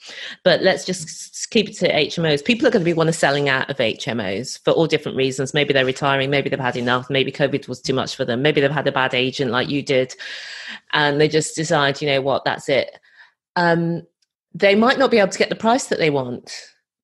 But 0.42 0.62
let's 0.62 0.84
just 0.86 1.50
keep 1.50 1.68
it 1.68 1.76
to 1.76 1.88
hmos 1.88 2.44
people 2.44 2.66
are 2.66 2.72
going 2.72 2.80
to 2.80 2.84
be 2.84 2.92
want 2.92 3.06
to 3.06 3.12
selling 3.12 3.48
out 3.48 3.70
of 3.70 3.76
hmos 3.76 4.58
for 4.64 4.72
all 4.72 4.88
different 4.88 5.16
reasons. 5.16 5.54
Maybe 5.54 5.72
they're 5.72 5.84
retiring 5.84 6.28
maybe 6.28 6.48
they've 6.48 6.58
had 6.58 6.76
enough 6.76 7.08
maybe 7.08 7.30
covid 7.30 7.68
was 7.68 7.80
too 7.80 7.94
much 7.94 8.16
for 8.16 8.24
them 8.24 8.42
maybe 8.42 8.60
they've 8.60 8.70
had 8.70 8.88
a 8.88 8.92
bad 8.92 9.14
agent 9.14 9.52
like 9.52 9.68
you 9.68 9.82
did 9.82 10.12
and 10.92 11.20
they 11.20 11.28
just 11.28 11.54
decide 11.54 12.02
you 12.02 12.08
know 12.08 12.20
what 12.20 12.44
that's 12.44 12.68
it. 12.68 12.98
Um, 13.54 14.02
they 14.54 14.74
might 14.74 14.98
not 14.98 15.10
be 15.10 15.18
able 15.18 15.30
to 15.30 15.38
get 15.38 15.50
the 15.50 15.54
price 15.54 15.86
that 15.86 15.98
they 15.98 16.10
want 16.10 16.52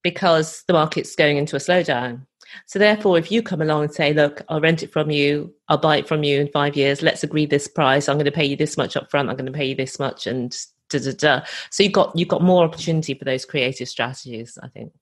because 0.03 0.65
the 0.67 0.73
market's 0.73 1.15
going 1.17 1.37
into 1.37 1.57
a 1.57 1.61
slowdown. 1.61 2.27
So 2.67 2.79
therefore, 2.79 3.19
if 3.19 3.31
you 3.31 3.43
come 3.43 3.63
along 3.63 3.85
and 3.85 3.95
say, 3.95 4.13
"Look, 4.13 4.43
I'll 4.49 4.61
rent 4.61 4.83
it 4.83 4.93
from 4.93 5.11
you. 5.11 5.55
I'll 5.69 5.79
buy 5.79 5.97
it 5.97 6.09
from 6.09 6.23
you 6.23 6.41
in 6.41 6.49
five 6.49 6.77
years. 6.77 7.03
Let's 7.03 7.25
agree 7.25 7.47
this 7.47 7.69
price. 7.69 8.09
I'm 8.09 8.17
going 8.17 8.27
to 8.27 8.33
pay 8.33 8.45
you 8.45 8.57
this 8.57 8.77
much 8.77 8.97
up 8.97 9.11
front. 9.11 9.31
I'm 9.31 9.37
going 9.37 9.47
to 9.47 9.53
pay 9.53 9.67
you 9.67 9.75
this 9.75 9.99
much," 9.99 10.27
and 10.27 10.55
da 10.91 10.99
da 10.99 11.13
da. 11.13 11.47
So 11.71 11.83
you've 11.83 11.93
got 11.93 12.13
you've 12.17 12.29
got 12.29 12.43
more 12.43 12.65
opportunity 12.65 13.15
for 13.15 13.25
those 13.25 13.45
creative 13.45 13.89
strategies. 13.89 14.59
I 14.63 14.69
think. 14.69 14.93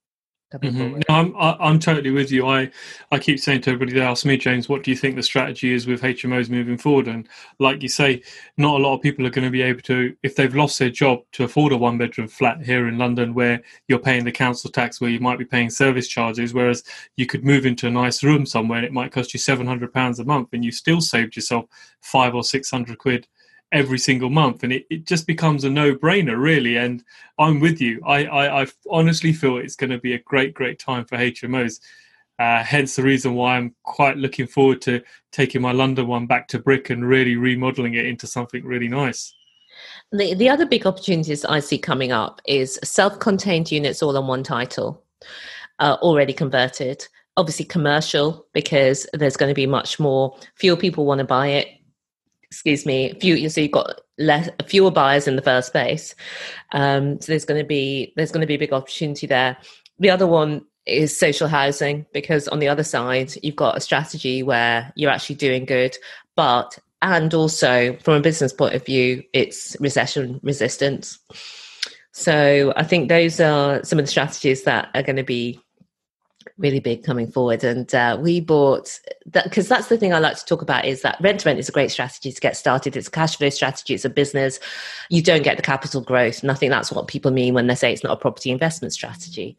Mm-hmm. 0.53 1.01
No, 1.09 1.15
I'm 1.15 1.35
I'm 1.37 1.79
totally 1.79 2.11
with 2.11 2.33
you. 2.33 2.45
I 2.47 2.73
I 3.13 3.21
keep 3.21 3.39
saying 3.39 3.61
to 3.63 3.71
everybody 3.71 3.97
that 3.99 4.09
asks 4.09 4.25
me, 4.25 4.37
James, 4.37 4.69
what 4.69 4.83
do 4.83 4.91
you 4.91 4.97
think 4.97 5.15
the 5.15 5.23
strategy 5.23 5.73
is 5.73 5.87
with 5.87 6.03
HMOs 6.03 6.51
moving 6.51 6.77
forward? 6.77 7.07
And 7.07 7.29
like 7.61 7.83
you 7.83 7.89
say, 7.89 8.23
not 8.57 8.81
a 8.81 8.83
lot 8.83 8.97
of 8.97 9.01
people 9.01 9.25
are 9.25 9.31
going 9.31 9.45
to 9.45 9.51
be 9.51 9.63
able 9.63 9.83
to, 9.83 10.17
if 10.25 10.35
they've 10.35 10.55
lost 10.55 10.81
their 10.81 10.91
job, 10.91 11.21
to 11.33 11.45
afford 11.45 11.73
a 11.73 11.77
one 11.77 11.99
bedroom 11.99 12.27
flat 12.27 12.65
here 12.65 12.89
in 12.89 12.99
London, 12.99 13.33
where 13.33 13.63
you're 13.87 14.01
paying 14.01 14.25
the 14.25 14.33
council 14.33 14.71
tax, 14.71 15.01
where 15.01 15.11
you 15.11 15.21
might 15.21 15.39
be 15.39 15.45
paying 15.45 15.71
service 15.71 16.09
charges, 16.09 16.53
whereas 16.53 16.83
you 17.17 17.27
could 17.27 17.45
move 17.45 17.65
into 17.65 17.87
a 17.87 17.91
nice 17.91 18.25
room 18.25 18.45
somewhere 18.45 18.79
and 18.79 18.87
it 18.87 18.93
might 18.93 19.13
cost 19.13 19.33
you 19.33 19.39
seven 19.39 19.69
hundred 19.69 19.93
pounds 19.93 20.19
a 20.19 20.25
month, 20.25 20.49
and 20.53 20.65
you 20.65 20.73
still 20.73 21.01
saved 21.01 21.37
yourself 21.37 21.67
five 22.01 22.35
or 22.35 22.43
six 22.43 22.69
hundred 22.69 22.99
quid 22.99 23.29
every 23.73 23.99
single 23.99 24.31
month 24.31 24.63
and 24.65 24.73
it, 24.73 24.87
it 24.91 25.07
just 25.07 25.27
becomes 25.27 25.65
a 25.65 25.71
no-brainer 25.71 26.41
really 26.41 26.77
and 26.77 27.05
i'm 27.39 27.61
with 27.61 27.81
you. 27.81 28.01
I 28.07 28.25
i, 28.25 28.63
I 28.63 28.67
honestly 28.91 29.33
feel 29.33 29.59
it's 29.59 29.77
going 29.77 29.91
to 29.91 29.99
be 29.99 30.15
a 30.15 30.19
great 30.19 30.55
great 30.55 30.79
time 30.79 31.05
for 31.05 31.17
hmos 31.17 31.81
uh, 32.39 32.63
hence 32.63 32.97
the 32.97 33.03
reason 33.03 33.35
why 33.35 33.57
i'm 33.57 33.75
quite 33.85 34.17
looking 34.17 34.47
forward 34.47 34.81
to 34.83 35.03
taking 35.31 35.63
my 35.63 35.73
london 35.73 36.07
one 36.07 36.27
back 36.27 36.49
to 36.49 36.59
brick 36.59 36.91
and 36.91 37.07
really 37.07 37.37
remodeling 37.37 37.95
it 37.95 38.07
into 38.07 38.27
something 38.27 38.65
really 38.65 38.89
nice. 38.89 39.35
The, 40.13 40.35
the 40.35 40.49
other 40.49 40.67
big 40.67 40.87
opportunities 40.87 41.45
i 41.45 41.61
see 41.61 41.79
coming 41.79 42.13
up 42.13 42.41
is 42.47 42.79
self-contained 42.83 43.71
units 43.71 44.03
all 44.03 44.17
on 44.17 44.27
one 44.27 44.43
title 44.43 45.05
uh, 45.81 45.97
already 46.03 46.33
converted. 46.33 47.07
Obviously 47.37 47.65
commercial 47.65 48.47
because 48.53 49.07
there's 49.15 49.37
going 49.37 49.51
to 49.51 49.55
be 49.55 49.67
much 49.67 49.99
more 49.99 50.37
fewer 50.55 50.77
people 50.77 51.07
want 51.07 51.21
to 51.21 51.25
buy 51.25 51.49
it 51.49 51.69
excuse 52.51 52.85
me, 52.85 53.15
few. 53.21 53.49
So 53.49 53.61
you've 53.61 53.71
got 53.71 54.01
less, 54.19 54.49
fewer 54.67 54.91
buyers 54.91 55.29
in 55.29 55.37
the 55.37 55.43
first 55.43 55.73
place. 55.73 56.15
Um, 56.73 57.21
so 57.21 57.33
there's 57.33 57.45
going 57.45 57.61
to 57.61 57.67
be 57.67 58.13
there's 58.17 58.33
going 58.33 58.41
to 58.41 58.47
be 58.47 58.55
a 58.55 58.59
big 58.59 58.73
opportunity 58.73 59.27
there. 59.27 59.57
The 59.99 60.11
other 60.11 60.27
one 60.27 60.65
is 60.87 61.17
social 61.17 61.47
housing 61.47 62.07
because 62.13 62.49
on 62.49 62.59
the 62.59 62.69
other 62.69 62.83
side 62.83 63.33
you've 63.43 63.57
got 63.57 63.77
a 63.77 63.81
strategy 63.81 64.43
where 64.43 64.93
you're 64.97 65.11
actually 65.11 65.37
doing 65.37 65.65
good, 65.65 65.97
but 66.37 66.79
and 67.03 67.33
also 67.33 67.97
from 68.03 68.15
a 68.15 68.21
business 68.21 68.53
point 68.53 68.75
of 68.75 68.85
view, 68.85 69.23
it's 69.33 69.77
recession 69.81 70.41
resistance. 70.43 71.19
So 72.13 72.73
I 72.77 72.83
think 72.83 73.09
those 73.09 73.41
are 73.41 73.83
some 73.85 73.99
of 73.99 74.05
the 74.05 74.11
strategies 74.11 74.65
that 74.65 74.91
are 74.95 75.03
going 75.03 75.17
to 75.17 75.23
be 75.23 75.61
really 76.59 76.81
big 76.81 77.05
coming 77.05 77.31
forward. 77.31 77.65
And 77.65 77.95
uh, 77.95 78.19
we 78.21 78.41
bought 78.41 78.99
that 79.27 79.45
because 79.45 79.69
that's 79.69 79.89
the 79.89 79.99
thing 79.99 80.15
i 80.15 80.19
like 80.19 80.39
to 80.39 80.45
talk 80.45 80.63
about 80.63 80.85
is 80.85 81.03
that 81.03 81.19
rent 81.21 81.41
to 81.41 81.49
rent 81.49 81.59
is 81.59 81.69
a 81.69 81.73
great 81.73 81.91
strategy 81.91 82.33
to 82.33 82.41
get 82.41 82.57
started. 82.57 82.97
It's 82.97 83.09
a 83.09 83.11
cash 83.11 83.37
flow 83.37 83.51
strategy. 83.51 83.95
It's 83.95 84.05
a 84.05 84.11
business. 84.11 84.59
You 85.11 85.23
don't 85.23 85.43
get 85.43 85.57
the 85.57 85.63
capital 85.63 86.01
growth. 86.01 86.43
And 86.43 86.51
i 86.51 86.55
think 86.55 86.71
that's 86.71 86.93
what 86.93 87.09
people 87.09 87.31
mean 87.31 87.55
when 87.55 87.67
they 87.67 87.75
say 87.75 87.93
it's 87.93 88.05
not 88.05 88.13
a 88.13 88.21
property 88.21 88.51
investment 88.51 88.93
strategy. 88.93 89.57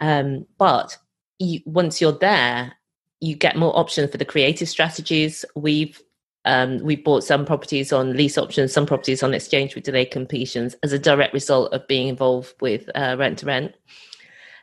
Um, 0.00 0.46
but 0.58 0.96
you, 1.38 1.60
once 1.66 2.00
you're 2.00 2.12
there 2.12 2.74
you 3.24 3.34
get 3.34 3.56
more 3.56 3.76
options 3.76 4.10
for 4.10 4.18
the 4.18 4.24
creative 4.24 4.68
strategies. 4.68 5.44
We've 5.56 6.00
um, 6.46 6.78
we 6.80 6.96
bought 6.96 7.24
some 7.24 7.46
properties 7.46 7.90
on 7.90 8.12
lease 8.18 8.36
options, 8.36 8.70
some 8.70 8.84
properties 8.84 9.22
on 9.22 9.32
exchange 9.32 9.74
with 9.74 9.84
delayed 9.84 10.10
completions 10.10 10.76
as 10.82 10.92
a 10.92 10.98
direct 10.98 11.32
result 11.32 11.72
of 11.72 11.88
being 11.88 12.08
involved 12.08 12.52
with 12.60 12.90
uh, 12.94 13.16
rent 13.18 13.38
to 13.38 13.46
rent. 13.46 13.74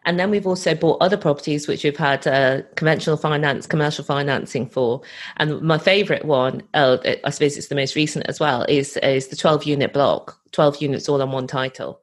And 0.03 0.19
then 0.19 0.31
we've 0.31 0.47
also 0.47 0.73
bought 0.73 1.01
other 1.01 1.17
properties 1.17 1.67
which 1.67 1.83
we've 1.83 1.97
had 1.97 2.25
uh, 2.25 2.63
conventional 2.75 3.17
finance, 3.17 3.67
commercial 3.67 4.03
financing 4.03 4.67
for. 4.67 5.01
And 5.37 5.61
my 5.61 5.77
favourite 5.77 6.25
one, 6.25 6.63
uh, 6.73 6.97
I 7.23 7.29
suppose 7.29 7.57
it's 7.57 7.67
the 7.67 7.75
most 7.75 7.95
recent 7.95 8.25
as 8.27 8.39
well, 8.39 8.65
is 8.67 8.97
is 8.97 9.27
the 9.27 9.35
twelve 9.35 9.63
unit 9.63 9.93
block, 9.93 10.39
twelve 10.51 10.81
units 10.81 11.07
all 11.07 11.21
on 11.21 11.31
one 11.31 11.47
title. 11.47 12.01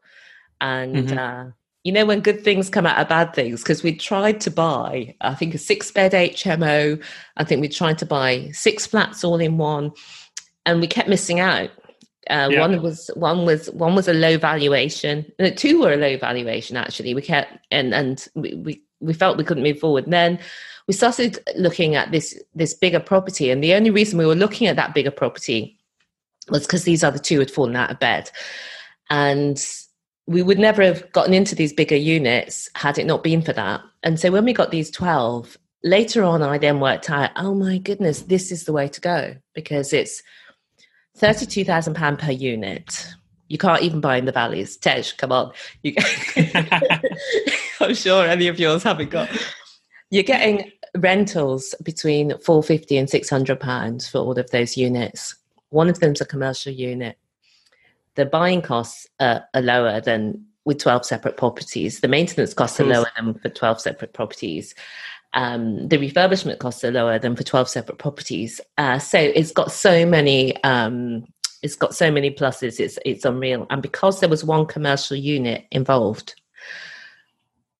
And 0.61 1.09
mm-hmm. 1.09 1.19
uh, 1.19 1.51
you 1.83 1.93
know 1.93 2.07
when 2.07 2.21
good 2.21 2.45
things 2.45 2.71
come 2.71 2.87
out 2.87 2.99
of 2.99 3.09
bad 3.09 3.35
things 3.35 3.63
because 3.63 3.83
we 3.83 3.97
tried 3.97 4.41
to 4.43 4.51
buy, 4.51 5.17
I 5.21 5.35
think 5.35 5.55
a 5.55 5.59
six 5.59 5.91
bed 5.91 6.13
HMO. 6.13 7.03
I 7.37 7.45
think 7.45 7.61
we 7.61 7.69
tried 7.69 7.99
to 7.99 8.07
buy 8.07 8.51
six 8.53 8.87
flats 8.87 9.25
all 9.25 9.41
in 9.41 9.59
one, 9.59 9.91
and 10.65 10.81
we 10.81 10.87
kept 10.87 11.09
missing 11.09 11.41
out 11.41 11.71
uh, 12.31 12.49
yeah. 12.51 12.61
One 12.61 12.83
was 12.83 13.11
one 13.14 13.45
was 13.47 13.71
one 13.71 13.95
was 13.95 14.09
a 14.09 14.14
low 14.14 14.38
valuation. 14.38 15.31
No, 15.38 15.51
two 15.51 15.81
were 15.81 15.93
a 15.93 15.97
low 15.97 16.17
valuation 16.19 16.77
actually. 16.77 17.14
We 17.14 17.23
kept 17.23 17.59
and 17.71 17.95
and 17.95 18.27
we, 18.35 18.55
we 18.55 18.83
we 19.01 19.12
felt 19.12 19.38
we 19.38 19.45
couldn't 19.45 19.62
move 19.62 19.79
forward. 19.79 20.05
And 20.05 20.12
then 20.12 20.38
we 20.87 20.95
started 20.95 21.38
looking 21.57 21.95
at 21.95 22.12
this 22.12 22.41
this 22.55 22.75
bigger 22.75 23.01
property, 23.01 23.51
and 23.51 23.62
the 23.62 23.75
only 23.75 23.91
reason 23.91 24.19
we 24.19 24.27
were 24.27 24.35
looking 24.35 24.67
at 24.67 24.77
that 24.77 24.95
bigger 24.95 25.11
property 25.11 25.79
was 26.51 26.67
because 26.67 26.85
these 26.85 27.05
other 27.05 27.19
two 27.19 27.38
had 27.38 27.51
fallen 27.51 27.77
out 27.77 27.91
of 27.91 27.99
bed, 27.99 28.31
and 29.11 29.64
we 30.27 30.43
would 30.43 30.59
never 30.59 30.83
have 30.83 31.11
gotten 31.12 31.33
into 31.33 31.55
these 31.55 31.73
bigger 31.73 31.97
units 31.97 32.69
had 32.75 32.99
it 32.99 33.07
not 33.07 33.23
been 33.23 33.43
for 33.43 33.53
that. 33.55 33.81
And 34.03 34.21
so 34.21 34.31
when 34.31 34.45
we 34.45 34.53
got 34.53 34.71
these 34.71 34.91
twelve, 34.91 35.57
later 35.85 36.23
on, 36.23 36.43
I 36.43 36.59
then 36.59 36.81
worked 36.81 37.11
out, 37.11 37.31
oh 37.37 37.55
my 37.55 37.79
goodness, 37.79 38.23
this 38.23 38.51
is 38.53 38.64
the 38.64 38.73
way 38.73 38.88
to 38.88 39.01
go 39.01 39.37
because 39.55 39.93
it's 39.93 40.23
£32,000 41.19 42.19
per 42.19 42.31
unit. 42.31 43.15
You 43.49 43.59
can't 43.59 43.83
even 43.83 44.01
buy 44.01 44.17
in 44.17 44.27
the 44.27 44.33
valleys. 44.33 44.77
Tej, 44.77 45.05
come 45.17 45.33
on. 45.33 45.53
You 45.83 45.95
I'm 47.81 47.95
sure 47.95 48.27
any 48.27 48.49
of 48.49 48.59
yours 48.59 48.83
haven't 48.83 49.11
got. 49.11 49.31
You're 50.11 50.23
getting 50.23 50.71
rentals 50.97 51.75
between 51.83 52.39
450 52.39 52.97
and 52.99 53.11
600 53.11 53.61
pounds 53.61 54.09
for 54.09 54.19
all 54.19 54.39
of 54.39 54.51
those 54.51 54.77
units. 54.77 55.35
One 55.71 55.89
of 55.89 56.01
them's 56.01 56.21
a 56.21 56.27
commercial 56.27 56.73
unit. 56.73 57.19
The 58.14 58.27
buying 58.27 58.62
costs 58.62 59.07
are, 59.21 59.45
are 59.55 59.62
lower 59.62 60.01
than 60.01 60.45
with 60.64 60.79
12 60.79 61.07
separate 61.07 61.37
properties. 61.37 62.01
The 62.01 62.09
maintenance 62.09 62.53
costs 62.53 62.81
are 62.81 62.85
lower 62.85 63.07
than 63.16 63.35
for 63.35 63.49
12 63.49 63.81
separate 63.81 64.12
properties 64.12 64.75
um, 65.35 65.89
the 65.89 65.99
refurbishment 65.99 66.59
costs 66.59 66.85
are 66.85 66.91
lower 66.91 67.18
than 67.18 67.37
for 67.37 67.43
12 67.43 67.68
separate 67.68 67.99
properties. 67.99 68.61
Uh, 68.79 68.99
so 68.99 69.18
it's 69.18 69.53
got 69.53 69.70
so 69.70 70.07
many 70.07 70.62
um, 70.64 71.24
it's 71.62 71.76
got 71.76 71.95
so 71.95 72.11
many 72.11 72.31
pluses. 72.31 72.81
It's 72.81 72.99
it's 73.05 73.24
unreal. 73.24 73.66
And 73.70 73.83
because 73.83 74.20
there 74.20 74.29
was 74.29 74.45
one 74.45 74.66
commercial 74.66 75.16
unit 75.16 75.66
involved, 75.70 76.41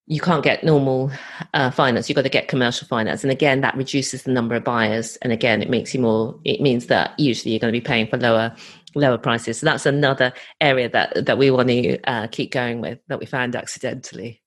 you 0.07 0.21
can't 0.21 0.43
get 0.43 0.65
normal 0.65 1.11
uh, 1.55 1.71
finance. 1.71 2.09
You've 2.09 2.17
got 2.17 2.23
to 2.23 2.29
get 2.29 2.49
commercial 2.49 2.89
finance, 2.89 3.23
and 3.23 3.31
again, 3.31 3.61
that 3.61 3.77
reduces 3.77 4.23
the 4.23 4.33
number 4.33 4.55
of 4.55 4.65
buyers. 4.65 5.17
And 5.23 5.33
again, 5.33 5.63
it 5.63 5.71
makes 5.71 5.95
you 5.95 6.01
more. 6.01 6.39
It 6.45 6.61
means 6.61 6.87
that 6.87 7.19
usually 7.19 7.53
you're 7.53 7.61
going 7.61 7.73
to 7.73 7.81
be 7.81 7.85
paying 7.85 8.09
for 8.09 8.17
lower 8.17 8.55
lower 8.95 9.19
prices. 9.19 9.61
So 9.61 9.67
that's 9.67 9.87
another 9.87 10.33
area 10.61 10.89
that 10.89 11.27
that 11.27 11.39
we 11.39 11.51
want 11.51 11.69
to 11.69 12.01
uh, 12.03 12.27
keep 12.29 12.51
going 12.51 12.81
with 12.81 12.99
that 13.09 13.21
we 13.21 13.27
found 13.27 13.55
accidentally. 13.55 14.43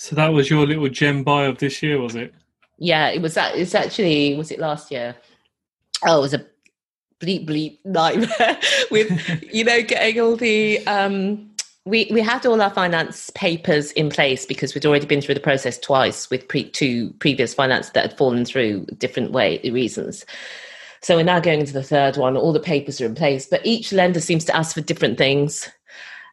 So 0.00 0.16
that 0.16 0.28
was 0.28 0.48
your 0.48 0.66
little 0.66 0.88
gem 0.88 1.24
buy 1.24 1.44
of 1.44 1.58
this 1.58 1.82
year, 1.82 2.00
was 2.00 2.14
it? 2.14 2.32
Yeah, 2.78 3.08
it 3.08 3.20
was. 3.20 3.34
That 3.34 3.54
it's 3.54 3.74
actually 3.74 4.34
was 4.34 4.50
it 4.50 4.58
last 4.58 4.90
year? 4.90 5.14
Oh, 6.06 6.16
it 6.16 6.22
was 6.22 6.32
a 6.32 6.46
bleep 7.20 7.46
bleep 7.46 7.76
nightmare 7.84 8.58
with 8.90 9.10
you 9.52 9.62
know 9.62 9.82
getting 9.82 10.18
all 10.18 10.36
the 10.36 10.78
um 10.86 11.50
we 11.84 12.08
we 12.10 12.22
had 12.22 12.46
all 12.46 12.62
our 12.62 12.70
finance 12.70 13.28
papers 13.34 13.92
in 13.92 14.08
place 14.08 14.46
because 14.46 14.74
we'd 14.74 14.86
already 14.86 15.04
been 15.04 15.20
through 15.20 15.34
the 15.34 15.40
process 15.40 15.78
twice 15.78 16.30
with 16.30 16.48
pre, 16.48 16.64
two 16.70 17.10
previous 17.18 17.52
finance 17.52 17.90
that 17.90 18.08
had 18.08 18.16
fallen 18.16 18.46
through 18.46 18.86
different 18.96 19.32
way 19.32 19.60
reasons. 19.64 20.24
So 21.02 21.16
we're 21.16 21.24
now 21.24 21.40
going 21.40 21.60
into 21.60 21.74
the 21.74 21.82
third 21.82 22.16
one. 22.16 22.38
All 22.38 22.54
the 22.54 22.60
papers 22.60 23.02
are 23.02 23.06
in 23.06 23.14
place, 23.14 23.44
but 23.44 23.60
each 23.66 23.92
lender 23.92 24.20
seems 24.20 24.46
to 24.46 24.56
ask 24.56 24.74
for 24.74 24.80
different 24.80 25.18
things. 25.18 25.68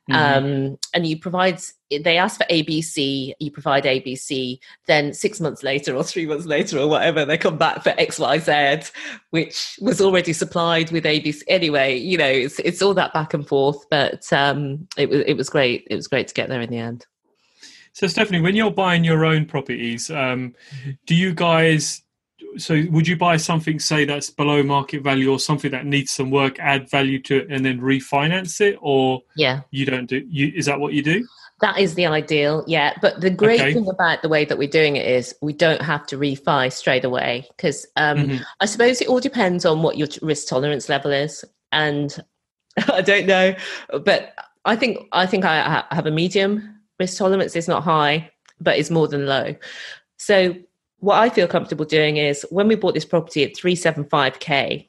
Mm-hmm. 0.09 0.45
Um, 0.45 0.77
and 0.93 1.05
you 1.05 1.19
provide 1.19 1.59
they 1.89 2.17
ask 2.17 2.37
for 2.37 2.45
abc 2.45 3.33
you 3.39 3.51
provide 3.51 3.83
abc 3.83 4.57
then 4.87 5.13
six 5.13 5.41
months 5.41 5.63
later 5.63 5.95
or 5.95 6.03
three 6.03 6.25
months 6.25 6.45
later 6.45 6.79
or 6.79 6.87
whatever 6.87 7.25
they 7.25 7.37
come 7.37 7.57
back 7.57 7.83
for 7.83 7.91
xyz 7.91 8.91
which 9.31 9.77
was 9.81 9.99
already 9.99 10.31
supplied 10.31 10.91
with 10.91 11.03
abc 11.03 11.41
anyway 11.49 11.97
you 11.97 12.17
know 12.17 12.25
it's, 12.25 12.59
it's 12.59 12.81
all 12.81 12.93
that 12.93 13.13
back 13.13 13.33
and 13.33 13.47
forth 13.47 13.85
but 13.89 14.31
um, 14.31 14.87
it, 14.97 15.09
was, 15.09 15.21
it 15.27 15.35
was 15.35 15.49
great 15.49 15.85
it 15.89 15.95
was 15.95 16.07
great 16.07 16.29
to 16.29 16.33
get 16.33 16.47
there 16.47 16.61
in 16.61 16.69
the 16.69 16.77
end 16.77 17.05
so 17.91 18.07
stephanie 18.07 18.39
when 18.39 18.55
you're 18.55 18.71
buying 18.71 19.03
your 19.03 19.25
own 19.25 19.45
properties 19.45 20.09
um, 20.09 20.53
do 21.05 21.15
you 21.15 21.33
guys 21.33 22.01
so 22.57 22.83
would 22.89 23.07
you 23.07 23.17
buy 23.17 23.37
something 23.37 23.79
say 23.79 24.05
that's 24.05 24.29
below 24.29 24.63
market 24.63 25.03
value 25.03 25.31
or 25.31 25.39
something 25.39 25.71
that 25.71 25.85
needs 25.85 26.11
some 26.11 26.31
work 26.31 26.59
add 26.59 26.89
value 26.89 27.21
to 27.21 27.37
it 27.37 27.47
and 27.49 27.65
then 27.65 27.79
refinance 27.79 28.61
it 28.61 28.77
or 28.81 29.21
yeah. 29.35 29.61
you 29.71 29.85
don't 29.85 30.07
do 30.07 30.25
you 30.29 30.51
is 30.55 30.65
that 30.65 30.79
what 30.79 30.93
you 30.93 31.03
do? 31.03 31.27
That 31.59 31.79
is 31.79 31.95
the 31.95 32.05
ideal 32.05 32.63
yeah. 32.67 32.93
But 33.01 33.21
the 33.21 33.29
great 33.29 33.61
okay. 33.61 33.73
thing 33.73 33.87
about 33.87 34.21
the 34.21 34.29
way 34.29 34.45
that 34.45 34.57
we're 34.57 34.67
doing 34.67 34.95
it 34.95 35.05
is 35.05 35.35
we 35.41 35.53
don't 35.53 35.81
have 35.81 36.05
to 36.07 36.17
refi 36.17 36.71
straight 36.71 37.03
away 37.03 37.47
because 37.55 37.85
um, 37.95 38.17
mm-hmm. 38.17 38.43
i 38.59 38.65
suppose 38.65 39.01
it 39.01 39.07
all 39.07 39.19
depends 39.19 39.65
on 39.65 39.81
what 39.81 39.97
your 39.97 40.07
risk 40.21 40.47
tolerance 40.47 40.89
level 40.89 41.11
is. 41.11 41.43
And 41.71 42.15
i 42.91 43.01
don't 43.01 43.25
know 43.25 43.55
but 44.03 44.33
i 44.65 44.75
think 44.75 45.07
i 45.11 45.25
think 45.25 45.43
i 45.45 45.83
have 45.91 46.05
a 46.05 46.11
medium 46.11 46.79
risk 46.99 47.17
tolerance. 47.17 47.55
It's 47.55 47.67
not 47.67 47.83
high 47.83 48.31
but 48.59 48.77
it's 48.77 48.89
more 48.89 49.07
than 49.07 49.25
low. 49.25 49.55
So 50.17 50.55
what 50.99 51.19
I 51.19 51.29
feel 51.29 51.47
comfortable 51.47 51.85
doing 51.85 52.17
is 52.17 52.45
when 52.49 52.67
we 52.67 52.75
bought 52.75 52.93
this 52.93 53.05
property 53.05 53.43
at 53.43 53.53
375k, 53.53 54.87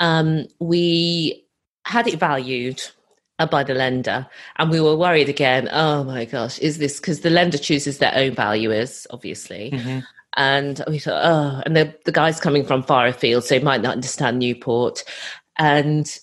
um, 0.00 0.46
we 0.58 1.44
had 1.84 2.06
it 2.06 2.18
valued 2.18 2.82
uh, 3.38 3.46
by 3.46 3.64
the 3.64 3.74
lender 3.74 4.26
and 4.56 4.70
we 4.70 4.80
were 4.80 4.96
worried 4.96 5.28
again 5.28 5.68
oh 5.72 6.04
my 6.04 6.24
gosh 6.24 6.58
is 6.60 6.78
this 6.78 7.00
because 7.00 7.20
the 7.20 7.30
lender 7.30 7.58
chooses 7.58 7.98
their 7.98 8.12
own 8.14 8.32
valuers 8.32 9.06
obviously 9.10 9.70
mm-hmm. 9.72 9.98
and 10.36 10.82
we 10.88 10.98
thought 10.98 11.20
oh 11.24 11.62
and 11.66 11.76
the, 11.76 11.94
the 12.04 12.12
guy's 12.12 12.40
coming 12.40 12.64
from 12.64 12.82
far 12.82 13.06
afield 13.06 13.44
so 13.44 13.58
he 13.58 13.64
might 13.64 13.82
not 13.82 13.92
understand 13.92 14.38
newport 14.38 15.02
and 15.58 16.18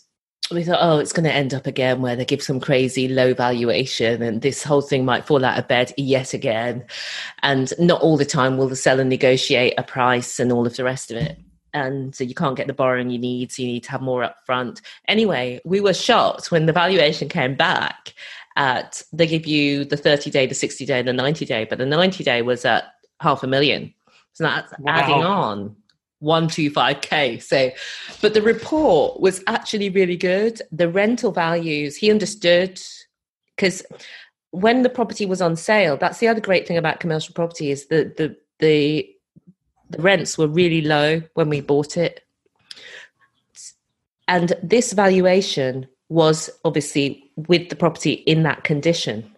we 0.51 0.63
thought, 0.63 0.79
oh, 0.81 0.99
it's 0.99 1.13
going 1.13 1.23
to 1.23 1.33
end 1.33 1.53
up 1.53 1.67
again 1.67 2.01
where 2.01 2.15
they 2.15 2.25
give 2.25 2.41
some 2.41 2.59
crazy 2.59 3.07
low 3.07 3.33
valuation 3.33 4.21
and 4.21 4.41
this 4.41 4.63
whole 4.63 4.81
thing 4.81 5.05
might 5.05 5.25
fall 5.25 5.43
out 5.45 5.57
of 5.57 5.67
bed 5.67 5.93
yet 5.97 6.33
again. 6.33 6.85
And 7.43 7.71
not 7.79 8.01
all 8.01 8.17
the 8.17 8.25
time 8.25 8.57
will 8.57 8.67
the 8.67 8.75
seller 8.75 9.03
negotiate 9.03 9.73
a 9.77 9.83
price 9.83 10.39
and 10.39 10.51
all 10.51 10.67
of 10.67 10.75
the 10.75 10.83
rest 10.83 11.11
of 11.11 11.17
it. 11.17 11.37
And 11.73 12.13
so 12.13 12.23
you 12.23 12.35
can't 12.35 12.57
get 12.57 12.67
the 12.67 12.73
borrowing 12.73 13.09
you 13.09 13.17
need, 13.17 13.51
so 13.51 13.61
you 13.61 13.69
need 13.69 13.83
to 13.83 13.91
have 13.91 14.01
more 14.01 14.29
upfront. 14.29 14.81
Anyway, 15.07 15.61
we 15.63 15.79
were 15.79 15.93
shocked 15.93 16.51
when 16.51 16.65
the 16.65 16.73
valuation 16.73 17.29
came 17.29 17.55
back 17.55 18.13
at 18.57 19.01
they 19.13 19.25
give 19.25 19.47
you 19.47 19.85
the 19.85 19.95
30 19.95 20.29
day, 20.29 20.45
the 20.45 20.55
60 20.55 20.85
day, 20.85 21.01
the 21.01 21.13
90 21.13 21.45
day, 21.45 21.65
but 21.65 21.77
the 21.77 21.85
90 21.85 22.23
day 22.23 22.41
was 22.41 22.65
at 22.65 22.85
half 23.21 23.43
a 23.43 23.47
million. 23.47 23.93
So 24.33 24.43
that's 24.43 24.73
wow. 24.79 24.93
adding 24.93 25.23
on 25.23 25.75
125k 26.21 27.41
so 27.41 27.71
but 28.21 28.33
the 28.33 28.41
report 28.41 29.19
was 29.19 29.43
actually 29.47 29.89
really 29.89 30.17
good. 30.17 30.61
The 30.71 30.89
rental 30.89 31.31
values 31.31 31.95
he 31.95 32.11
understood 32.11 32.79
because 33.55 33.83
when 34.51 34.83
the 34.83 34.89
property 34.89 35.25
was 35.25 35.41
on 35.41 35.55
sale 35.55 35.97
that's 35.97 36.19
the 36.19 36.27
other 36.27 36.41
great 36.41 36.67
thing 36.67 36.77
about 36.77 36.99
commercial 36.99 37.33
property 37.33 37.71
is 37.71 37.87
that 37.87 38.17
the 38.17 38.35
the 38.59 39.07
the 39.91 40.01
rents 40.01 40.37
were 40.37 40.47
really 40.47 40.81
low 40.81 41.21
when 41.33 41.49
we 41.49 41.61
bought 41.61 41.97
it. 41.97 42.23
And 44.27 44.53
this 44.63 44.93
valuation 44.93 45.87
was 46.09 46.49
obviously 46.63 47.29
with 47.35 47.69
the 47.69 47.75
property 47.75 48.13
in 48.13 48.43
that 48.43 48.63
condition. 48.63 49.29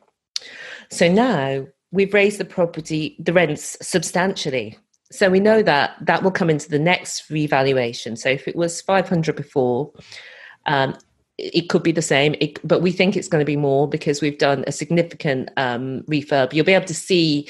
So 0.89 1.11
now 1.11 1.65
we've 1.91 2.13
raised 2.13 2.39
the 2.39 2.45
property 2.45 3.15
the 3.19 3.33
rents 3.33 3.77
substantially 3.81 4.77
so 5.13 5.29
we 5.29 5.39
know 5.39 5.61
that 5.61 5.95
that 6.01 6.23
will 6.23 6.31
come 6.31 6.49
into 6.49 6.69
the 6.69 6.79
next 6.79 7.29
revaluation. 7.29 8.15
So 8.15 8.29
if 8.29 8.47
it 8.47 8.55
was 8.55 8.81
500 8.81 9.35
before, 9.35 9.91
um, 10.65 10.97
it 11.37 11.69
could 11.69 11.83
be 11.83 11.91
the 11.91 12.01
same, 12.01 12.35
it, 12.39 12.59
but 12.67 12.81
we 12.81 12.91
think 12.91 13.15
it's 13.15 13.27
going 13.27 13.41
to 13.41 13.45
be 13.45 13.55
more 13.55 13.87
because 13.87 14.21
we've 14.21 14.37
done 14.37 14.63
a 14.65 14.71
significant 14.71 15.51
um, 15.57 16.01
refurb. 16.03 16.53
You'll 16.53 16.65
be 16.65 16.73
able 16.73 16.87
to 16.87 16.95
see 16.95 17.47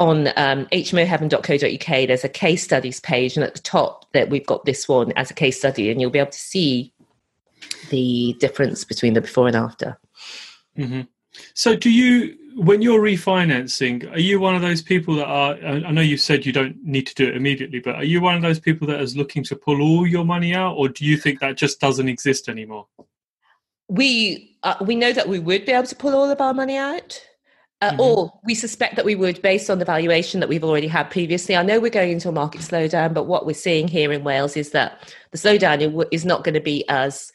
on 0.00 0.28
um, 0.36 0.66
hmoheaven.co.uk, 0.66 2.06
there's 2.08 2.24
a 2.24 2.28
case 2.28 2.64
studies 2.64 3.00
page, 3.00 3.36
and 3.36 3.44
at 3.44 3.54
the 3.54 3.60
top 3.60 4.10
that 4.12 4.30
we've 4.30 4.46
got 4.46 4.64
this 4.64 4.88
one 4.88 5.12
as 5.12 5.30
a 5.30 5.34
case 5.34 5.58
study, 5.58 5.90
and 5.90 6.00
you'll 6.00 6.10
be 6.10 6.18
able 6.18 6.30
to 6.30 6.38
see 6.38 6.92
the 7.90 8.36
difference 8.40 8.84
between 8.84 9.14
the 9.14 9.20
before 9.20 9.46
and 9.46 9.56
after. 9.56 9.98
Mm-hmm. 10.78 11.02
So, 11.54 11.74
do 11.74 11.90
you 11.90 12.36
when 12.54 12.82
you're 12.82 13.00
refinancing, 13.00 14.10
are 14.12 14.20
you 14.20 14.40
one 14.40 14.54
of 14.54 14.62
those 14.62 14.82
people 14.82 15.14
that 15.16 15.26
are? 15.26 15.54
I 15.54 15.90
know 15.90 16.00
you 16.00 16.16
said 16.16 16.46
you 16.46 16.52
don't 16.52 16.76
need 16.84 17.06
to 17.06 17.14
do 17.14 17.28
it 17.28 17.36
immediately, 17.36 17.80
but 17.80 17.96
are 17.96 18.04
you 18.04 18.20
one 18.20 18.34
of 18.34 18.42
those 18.42 18.60
people 18.60 18.86
that 18.88 19.00
is 19.00 19.16
looking 19.16 19.44
to 19.44 19.56
pull 19.56 19.80
all 19.80 20.06
your 20.06 20.24
money 20.24 20.54
out, 20.54 20.74
or 20.76 20.88
do 20.88 21.04
you 21.04 21.16
think 21.16 21.40
that 21.40 21.56
just 21.56 21.80
doesn't 21.80 22.08
exist 22.08 22.48
anymore? 22.48 22.86
We 23.88 24.56
uh, 24.62 24.76
we 24.80 24.96
know 24.96 25.12
that 25.12 25.28
we 25.28 25.38
would 25.38 25.64
be 25.64 25.72
able 25.72 25.86
to 25.86 25.96
pull 25.96 26.14
all 26.14 26.30
of 26.30 26.40
our 26.40 26.54
money 26.54 26.76
out. 26.76 27.20
Uh, 27.80 27.90
mm-hmm. 27.90 28.00
Or 28.00 28.40
we 28.44 28.54
suspect 28.54 28.94
that 28.94 29.04
we 29.04 29.16
would, 29.16 29.42
based 29.42 29.68
on 29.68 29.80
the 29.80 29.84
valuation 29.84 30.38
that 30.38 30.48
we've 30.48 30.62
already 30.62 30.86
had 30.86 31.10
previously. 31.10 31.56
I 31.56 31.64
know 31.64 31.80
we're 31.80 31.90
going 31.90 32.12
into 32.12 32.28
a 32.28 32.32
market 32.32 32.60
slowdown, 32.60 33.12
but 33.12 33.24
what 33.24 33.44
we're 33.44 33.54
seeing 33.54 33.88
here 33.88 34.12
in 34.12 34.22
Wales 34.22 34.56
is 34.56 34.70
that 34.70 35.12
the 35.32 35.38
slowdown 35.38 36.06
is 36.12 36.24
not 36.24 36.44
going 36.44 36.54
to 36.54 36.60
be 36.60 36.84
as 36.88 37.32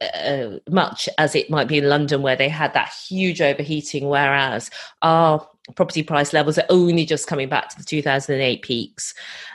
uh, 0.00 0.58
much 0.68 1.08
as 1.18 1.34
it 1.34 1.50
might 1.50 1.68
be 1.68 1.78
in 1.78 1.88
London, 1.88 2.22
where 2.22 2.36
they 2.36 2.48
had 2.48 2.74
that 2.74 2.92
huge 3.08 3.40
overheating, 3.40 4.08
whereas 4.08 4.70
our 5.02 5.46
property 5.74 6.02
price 6.02 6.32
levels 6.32 6.58
are 6.58 6.66
only 6.68 7.04
just 7.04 7.26
coming 7.26 7.48
back 7.48 7.68
to 7.70 7.78
the 7.78 7.84
2008 7.84 8.62
peaks. 8.62 9.14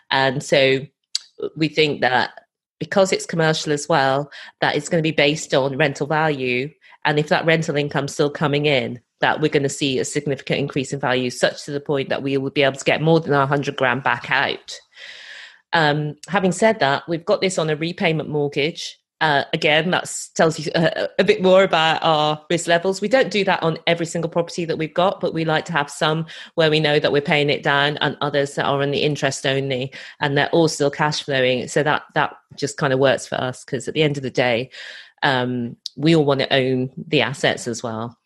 And 0.10 0.44
so 0.44 0.86
we 1.56 1.68
think 1.68 2.02
that 2.02 2.32
because 2.80 3.12
it's 3.12 3.26
commercial 3.26 3.72
as 3.72 3.88
well, 3.88 4.32
that 4.60 4.76
it's 4.76 4.90
going 4.90 5.02
to 5.02 5.08
be 5.08 5.16
based 5.16 5.54
on 5.54 5.78
rental 5.78 6.08
value. 6.08 6.70
And 7.06 7.20
if 7.20 7.30
that 7.30 7.46
rental 7.46 7.78
income's 7.78 8.14
still 8.14 8.32
coming 8.32 8.66
in, 8.66 9.00
that 9.20 9.40
we're 9.40 9.50
going 9.50 9.64
to 9.64 9.70
see 9.70 10.00
a 10.00 10.06
significant 10.06 10.60
increase 10.60 10.92
in 10.92 11.00
value, 11.00 11.30
such 11.30 11.64
to 11.66 11.72
the 11.72 11.80
point 11.80 12.10
that 12.10 12.24
we 12.24 12.36
will 12.38 12.50
be 12.50 12.64
able 12.64 12.78
to 12.78 12.84
get 12.84 13.02
more 13.02 13.20
than 13.20 13.34
our 13.34 13.42
100 13.42 13.76
grand 13.78 14.02
back 14.02 14.32
out. 14.32 14.80
Um, 15.74 16.16
having 16.28 16.52
said 16.52 16.80
that, 16.80 17.04
we've 17.08 17.26
got 17.26 17.40
this 17.40 17.58
on 17.58 17.70
a 17.70 17.76
repayment 17.76 18.30
mortgage. 18.30 19.00
Uh, 19.22 19.46
again, 19.54 19.92
that 19.92 20.12
tells 20.34 20.58
you 20.60 20.72
a, 20.74 21.08
a, 21.20 21.24
bit 21.24 21.44
more 21.44 21.64
about 21.64 22.02
our 22.02 22.44
risk 22.50 22.68
levels. 22.68 23.02
We 23.02 23.08
don't 23.08 23.30
do 23.30 23.44
that 23.44 23.62
on 23.62 23.78
every 23.86 24.08
single 24.08 24.32
property 24.32 24.66
that 24.66 24.80
we've 24.80 24.94
got, 24.94 25.20
but 25.20 25.32
we 25.32 25.46
like 25.46 25.64
to 25.66 25.74
have 25.74 25.92
some 25.92 26.26
where 26.56 26.72
we 26.72 26.80
know 26.80 27.00
that 27.00 27.12
we're 27.12 27.22
paying 27.22 27.52
it 27.52 27.62
down, 27.62 27.98
and 27.98 28.18
others 28.20 28.56
that 28.56 28.66
are 28.66 28.82
on 28.82 28.90
the 28.90 29.04
interest 29.04 29.46
only, 29.46 29.94
and 30.22 30.36
they're 30.36 30.50
all 30.50 30.68
still 30.68 30.90
cash 30.90 31.22
flowing. 31.22 31.68
So 31.68 31.84
that 31.84 32.02
that 32.16 32.36
just 32.56 32.78
kind 32.78 32.94
of 32.94 33.00
works 33.00 33.28
for 33.28 33.36
us 33.36 33.64
because 33.64 33.88
at 33.88 33.94
the 33.94 34.02
end 34.02 34.18
of 34.18 34.24
the 34.24 34.32
day, 34.32 34.72
um, 35.22 35.78
we 35.96 36.16
all 36.16 36.26
want 36.26 36.40
to 36.40 36.52
own 36.52 36.90
the 36.98 37.22
assets 37.22 37.68
as 37.68 37.84
well. 37.84 38.18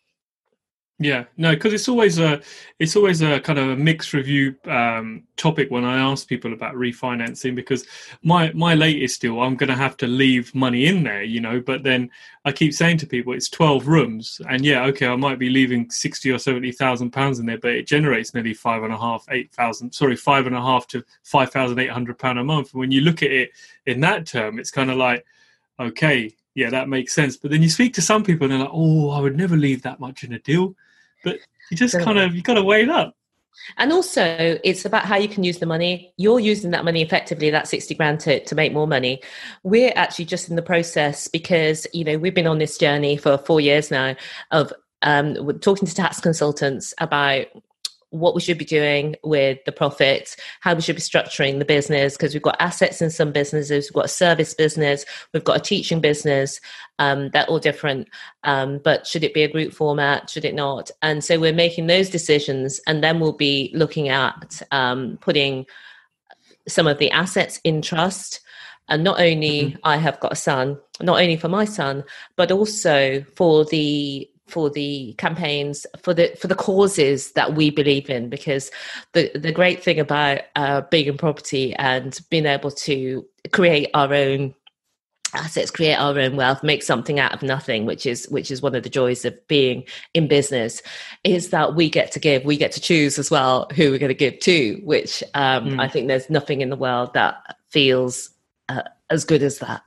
Yeah, 0.98 1.24
no, 1.36 1.50
because 1.50 1.74
it's 1.74 1.90
always 1.90 2.18
a 2.18 2.40
it's 2.78 2.96
always 2.96 3.20
a 3.20 3.38
kind 3.40 3.58
of 3.58 3.68
a 3.68 3.76
mixed 3.76 4.14
review 4.14 4.56
um, 4.64 5.24
topic 5.36 5.70
when 5.70 5.84
I 5.84 5.98
ask 5.98 6.26
people 6.26 6.54
about 6.54 6.74
refinancing 6.74 7.54
because 7.54 7.86
my 8.22 8.50
my 8.54 8.74
latest 8.74 9.20
deal 9.20 9.38
I'm 9.42 9.56
going 9.56 9.68
to 9.68 9.76
have 9.76 9.98
to 9.98 10.06
leave 10.06 10.54
money 10.54 10.86
in 10.86 11.02
there, 11.02 11.22
you 11.22 11.42
know. 11.42 11.60
But 11.60 11.82
then 11.82 12.08
I 12.46 12.52
keep 12.52 12.72
saying 12.72 12.96
to 12.98 13.06
people 13.06 13.34
it's 13.34 13.50
twelve 13.50 13.86
rooms, 13.88 14.40
and 14.48 14.64
yeah, 14.64 14.86
okay, 14.86 15.06
I 15.06 15.16
might 15.16 15.38
be 15.38 15.50
leaving 15.50 15.90
sixty 15.90 16.30
or 16.30 16.38
seventy 16.38 16.72
thousand 16.72 17.10
pounds 17.10 17.40
in 17.40 17.44
there, 17.44 17.58
but 17.58 17.72
it 17.72 17.86
generates 17.86 18.32
nearly 18.32 18.54
five 18.54 18.82
and 18.82 18.92
a 18.92 18.98
half, 18.98 19.26
eight 19.30 19.52
thousand, 19.52 19.92
sorry, 19.92 20.16
five 20.16 20.46
and 20.46 20.56
a 20.56 20.62
half 20.62 20.86
to 20.88 21.04
five 21.24 21.50
thousand 21.50 21.78
eight 21.78 21.90
hundred 21.90 22.18
pound 22.18 22.38
a 22.38 22.44
month. 22.44 22.72
And 22.72 22.80
when 22.80 22.90
you 22.90 23.02
look 23.02 23.22
at 23.22 23.30
it 23.30 23.50
in 23.84 24.00
that 24.00 24.24
term, 24.26 24.58
it's 24.58 24.70
kind 24.70 24.90
of 24.90 24.96
like 24.96 25.26
okay, 25.78 26.34
yeah, 26.54 26.70
that 26.70 26.88
makes 26.88 27.12
sense. 27.14 27.36
But 27.36 27.50
then 27.50 27.62
you 27.62 27.68
speak 27.68 27.92
to 27.94 28.00
some 28.02 28.24
people 28.24 28.44
and 28.44 28.52
they're 28.52 28.60
like, 28.60 28.70
oh, 28.72 29.10
I 29.10 29.20
would 29.20 29.36
never 29.36 29.58
leave 29.58 29.82
that 29.82 30.00
much 30.00 30.24
in 30.24 30.32
a 30.32 30.38
deal. 30.38 30.74
But 31.26 31.40
you 31.70 31.76
just 31.76 31.98
kind 31.98 32.18
of, 32.18 32.34
you 32.34 32.42
got 32.42 32.54
to 32.54 32.62
weigh 32.62 32.84
it 32.84 32.88
up. 32.88 33.14
And 33.78 33.92
also, 33.92 34.58
it's 34.62 34.84
about 34.84 35.04
how 35.04 35.16
you 35.16 35.28
can 35.28 35.42
use 35.42 35.58
the 35.58 35.66
money. 35.66 36.12
You're 36.16 36.40
using 36.40 36.70
that 36.70 36.84
money 36.84 37.02
effectively, 37.02 37.50
that 37.50 37.66
60 37.66 37.94
grand 37.94 38.20
to, 38.20 38.44
to 38.44 38.54
make 38.54 38.72
more 38.72 38.86
money. 38.86 39.20
We're 39.62 39.92
actually 39.96 40.26
just 40.26 40.48
in 40.48 40.56
the 40.56 40.62
process 40.62 41.26
because, 41.26 41.86
you 41.92 42.04
know, 42.04 42.18
we've 42.18 42.34
been 42.34 42.46
on 42.46 42.58
this 42.58 42.78
journey 42.78 43.16
for 43.16 43.38
four 43.38 43.60
years 43.60 43.90
now 43.90 44.14
of 44.50 44.72
um, 45.02 45.58
talking 45.60 45.88
to 45.88 45.94
tax 45.94 46.20
consultants 46.20 46.94
about 46.98 47.46
what 48.10 48.34
we 48.34 48.40
should 48.40 48.58
be 48.58 48.64
doing 48.64 49.16
with 49.24 49.58
the 49.66 49.72
profits, 49.72 50.36
how 50.60 50.74
we 50.74 50.80
should 50.80 50.96
be 50.96 51.02
structuring 51.02 51.58
the 51.58 51.64
business, 51.64 52.16
because 52.16 52.32
we've 52.34 52.42
got 52.42 52.56
assets 52.60 53.02
in 53.02 53.10
some 53.10 53.32
businesses, 53.32 53.88
we've 53.88 53.94
got 53.94 54.04
a 54.06 54.08
service 54.08 54.54
business, 54.54 55.04
we've 55.32 55.44
got 55.44 55.56
a 55.56 55.60
teaching 55.60 56.00
business. 56.00 56.60
Um, 56.98 57.30
they're 57.30 57.46
all 57.46 57.58
different. 57.58 58.08
Um, 58.44 58.80
but 58.82 59.06
should 59.06 59.24
it 59.24 59.34
be 59.34 59.42
a 59.42 59.50
group 59.50 59.72
format? 59.72 60.30
Should 60.30 60.44
it 60.44 60.54
not? 60.54 60.90
And 61.02 61.22
so 61.22 61.38
we're 61.38 61.52
making 61.52 61.88
those 61.88 62.08
decisions, 62.08 62.80
and 62.86 63.02
then 63.02 63.20
we'll 63.20 63.32
be 63.32 63.70
looking 63.74 64.08
at 64.08 64.62
um, 64.70 65.18
putting 65.20 65.66
some 66.68 66.86
of 66.86 66.98
the 66.98 67.10
assets 67.10 67.60
in 67.64 67.82
trust. 67.82 68.40
And 68.88 69.02
not 69.02 69.20
only 69.20 69.62
mm-hmm. 69.62 69.78
I 69.82 69.96
have 69.96 70.20
got 70.20 70.32
a 70.32 70.36
son, 70.36 70.78
not 71.00 71.20
only 71.20 71.36
for 71.36 71.48
my 71.48 71.64
son, 71.64 72.04
but 72.36 72.52
also 72.52 73.24
for 73.34 73.64
the 73.64 74.30
for 74.46 74.70
the 74.70 75.14
campaigns 75.18 75.86
for 76.02 76.14
the 76.14 76.28
for 76.40 76.46
the 76.46 76.54
causes 76.54 77.32
that 77.32 77.54
we 77.54 77.70
believe 77.70 78.08
in 78.08 78.28
because 78.28 78.70
the 79.12 79.30
the 79.34 79.52
great 79.52 79.82
thing 79.82 79.98
about 79.98 80.40
uh, 80.54 80.82
being 80.82 81.06
in 81.06 81.18
property 81.18 81.74
and 81.74 82.20
being 82.30 82.46
able 82.46 82.70
to 82.70 83.26
create 83.52 83.90
our 83.94 84.12
own 84.14 84.54
assets 85.34 85.70
create 85.70 85.96
our 85.96 86.18
own 86.18 86.36
wealth 86.36 86.62
make 86.62 86.82
something 86.82 87.18
out 87.18 87.34
of 87.34 87.42
nothing 87.42 87.84
which 87.84 88.06
is 88.06 88.26
which 88.28 88.50
is 88.50 88.62
one 88.62 88.74
of 88.74 88.84
the 88.84 88.88
joys 88.88 89.24
of 89.24 89.34
being 89.48 89.84
in 90.14 90.28
business 90.28 90.80
is 91.24 91.50
that 91.50 91.74
we 91.74 91.90
get 91.90 92.12
to 92.12 92.20
give 92.20 92.44
we 92.44 92.56
get 92.56 92.70
to 92.72 92.80
choose 92.80 93.18
as 93.18 93.30
well 93.30 93.68
who 93.74 93.90
we're 93.90 93.98
going 93.98 94.08
to 94.08 94.14
give 94.14 94.38
to 94.38 94.80
which 94.84 95.24
um, 95.34 95.70
mm. 95.70 95.80
i 95.80 95.88
think 95.88 96.06
there's 96.06 96.30
nothing 96.30 96.60
in 96.60 96.70
the 96.70 96.76
world 96.76 97.12
that 97.14 97.56
feels 97.68 98.30
uh, 98.68 98.82
as 99.10 99.24
good 99.24 99.42
as 99.42 99.58
that 99.58 99.82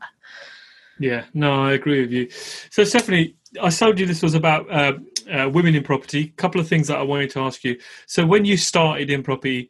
yeah 1.00 1.24
no 1.34 1.64
i 1.64 1.72
agree 1.72 2.02
with 2.02 2.12
you 2.12 2.30
so 2.70 2.84
stephanie 2.84 3.34
I 3.62 3.70
told 3.70 4.00
you 4.00 4.06
this 4.06 4.22
was 4.22 4.36
about 4.36 4.70
uh, 4.70 4.94
uh, 5.32 5.50
women 5.50 5.76
in 5.76 5.84
property. 5.84 6.26
A 6.26 6.42
couple 6.42 6.62
of 6.62 6.68
things 6.68 6.88
that 6.88 6.98
I 6.98 7.04
wanted 7.04 7.32
to 7.32 7.42
ask 7.42 7.64
you. 7.64 7.80
So, 8.06 8.26
when 8.26 8.46
you 8.46 8.58
started 8.58 9.10
in 9.10 9.24
property, 9.24 9.70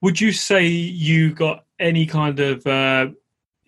would 0.00 0.20
you 0.20 0.32
say 0.32 0.66
you 0.66 1.32
got 1.32 1.64
any 1.78 2.06
kind 2.06 2.38
of 2.40 2.66
uh, 2.66 3.08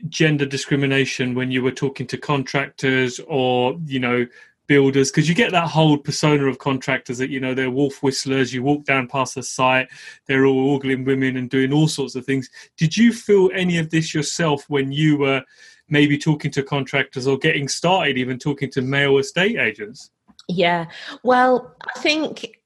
gender 0.08 0.46
discrimination 0.46 1.34
when 1.34 1.50
you 1.50 1.62
were 1.62 1.72
talking 1.72 2.06
to 2.08 2.18
contractors 2.18 3.20
or, 3.26 3.78
you 3.86 4.00
know, 4.00 4.26
builders? 4.66 5.10
Because 5.10 5.28
you 5.28 5.34
get 5.34 5.52
that 5.52 5.68
whole 5.68 5.96
persona 5.96 6.44
of 6.44 6.58
contractors 6.58 7.18
that, 7.18 7.30
you 7.30 7.40
know, 7.40 7.54
they're 7.54 7.70
wolf 7.70 8.02
whistlers. 8.02 8.52
You 8.52 8.62
walk 8.62 8.84
down 8.84 9.08
past 9.08 9.34
the 9.34 9.42
site, 9.42 9.88
they're 10.26 10.44
all 10.44 10.74
ogling 10.74 11.04
women 11.04 11.36
and 11.38 11.48
doing 11.48 11.72
all 11.72 11.88
sorts 11.88 12.14
of 12.14 12.26
things. 12.26 12.50
Did 12.76 12.96
you 12.96 13.12
feel 13.12 13.50
any 13.54 13.78
of 13.78 13.88
this 13.90 14.12
yourself 14.12 14.68
when 14.68 14.92
you 14.92 15.16
were 15.16 15.42
maybe 15.88 16.18
talking 16.18 16.50
to 16.52 16.62
contractors 16.62 17.26
or 17.26 17.38
getting 17.38 17.68
started, 17.68 18.18
even 18.18 18.38
talking 18.38 18.70
to 18.70 18.82
male 18.82 19.18
estate 19.18 19.58
agents? 19.58 20.10
Yeah, 20.48 20.86
well, 21.22 21.74
I 21.94 22.00
think 22.00 22.58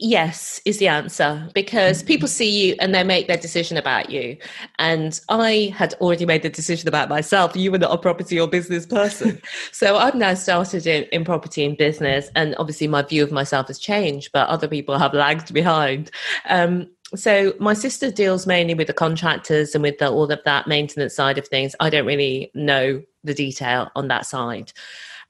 yes 0.00 0.62
is 0.64 0.78
the 0.78 0.88
answer 0.88 1.46
because 1.54 2.02
people 2.02 2.26
see 2.26 2.68
you 2.68 2.74
and 2.80 2.94
they 2.94 3.04
make 3.04 3.28
their 3.28 3.36
decision 3.36 3.76
about 3.76 4.08
you. 4.10 4.36
And 4.78 5.20
i 5.28 5.72
had 5.76 5.94
already 5.94 6.24
made 6.24 6.42
the 6.42 6.48
decision 6.48 6.88
about 6.88 7.08
myself. 7.08 7.54
You 7.54 7.70
were 7.70 7.78
not 7.78 7.92
a 7.92 7.98
property 7.98 8.40
or 8.40 8.48
business 8.48 8.86
person. 8.86 9.40
So 9.72 9.96
i've 9.96 10.14
now 10.14 10.34
started 10.34 10.86
in, 10.86 11.04
in 11.12 11.24
property 11.24 11.64
and 11.64 11.76
business 11.76 12.30
and 12.34 12.54
obviously 12.58 12.88
my 12.88 13.02
view 13.02 13.22
of 13.22 13.30
myself 13.30 13.68
has 13.68 13.78
changed 13.78 14.30
but 14.32 14.48
other 14.48 14.68
people 14.68 14.98
have 14.98 15.12
lagged 15.12 15.52
behind. 15.52 16.10
Um, 16.48 16.88
so 17.14 17.54
my 17.58 17.74
sister 17.74 18.10
deals 18.10 18.46
mainly 18.46 18.74
with 18.74 18.86
the 18.86 18.92
contractors 18.92 19.74
and 19.74 19.82
with 19.82 19.98
the, 19.98 20.10
all 20.10 20.30
of 20.30 20.40
that 20.44 20.66
maintenance 20.66 21.14
side 21.14 21.38
of 21.38 21.48
things. 21.48 21.74
I 21.80 21.90
don't 21.90 22.06
really 22.06 22.50
know 22.54 23.02
the 23.24 23.34
detail 23.34 23.90
on 23.96 24.08
that 24.08 24.26
side. 24.26 24.72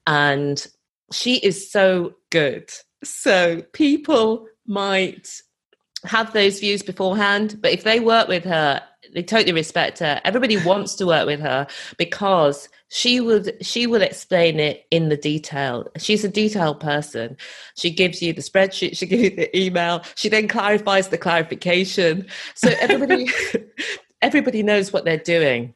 And 0.06 0.64
she 1.12 1.36
is 1.36 1.70
so 1.70 2.14
good. 2.30 2.70
So 3.02 3.62
people 3.72 4.46
might 4.66 5.28
have 6.04 6.32
those 6.32 6.60
views 6.60 6.82
beforehand, 6.82 7.58
but 7.60 7.72
if 7.72 7.84
they 7.84 8.00
work 8.00 8.28
with 8.28 8.44
her, 8.44 8.82
they 9.14 9.22
totally 9.22 9.53
respect 9.53 9.98
her. 9.98 10.20
Everybody 10.24 10.57
wants 10.64 10.94
to 10.96 11.07
work 11.07 11.26
with 11.26 11.40
her 11.40 11.66
because 11.96 12.68
she 12.88 13.20
would 13.20 13.57
she 13.64 13.86
will 13.86 14.03
explain 14.03 14.59
it 14.59 14.84
in 14.90 15.11
the 15.11 15.16
detail 15.16 15.86
she's 15.96 16.24
a 16.24 16.28
detailed 16.28 16.80
person 16.80 17.36
she 17.76 17.88
gives 17.88 18.20
you 18.20 18.32
the 18.32 18.42
spreadsheet 18.42 18.96
she 18.96 19.07
gives 19.07 19.22
you 19.22 19.30
the 19.30 19.57
email 19.57 20.03
she 20.16 20.28
then 20.28 20.48
clarifies 20.48 21.07
the 21.07 21.16
clarification 21.16 22.26
so 22.57 22.68
everybody 22.80 23.28
everybody 24.22 24.61
knows 24.61 24.92
what 24.92 25.05
they're 25.05 25.16
doing 25.16 25.72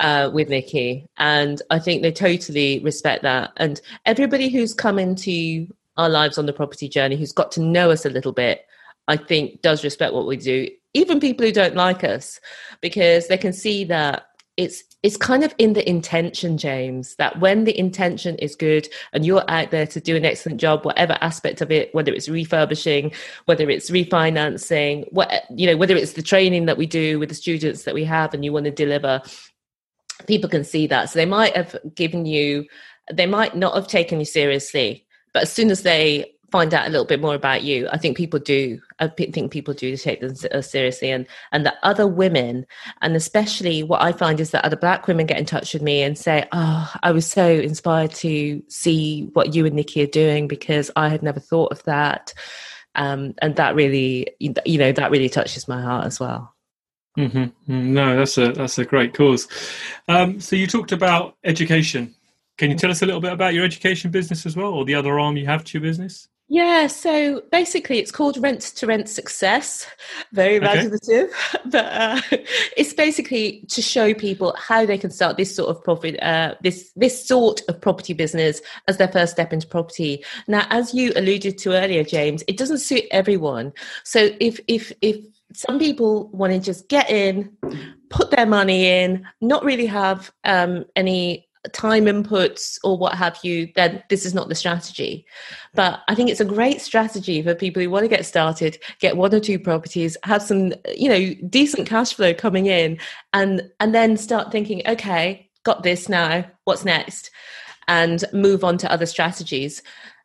uh, 0.00 0.30
with 0.32 0.48
Nikki, 0.48 1.06
and 1.18 1.60
I 1.70 1.78
think 1.78 2.02
they 2.02 2.10
totally 2.10 2.80
respect 2.80 3.22
that. 3.22 3.52
And 3.58 3.80
everybody 4.06 4.48
who's 4.48 4.74
come 4.74 4.98
into 4.98 5.68
our 5.96 6.08
lives 6.08 6.38
on 6.38 6.46
the 6.46 6.52
property 6.52 6.88
journey, 6.88 7.16
who's 7.16 7.32
got 7.32 7.52
to 7.52 7.60
know 7.60 7.90
us 7.90 8.06
a 8.06 8.10
little 8.10 8.32
bit, 8.32 8.64
I 9.10 9.16
think 9.16 9.62
does 9.62 9.84
respect 9.84 10.14
what 10.14 10.26
we 10.26 10.36
do. 10.36 10.68
Even 10.94 11.20
people 11.20 11.44
who 11.44 11.52
don't 11.52 11.76
like 11.76 12.04
us, 12.04 12.40
because 12.80 13.28
they 13.28 13.36
can 13.36 13.52
see 13.52 13.84
that 13.84 14.26
it's 14.56 14.82
it's 15.02 15.16
kind 15.16 15.42
of 15.42 15.54
in 15.56 15.72
the 15.72 15.88
intention 15.88 16.58
james 16.58 17.14
that 17.16 17.40
when 17.40 17.64
the 17.64 17.78
intention 17.78 18.36
is 18.36 18.54
good 18.54 18.86
and 19.12 19.24
you're 19.24 19.48
out 19.48 19.70
there 19.70 19.86
to 19.86 20.00
do 20.00 20.16
an 20.16 20.24
excellent 20.24 20.60
job 20.60 20.84
whatever 20.84 21.16
aspect 21.22 21.62
of 21.62 21.70
it 21.70 21.94
whether 21.94 22.12
it's 22.12 22.28
refurbishing 22.28 23.10
whether 23.46 23.70
it's 23.70 23.90
refinancing 23.90 25.10
what 25.12 25.44
you 25.56 25.66
know 25.66 25.76
whether 25.76 25.96
it's 25.96 26.12
the 26.12 26.22
training 26.22 26.66
that 26.66 26.76
we 26.76 26.84
do 26.84 27.18
with 27.18 27.28
the 27.28 27.34
students 27.34 27.84
that 27.84 27.94
we 27.94 28.04
have 28.04 28.34
and 28.34 28.44
you 28.44 28.52
want 28.52 28.64
to 28.64 28.70
deliver 28.70 29.22
people 30.26 30.50
can 30.50 30.64
see 30.64 30.86
that 30.86 31.08
so 31.08 31.18
they 31.18 31.24
might 31.24 31.56
have 31.56 31.74
given 31.94 32.26
you 32.26 32.66
they 33.10 33.26
might 33.26 33.56
not 33.56 33.74
have 33.74 33.86
taken 33.86 34.18
you 34.18 34.26
seriously 34.26 35.06
but 35.32 35.44
as 35.44 35.52
soon 35.52 35.70
as 35.70 35.82
they 35.84 36.30
find 36.50 36.74
out 36.74 36.86
a 36.86 36.90
little 36.90 37.06
bit 37.06 37.20
more 37.20 37.34
about 37.34 37.62
you 37.62 37.88
i 37.92 37.98
think 37.98 38.16
people 38.16 38.38
do 38.38 38.80
i 38.98 39.08
think 39.08 39.50
people 39.50 39.74
do 39.74 39.96
take 39.96 40.20
them 40.20 40.34
uh, 40.52 40.60
seriously 40.60 41.10
and 41.10 41.26
and 41.52 41.64
the 41.64 41.74
other 41.82 42.06
women 42.06 42.66
and 43.02 43.16
especially 43.16 43.82
what 43.82 44.02
i 44.02 44.12
find 44.12 44.40
is 44.40 44.50
that 44.50 44.64
other 44.64 44.76
black 44.76 45.06
women 45.06 45.26
get 45.26 45.38
in 45.38 45.44
touch 45.44 45.72
with 45.72 45.82
me 45.82 46.02
and 46.02 46.18
say 46.18 46.46
oh 46.52 46.92
i 47.02 47.10
was 47.10 47.26
so 47.26 47.48
inspired 47.48 48.12
to 48.12 48.62
see 48.68 49.28
what 49.32 49.54
you 49.54 49.66
and 49.66 49.74
nikki 49.74 50.02
are 50.02 50.08
doing 50.08 50.48
because 50.48 50.90
i 50.96 51.08
had 51.08 51.22
never 51.22 51.40
thought 51.40 51.72
of 51.72 51.82
that 51.84 52.34
um, 52.96 53.34
and 53.40 53.54
that 53.54 53.76
really 53.76 54.26
you 54.40 54.78
know 54.78 54.90
that 54.90 55.12
really 55.12 55.28
touches 55.28 55.68
my 55.68 55.80
heart 55.80 56.06
as 56.06 56.18
well 56.18 56.54
mm-hmm. 57.16 57.38
mm-hmm. 57.38 57.92
no 57.94 58.16
that's 58.16 58.36
a 58.36 58.52
that's 58.52 58.78
a 58.78 58.84
great 58.84 59.14
cause 59.14 59.46
um, 60.08 60.40
so 60.40 60.56
you 60.56 60.66
talked 60.66 60.90
about 60.90 61.36
education 61.44 62.14
can 62.60 62.70
you 62.70 62.76
tell 62.76 62.90
us 62.90 63.00
a 63.00 63.06
little 63.06 63.22
bit 63.22 63.32
about 63.32 63.54
your 63.54 63.64
education 63.64 64.10
business 64.10 64.44
as 64.44 64.54
well, 64.54 64.74
or 64.74 64.84
the 64.84 64.94
other 64.94 65.18
arm 65.18 65.38
you 65.38 65.46
have 65.46 65.64
to 65.64 65.78
your 65.78 65.82
business? 65.82 66.28
Yeah, 66.52 66.88
so 66.88 67.42
basically 67.52 68.00
it's 68.00 68.10
called 68.10 68.36
Rent 68.36 68.60
to 68.60 68.84
Rent 68.84 69.08
Success. 69.08 69.86
Very 70.32 70.56
imaginative. 70.56 71.32
Okay. 71.54 71.60
But 71.70 71.84
uh, 71.84 72.20
it's 72.76 72.92
basically 72.92 73.64
to 73.68 73.80
show 73.80 74.12
people 74.12 74.56
how 74.58 74.84
they 74.84 74.98
can 74.98 75.10
start 75.10 75.36
this 75.36 75.54
sort 75.54 75.70
of 75.70 75.82
profit, 75.84 76.20
uh, 76.20 76.56
this 76.60 76.90
this 76.96 77.24
sort 77.24 77.62
of 77.68 77.80
property 77.80 78.14
business 78.14 78.60
as 78.88 78.96
their 78.96 79.06
first 79.06 79.32
step 79.32 79.52
into 79.52 79.68
property. 79.68 80.24
Now, 80.48 80.66
as 80.70 80.92
you 80.92 81.12
alluded 81.14 81.56
to 81.58 81.72
earlier, 81.72 82.02
James, 82.02 82.42
it 82.48 82.56
doesn't 82.56 82.78
suit 82.78 83.04
everyone. 83.12 83.72
So 84.02 84.30
if 84.40 84.58
if 84.66 84.92
if 85.02 85.24
some 85.52 85.78
people 85.78 86.30
want 86.32 86.52
to 86.52 86.58
just 86.58 86.88
get 86.88 87.08
in, 87.10 87.56
put 88.08 88.32
their 88.32 88.46
money 88.46 88.86
in, 88.86 89.24
not 89.40 89.62
really 89.64 89.86
have 89.86 90.32
um, 90.42 90.84
any 90.96 91.48
time 91.72 92.06
inputs 92.06 92.78
or 92.82 92.96
what 92.96 93.14
have 93.14 93.38
you, 93.42 93.68
then 93.74 94.02
this 94.08 94.24
is 94.24 94.34
not 94.34 94.48
the 94.48 94.54
strategy. 94.54 95.26
But 95.74 96.00
I 96.08 96.14
think 96.14 96.30
it's 96.30 96.40
a 96.40 96.44
great 96.44 96.80
strategy 96.80 97.42
for 97.42 97.54
people 97.54 97.82
who 97.82 97.90
want 97.90 98.04
to 98.04 98.08
get 98.08 98.24
started, 98.24 98.78
get 98.98 99.16
one 99.16 99.34
or 99.34 99.40
two 99.40 99.58
properties, 99.58 100.16
have 100.24 100.42
some, 100.42 100.72
you 100.94 101.08
know, 101.08 101.34
decent 101.48 101.86
cash 101.86 102.14
flow 102.14 102.32
coming 102.32 102.66
in, 102.66 102.98
and 103.32 103.62
and 103.80 103.94
then 103.94 104.16
start 104.16 104.50
thinking, 104.50 104.82
okay, 104.88 105.48
got 105.64 105.82
this 105.82 106.08
now, 106.08 106.44
what's 106.64 106.84
next, 106.84 107.30
and 107.88 108.24
move 108.32 108.64
on 108.64 108.78
to 108.78 108.90
other 108.90 109.06
strategies. 109.06 109.82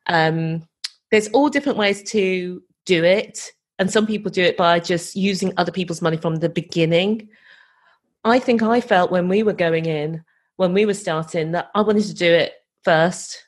Um, 0.08 0.66
there's 1.12 1.28
all 1.30 1.50
different 1.50 1.78
ways 1.78 2.02
to 2.12 2.64
do 2.86 3.04
it, 3.04 3.52
and 3.78 3.92
some 3.92 4.08
people 4.08 4.32
do 4.32 4.44
it 4.44 4.56
by 4.56 4.80
just 4.80 5.16
using 5.16 5.54
other 5.58 5.72
people's 5.72 6.02
money 6.02 6.18
from 6.18 6.38
the 6.38 6.50
beginning. 6.50 7.28
I 8.24 8.40
think 8.40 8.64
I 8.64 8.80
felt 8.82 9.12
when 9.12 9.28
we 9.28 9.44
were 9.44 9.54
going 9.54 9.86
in 9.86 10.24
when 10.58 10.74
we 10.74 10.86
were 10.86 10.94
starting 10.94 11.52
that 11.52 11.70
I 11.76 11.82
wanted 11.82 12.06
to 12.06 12.14
do 12.14 12.32
it 12.32 12.54
first 12.84 13.46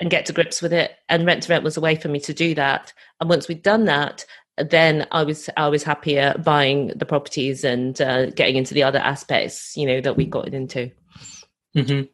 and 0.00 0.10
get 0.10 0.26
to 0.26 0.32
grips 0.32 0.62
with 0.62 0.72
it. 0.72 0.92
And 1.08 1.26
rent 1.26 1.42
to 1.44 1.52
rent 1.52 1.64
was 1.64 1.76
a 1.76 1.80
way 1.80 1.96
for 1.96 2.08
me 2.08 2.20
to 2.20 2.32
do 2.32 2.54
that. 2.54 2.92
And 3.20 3.28
once 3.28 3.48
we'd 3.48 3.62
done 3.62 3.86
that, 3.86 4.24
then 4.56 5.06
I 5.12 5.22
was 5.22 5.48
I 5.56 5.68
was 5.68 5.84
happier 5.84 6.34
buying 6.44 6.88
the 6.96 7.06
properties 7.06 7.64
and 7.64 8.00
uh, 8.00 8.26
getting 8.30 8.56
into 8.56 8.74
the 8.74 8.82
other 8.82 8.98
aspects, 8.98 9.76
you 9.76 9.86
know, 9.86 10.00
that 10.00 10.16
we 10.16 10.26
got 10.26 10.52
into. 10.52 10.90
Mm-hmm. 11.76 12.06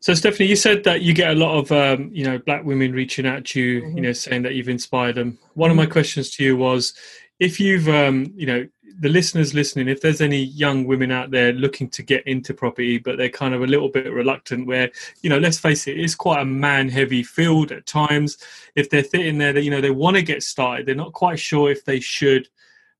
So, 0.00 0.14
Stephanie, 0.14 0.48
you 0.48 0.56
said 0.56 0.82
that 0.84 1.02
you 1.02 1.14
get 1.14 1.30
a 1.30 1.38
lot 1.38 1.56
of, 1.56 1.70
um, 1.70 2.10
you 2.12 2.24
know, 2.24 2.36
black 2.36 2.64
women 2.64 2.92
reaching 2.92 3.24
out 3.24 3.44
to 3.46 3.60
you, 3.60 3.82
mm-hmm. 3.82 3.96
you 3.96 4.02
know, 4.02 4.12
saying 4.12 4.42
that 4.42 4.54
you've 4.54 4.68
inspired 4.68 5.14
them. 5.14 5.38
One 5.54 5.70
of 5.70 5.76
my 5.76 5.84
mm-hmm. 5.84 5.92
questions 5.92 6.30
to 6.32 6.44
you 6.44 6.56
was, 6.56 6.92
if 7.38 7.60
you've, 7.60 7.88
um, 7.88 8.32
you 8.34 8.46
know, 8.46 8.66
the 9.00 9.08
listeners 9.08 9.54
listening, 9.54 9.88
if 9.88 10.00
there's 10.00 10.20
any 10.20 10.42
young 10.42 10.86
women 10.86 11.10
out 11.10 11.30
there 11.30 11.52
looking 11.52 11.88
to 11.90 12.02
get 12.02 12.26
into 12.26 12.54
property, 12.54 12.98
but 12.98 13.16
they're 13.16 13.28
kind 13.28 13.54
of 13.54 13.62
a 13.62 13.66
little 13.66 13.88
bit 13.88 14.12
reluctant, 14.12 14.66
where, 14.66 14.90
you 15.22 15.30
know, 15.30 15.38
let's 15.38 15.58
face 15.58 15.86
it, 15.86 15.98
it's 15.98 16.14
quite 16.14 16.40
a 16.40 16.44
man 16.44 16.88
heavy 16.88 17.22
field 17.22 17.72
at 17.72 17.86
times. 17.86 18.38
If 18.74 18.90
they're 18.90 19.04
sitting 19.04 19.38
there, 19.38 19.52
that, 19.52 19.62
you 19.62 19.70
know, 19.70 19.80
they 19.80 19.90
want 19.90 20.16
to 20.16 20.22
get 20.22 20.42
started, 20.42 20.86
they're 20.86 20.94
not 20.94 21.12
quite 21.12 21.38
sure 21.38 21.70
if 21.70 21.84
they 21.84 22.00
should. 22.00 22.48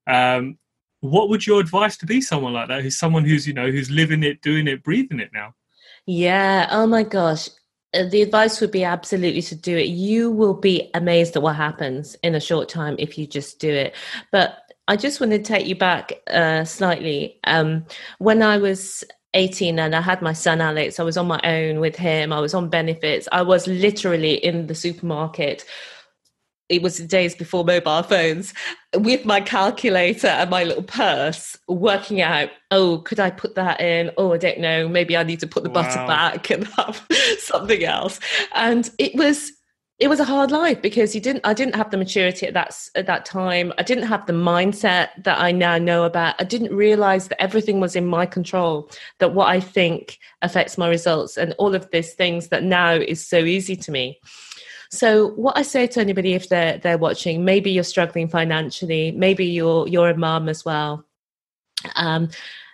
Um, 0.07 0.59
what 1.01 1.29
would 1.29 1.47
your 1.47 1.61
advice 1.61 1.97
to 1.99 2.07
be 2.07 2.21
someone 2.21 2.53
like 2.53 2.69
that? 2.69 2.83
Who's 2.83 2.99
someone 2.99 3.25
who's, 3.25 3.47
you 3.47 3.55
know, 3.55 3.71
who's 3.71 3.91
living 3.91 4.23
it, 4.23 4.41
doing 4.41 4.69
it, 4.69 4.83
breathing 4.83 5.21
it 5.21 5.31
now? 5.33 5.55
Yeah. 6.07 6.69
Oh 6.71 6.87
my 6.87 7.03
gosh. 7.03 7.49
Uh, 7.95 8.09
the 8.09 8.23
advice 8.23 8.61
would 8.61 8.71
be 8.71 8.85
absolutely 8.85 9.43
to 9.43 9.55
do 9.55 9.77
it. 9.77 9.89
You 9.89 10.31
will 10.31 10.55
be 10.55 10.91
amazed 10.95 11.37
at 11.37 11.43
what 11.43 11.57
happens 11.57 12.17
in 12.23 12.35
a 12.35 12.41
short 12.41 12.69
time 12.69 12.97
if 12.99 13.19
you 13.19 13.27
just 13.27 13.59
do 13.59 13.69
it. 13.69 13.95
But 14.31 14.57
I 14.93 14.97
just 14.97 15.21
want 15.21 15.33
to 15.33 15.39
take 15.39 15.67
you 15.67 15.75
back 15.75 16.13
uh, 16.27 16.67
slightly. 16.67 17.41
Um, 17.45 17.87
when 18.19 18.43
I 18.43 18.59
was 18.59 19.03
18 19.33 19.79
and 19.79 19.97
I 19.97 20.03
had 20.03 20.21
my 20.21 20.35
son 20.35 20.61
Alex, 20.61 21.01
I 21.01 21.03
was 21.03 21.17
on 21.17 21.27
my 21.27 21.41
own 21.45 21.81
with 21.81 21.97
him. 21.97 22.31
I 22.31 22.41
was 22.41 22.53
on 22.53 22.69
benefits. 22.69 23.27
I 23.33 23.41
was 23.41 23.67
literally 23.67 24.35
in 24.35 24.67
the 24.67 24.75
supermarket 24.75 25.65
it 26.69 26.81
was 26.81 26.97
the 26.97 27.07
days 27.07 27.35
before 27.35 27.65
mobile 27.65 28.03
phones 28.03 28.55
with 28.97 29.27
my 29.27 29.41
calculator 29.41 30.29
and 30.29 30.49
my 30.49 30.65
little 30.65 30.83
purse 30.83 31.59
working 31.69 32.23
out 32.23 32.49
oh 32.71 32.99
could 32.99 33.21
i 33.21 33.29
put 33.29 33.57
that 33.57 33.79
in 33.81 34.11
oh 34.17 34.33
i 34.33 34.39
don't 34.39 34.59
know 34.59 34.89
maybe 34.89 35.15
i 35.15 35.23
need 35.23 35.41
to 35.41 35.47
put 35.47 35.65
the 35.65 35.69
wow. 35.69 35.83
butter 35.83 36.07
back 36.07 36.51
and 36.51 36.67
have 36.79 37.07
something 37.39 37.85
else 37.85 38.21
and 38.55 38.91
it 38.99 39.15
was 39.17 39.53
it 40.03 40.09
was 40.09 40.19
a 40.19 40.25
hard 40.25 40.51
life 40.51 40.83
because 40.83 41.15
you 41.15 41.21
didn't 41.21 41.47
i 41.47 41.55
didn't 41.55 41.77
have 41.77 41.91
the 41.93 41.97
maturity 41.97 42.45
at 42.45 42.55
that 42.55 42.77
at 42.97 43.07
that 43.07 43.25
time 43.25 43.73
i 43.79 43.85
didn't 43.85 44.09
have 44.09 44.27
the 44.27 44.33
mindset 44.33 45.11
that 45.23 45.39
i 45.39 45.53
now 45.53 45.79
know 45.79 46.03
about 46.03 46.35
i 46.41 46.45
didn't 46.45 46.75
realize 46.75 47.29
that 47.29 47.41
everything 47.41 47.79
was 47.79 47.95
in 47.95 48.05
my 48.05 48.27
control 48.27 48.91
that 49.19 49.33
what 49.33 49.49
i 49.49 49.61
think 49.61 50.19
affects 50.43 50.77
my 50.77 50.89
results 50.89 51.37
and 51.37 51.55
all 51.57 51.73
of 51.73 51.89
these 51.93 52.15
things 52.15 52.49
that 52.49 52.65
now 52.65 52.93
is 52.93 53.25
so 53.25 53.39
easy 53.39 53.77
to 53.77 53.93
me 53.93 54.19
so 54.91 55.29
what 55.29 55.57
I 55.57 55.63
say 55.63 55.87
to 55.87 56.01
anybody 56.01 56.35
if 56.35 56.51
they're 56.51 56.77
they're 56.77 56.99
watching, 56.99 57.47
maybe 57.47 57.71
you're 57.71 57.83
struggling 57.83 58.29
financially, 58.29 59.11
maybe 59.11 59.47
you're 59.47 59.89
you're 59.89 60.11
a 60.11 60.17
mom 60.19 60.51
as 60.51 60.67
well. 60.67 61.07
Um, 61.97 62.29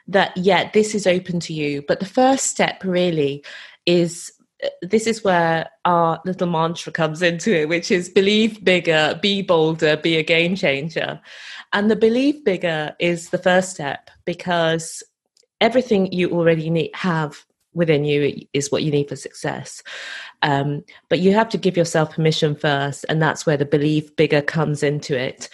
that 0.09 0.37
yeah, 0.37 0.69
this 0.75 0.97
is 0.97 1.07
open 1.07 1.39
to 1.39 1.53
you. 1.53 1.85
But 1.87 2.01
the 2.01 2.07
first 2.07 2.47
step 2.47 2.83
really 2.83 3.45
is 3.87 4.33
this 4.83 5.07
is 5.07 5.23
where 5.23 5.69
our 5.85 6.21
little 6.25 6.49
mantra 6.49 6.93
comes 6.93 7.23
into 7.23 7.55
it, 7.55 7.69
which 7.69 7.91
is 7.91 8.09
believe 8.09 8.65
bigger, 8.65 9.19
be 9.23 9.43
bolder, 9.43 9.97
be 9.97 10.17
a 10.17 10.23
game 10.23 10.57
changer. 10.57 11.21
And 11.73 11.91
the 11.91 11.97
believe 11.97 12.45
bigger 12.45 12.95
is 12.99 13.31
the 13.31 13.39
first 13.39 13.71
step 13.71 14.11
because 14.25 15.03
everything 15.61 16.13
you 16.13 16.31
already 16.31 16.71
need 16.71 16.91
have 16.95 17.45
within 17.75 18.05
you 18.05 18.43
is 18.53 18.73
what 18.73 18.83
you 18.83 18.91
need 18.91 19.09
for 19.09 19.17
success. 19.17 19.83
Um, 20.43 20.85
but 21.09 21.21
you 21.21 21.33
have 21.35 21.49
to 21.51 21.59
give 21.59 21.77
yourself 21.77 22.15
permission 22.15 22.55
first, 22.55 23.05
and 23.09 23.23
that's 23.23 23.47
where 23.47 23.57
the 23.57 23.65
believe 23.65 24.15
bigger 24.17 24.43
comes 24.43 24.83
into 24.83 25.17
it. 25.17 25.49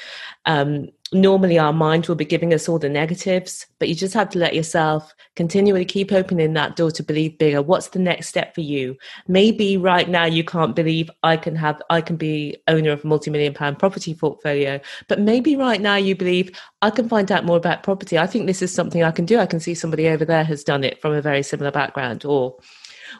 Um, 0.46 0.88
normally, 1.14 1.58
our 1.58 1.72
mind 1.72 2.06
will 2.06 2.14
be 2.14 2.24
giving 2.24 2.52
us 2.52 2.68
all 2.68 2.78
the 2.78 2.88
negatives, 2.88 3.66
but 3.78 3.88
you 3.88 3.94
just 3.94 4.14
have 4.14 4.28
to 4.30 4.38
let 4.38 4.54
yourself 4.54 5.14
continually 5.36 5.84
keep 5.84 6.12
opening 6.12 6.52
that 6.52 6.76
door 6.76 6.90
to 6.90 7.02
believe 7.02 7.38
bigger. 7.38 7.62
What's 7.62 7.88
the 7.88 7.98
next 7.98 8.28
step 8.28 8.54
for 8.54 8.60
you? 8.60 8.96
Maybe 9.28 9.76
right 9.76 10.08
now 10.08 10.24
you 10.24 10.44
can't 10.44 10.76
believe 10.76 11.10
I 11.22 11.36
can 11.36 11.56
have, 11.56 11.80
I 11.90 12.00
can 12.00 12.16
be 12.16 12.56
owner 12.68 12.90
of 12.90 13.04
a 13.04 13.06
multi-million 13.06 13.54
pound 13.54 13.78
property 13.78 14.14
portfolio, 14.14 14.80
but 15.08 15.20
maybe 15.20 15.56
right 15.56 15.80
now 15.80 15.96
you 15.96 16.14
believe 16.14 16.50
I 16.82 16.90
can 16.90 17.08
find 17.08 17.30
out 17.32 17.44
more 17.44 17.56
about 17.56 17.82
property. 17.82 18.18
I 18.18 18.26
think 18.26 18.46
this 18.46 18.62
is 18.62 18.72
something 18.74 19.02
I 19.02 19.10
can 19.10 19.24
do. 19.24 19.38
I 19.38 19.46
can 19.46 19.60
see 19.60 19.74
somebody 19.74 20.08
over 20.08 20.24
there 20.24 20.44
has 20.44 20.64
done 20.64 20.84
it 20.84 21.00
from 21.00 21.12
a 21.12 21.22
very 21.22 21.42
similar 21.42 21.70
background, 21.70 22.24
or 22.24 22.56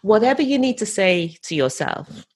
whatever 0.03 0.43
you 0.43 0.59
need 0.59 0.79
to 0.79 0.87
say 0.87 1.37
to 1.43 1.55
yourself. 1.55 2.27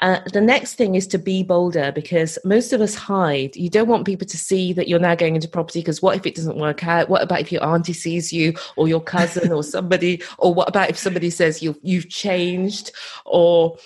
Uh, 0.00 0.18
the 0.32 0.40
next 0.40 0.74
thing 0.74 0.96
is 0.96 1.06
to 1.06 1.18
be 1.18 1.42
bolder 1.42 1.92
because 1.92 2.38
most 2.44 2.72
of 2.72 2.80
us 2.80 2.94
hide. 2.94 3.54
You 3.54 3.70
don't 3.70 3.88
want 3.88 4.06
people 4.06 4.26
to 4.26 4.36
see 4.36 4.72
that 4.72 4.88
you're 4.88 4.98
now 4.98 5.14
going 5.14 5.36
into 5.36 5.48
property 5.48 5.80
because 5.80 6.02
what 6.02 6.16
if 6.16 6.26
it 6.26 6.34
doesn't 6.34 6.58
work 6.58 6.84
out? 6.84 7.08
What 7.08 7.22
about 7.22 7.40
if 7.40 7.52
your 7.52 7.64
auntie 7.64 7.92
sees 7.92 8.32
you 8.32 8.54
or 8.76 8.88
your 8.88 9.00
cousin 9.00 9.52
or 9.52 9.62
somebody? 9.62 10.22
Or 10.38 10.52
what 10.52 10.68
about 10.68 10.90
if 10.90 10.98
somebody 10.98 11.30
says 11.30 11.62
you 11.62 11.78
you've 11.82 12.08
changed? 12.08 12.90
Or 13.24 13.78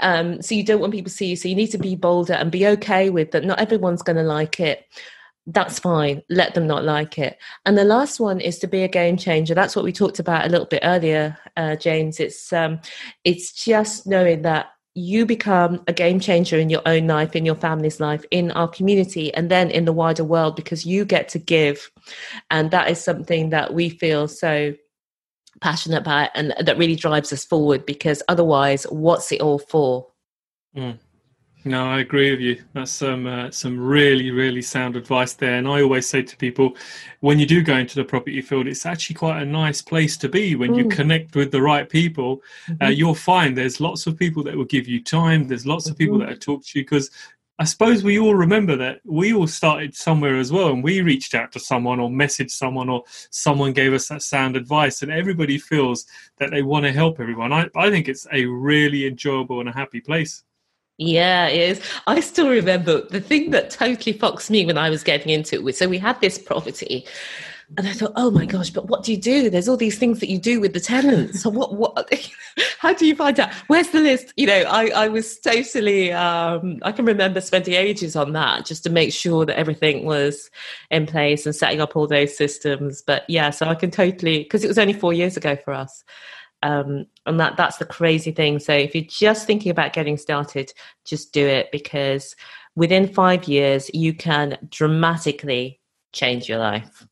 um, 0.00 0.40
so 0.40 0.54
you 0.54 0.64
don't 0.64 0.80
want 0.80 0.92
people 0.92 1.10
to 1.10 1.16
see 1.16 1.26
you. 1.26 1.36
So 1.36 1.48
you 1.48 1.54
need 1.54 1.70
to 1.72 1.78
be 1.78 1.94
bolder 1.94 2.34
and 2.34 2.50
be 2.50 2.66
okay 2.68 3.10
with 3.10 3.30
that. 3.32 3.44
Not 3.44 3.60
everyone's 3.60 4.02
going 4.02 4.16
to 4.16 4.22
like 4.22 4.60
it 4.60 4.86
that's 5.46 5.78
fine. 5.78 6.22
Let 6.30 6.54
them 6.54 6.66
not 6.66 6.84
like 6.84 7.18
it. 7.18 7.38
And 7.66 7.76
the 7.76 7.84
last 7.84 8.18
one 8.18 8.40
is 8.40 8.58
to 8.60 8.66
be 8.66 8.82
a 8.82 8.88
game 8.88 9.16
changer. 9.16 9.54
That's 9.54 9.76
what 9.76 9.84
we 9.84 9.92
talked 9.92 10.18
about 10.18 10.46
a 10.46 10.48
little 10.48 10.66
bit 10.66 10.80
earlier, 10.82 11.36
uh, 11.56 11.76
James. 11.76 12.18
It's 12.18 12.52
um, 12.52 12.80
it's 13.24 13.52
just 13.52 14.06
knowing 14.06 14.42
that 14.42 14.73
you 14.94 15.26
become 15.26 15.82
a 15.88 15.92
game 15.92 16.20
changer 16.20 16.56
in 16.56 16.70
your 16.70 16.82
own 16.86 17.06
life, 17.06 17.34
in 17.34 17.44
your 17.44 17.56
family's 17.56 17.98
life, 17.98 18.24
in 18.30 18.50
our 18.52 18.68
community, 18.68 19.34
and 19.34 19.50
then 19.50 19.70
in 19.70 19.84
the 19.84 19.92
wider 19.92 20.24
world 20.24 20.54
because 20.54 20.86
you 20.86 21.04
get 21.04 21.28
to 21.30 21.38
give, 21.38 21.90
and 22.50 22.70
that 22.70 22.90
is 22.90 23.02
something 23.02 23.50
that 23.50 23.74
we 23.74 23.88
feel 23.88 24.28
so 24.28 24.74
passionate 25.60 25.98
about, 25.98 26.30
and 26.34 26.54
that 26.60 26.78
really 26.78 26.96
drives 26.96 27.32
us 27.32 27.44
forward. 27.44 27.84
Because 27.84 28.22
otherwise, 28.28 28.84
what's 28.84 29.32
it 29.32 29.40
all 29.40 29.58
for? 29.58 30.06
Mm. 30.76 30.98
No, 31.66 31.86
I 31.86 32.00
agree 32.00 32.30
with 32.30 32.40
you. 32.40 32.62
That's 32.74 32.90
some 32.90 33.26
uh, 33.26 33.50
some 33.50 33.78
really 33.78 34.30
really 34.30 34.60
sound 34.60 34.96
advice 34.96 35.32
there. 35.32 35.54
And 35.54 35.66
I 35.66 35.80
always 35.80 36.06
say 36.06 36.22
to 36.22 36.36
people, 36.36 36.76
when 37.20 37.38
you 37.38 37.46
do 37.46 37.62
go 37.62 37.76
into 37.76 37.94
the 37.94 38.04
property 38.04 38.42
field, 38.42 38.66
it's 38.66 38.84
actually 38.84 39.14
quite 39.14 39.40
a 39.40 39.46
nice 39.46 39.80
place 39.80 40.18
to 40.18 40.28
be. 40.28 40.56
When 40.56 40.72
mm. 40.72 40.76
you 40.78 40.88
connect 40.88 41.34
with 41.36 41.50
the 41.50 41.62
right 41.62 41.88
people, 41.88 42.42
uh, 42.68 42.72
mm-hmm. 42.72 42.84
uh, 42.84 42.88
you'll 42.90 43.14
find 43.14 43.56
there's 43.56 43.80
lots 43.80 44.06
of 44.06 44.18
people 44.18 44.42
that 44.44 44.54
will 44.54 44.66
give 44.66 44.86
you 44.86 45.02
time. 45.02 45.48
There's 45.48 45.66
lots 45.66 45.88
of 45.88 45.96
people 45.96 46.18
mm-hmm. 46.18 46.28
that 46.28 46.42
talk 46.42 46.64
to 46.66 46.78
you 46.78 46.84
because 46.84 47.10
I 47.58 47.64
suppose 47.64 48.02
we 48.02 48.18
all 48.18 48.34
remember 48.34 48.76
that 48.76 49.00
we 49.04 49.32
all 49.32 49.46
started 49.46 49.94
somewhere 49.94 50.36
as 50.36 50.52
well, 50.52 50.68
and 50.68 50.84
we 50.84 51.00
reached 51.00 51.34
out 51.34 51.50
to 51.52 51.60
someone 51.60 51.98
or 51.98 52.10
messaged 52.10 52.50
someone 52.50 52.90
or 52.90 53.04
someone 53.30 53.72
gave 53.72 53.94
us 53.94 54.08
that 54.08 54.20
sound 54.22 54.56
advice, 54.56 55.00
and 55.00 55.10
everybody 55.10 55.56
feels 55.56 56.04
that 56.38 56.50
they 56.50 56.62
want 56.62 56.84
to 56.84 56.92
help 56.92 57.20
everyone. 57.20 57.54
I, 57.54 57.70
I 57.74 57.88
think 57.88 58.08
it's 58.08 58.26
a 58.32 58.44
really 58.44 59.06
enjoyable 59.06 59.60
and 59.60 59.68
a 59.70 59.72
happy 59.72 60.00
place. 60.02 60.42
Yeah, 60.98 61.48
it 61.48 61.70
is. 61.70 61.80
I 62.06 62.20
still 62.20 62.48
remember 62.48 63.02
the 63.08 63.20
thing 63.20 63.50
that 63.50 63.70
totally 63.70 64.16
foxed 64.16 64.50
me 64.50 64.64
when 64.64 64.78
I 64.78 64.90
was 64.90 65.02
getting 65.02 65.30
into 65.30 65.66
it. 65.66 65.76
So 65.76 65.88
we 65.88 65.98
had 65.98 66.20
this 66.20 66.38
property, 66.38 67.04
and 67.76 67.88
I 67.88 67.92
thought, 67.92 68.12
oh 68.14 68.30
my 68.30 68.46
gosh, 68.46 68.70
but 68.70 68.86
what 68.86 69.02
do 69.02 69.10
you 69.12 69.20
do? 69.20 69.50
There's 69.50 69.68
all 69.68 69.76
these 69.76 69.98
things 69.98 70.20
that 70.20 70.30
you 70.30 70.38
do 70.38 70.60
with 70.60 70.72
the 70.72 70.78
tenants. 70.78 71.42
So 71.42 71.50
what? 71.50 71.74
What? 71.74 72.08
How 72.78 72.92
do 72.94 73.06
you 73.06 73.16
find 73.16 73.40
out? 73.40 73.52
Where's 73.66 73.88
the 73.88 74.00
list? 74.00 74.32
You 74.36 74.46
know, 74.46 74.62
I 74.68 74.90
I 74.90 75.08
was 75.08 75.40
totally. 75.40 76.12
Um, 76.12 76.78
I 76.82 76.92
can 76.92 77.06
remember 77.06 77.40
spending 77.40 77.74
ages 77.74 78.14
on 78.14 78.32
that 78.34 78.64
just 78.64 78.84
to 78.84 78.90
make 78.90 79.12
sure 79.12 79.44
that 79.46 79.58
everything 79.58 80.04
was 80.04 80.48
in 80.92 81.06
place 81.06 81.44
and 81.44 81.56
setting 81.56 81.80
up 81.80 81.96
all 81.96 82.06
those 82.06 82.36
systems. 82.36 83.02
But 83.02 83.24
yeah, 83.28 83.50
so 83.50 83.66
I 83.66 83.74
can 83.74 83.90
totally 83.90 84.44
because 84.44 84.62
it 84.62 84.68
was 84.68 84.78
only 84.78 84.92
four 84.92 85.12
years 85.12 85.36
ago 85.36 85.56
for 85.56 85.74
us. 85.74 86.04
Um, 86.64 87.04
and 87.26 87.38
that 87.38 87.58
that's 87.58 87.76
the 87.76 87.84
crazy 87.84 88.32
thing. 88.32 88.58
So 88.58 88.72
if 88.72 88.94
you're 88.94 89.04
just 89.04 89.46
thinking 89.46 89.70
about 89.70 89.92
getting 89.92 90.16
started, 90.16 90.72
just 91.04 91.32
do 91.32 91.46
it 91.46 91.70
because 91.70 92.34
within 92.74 93.06
five 93.06 93.44
years 93.44 93.90
you 93.92 94.14
can 94.14 94.56
dramatically 94.70 95.78
change 96.12 96.48
your 96.48 96.58
life. 96.58 97.06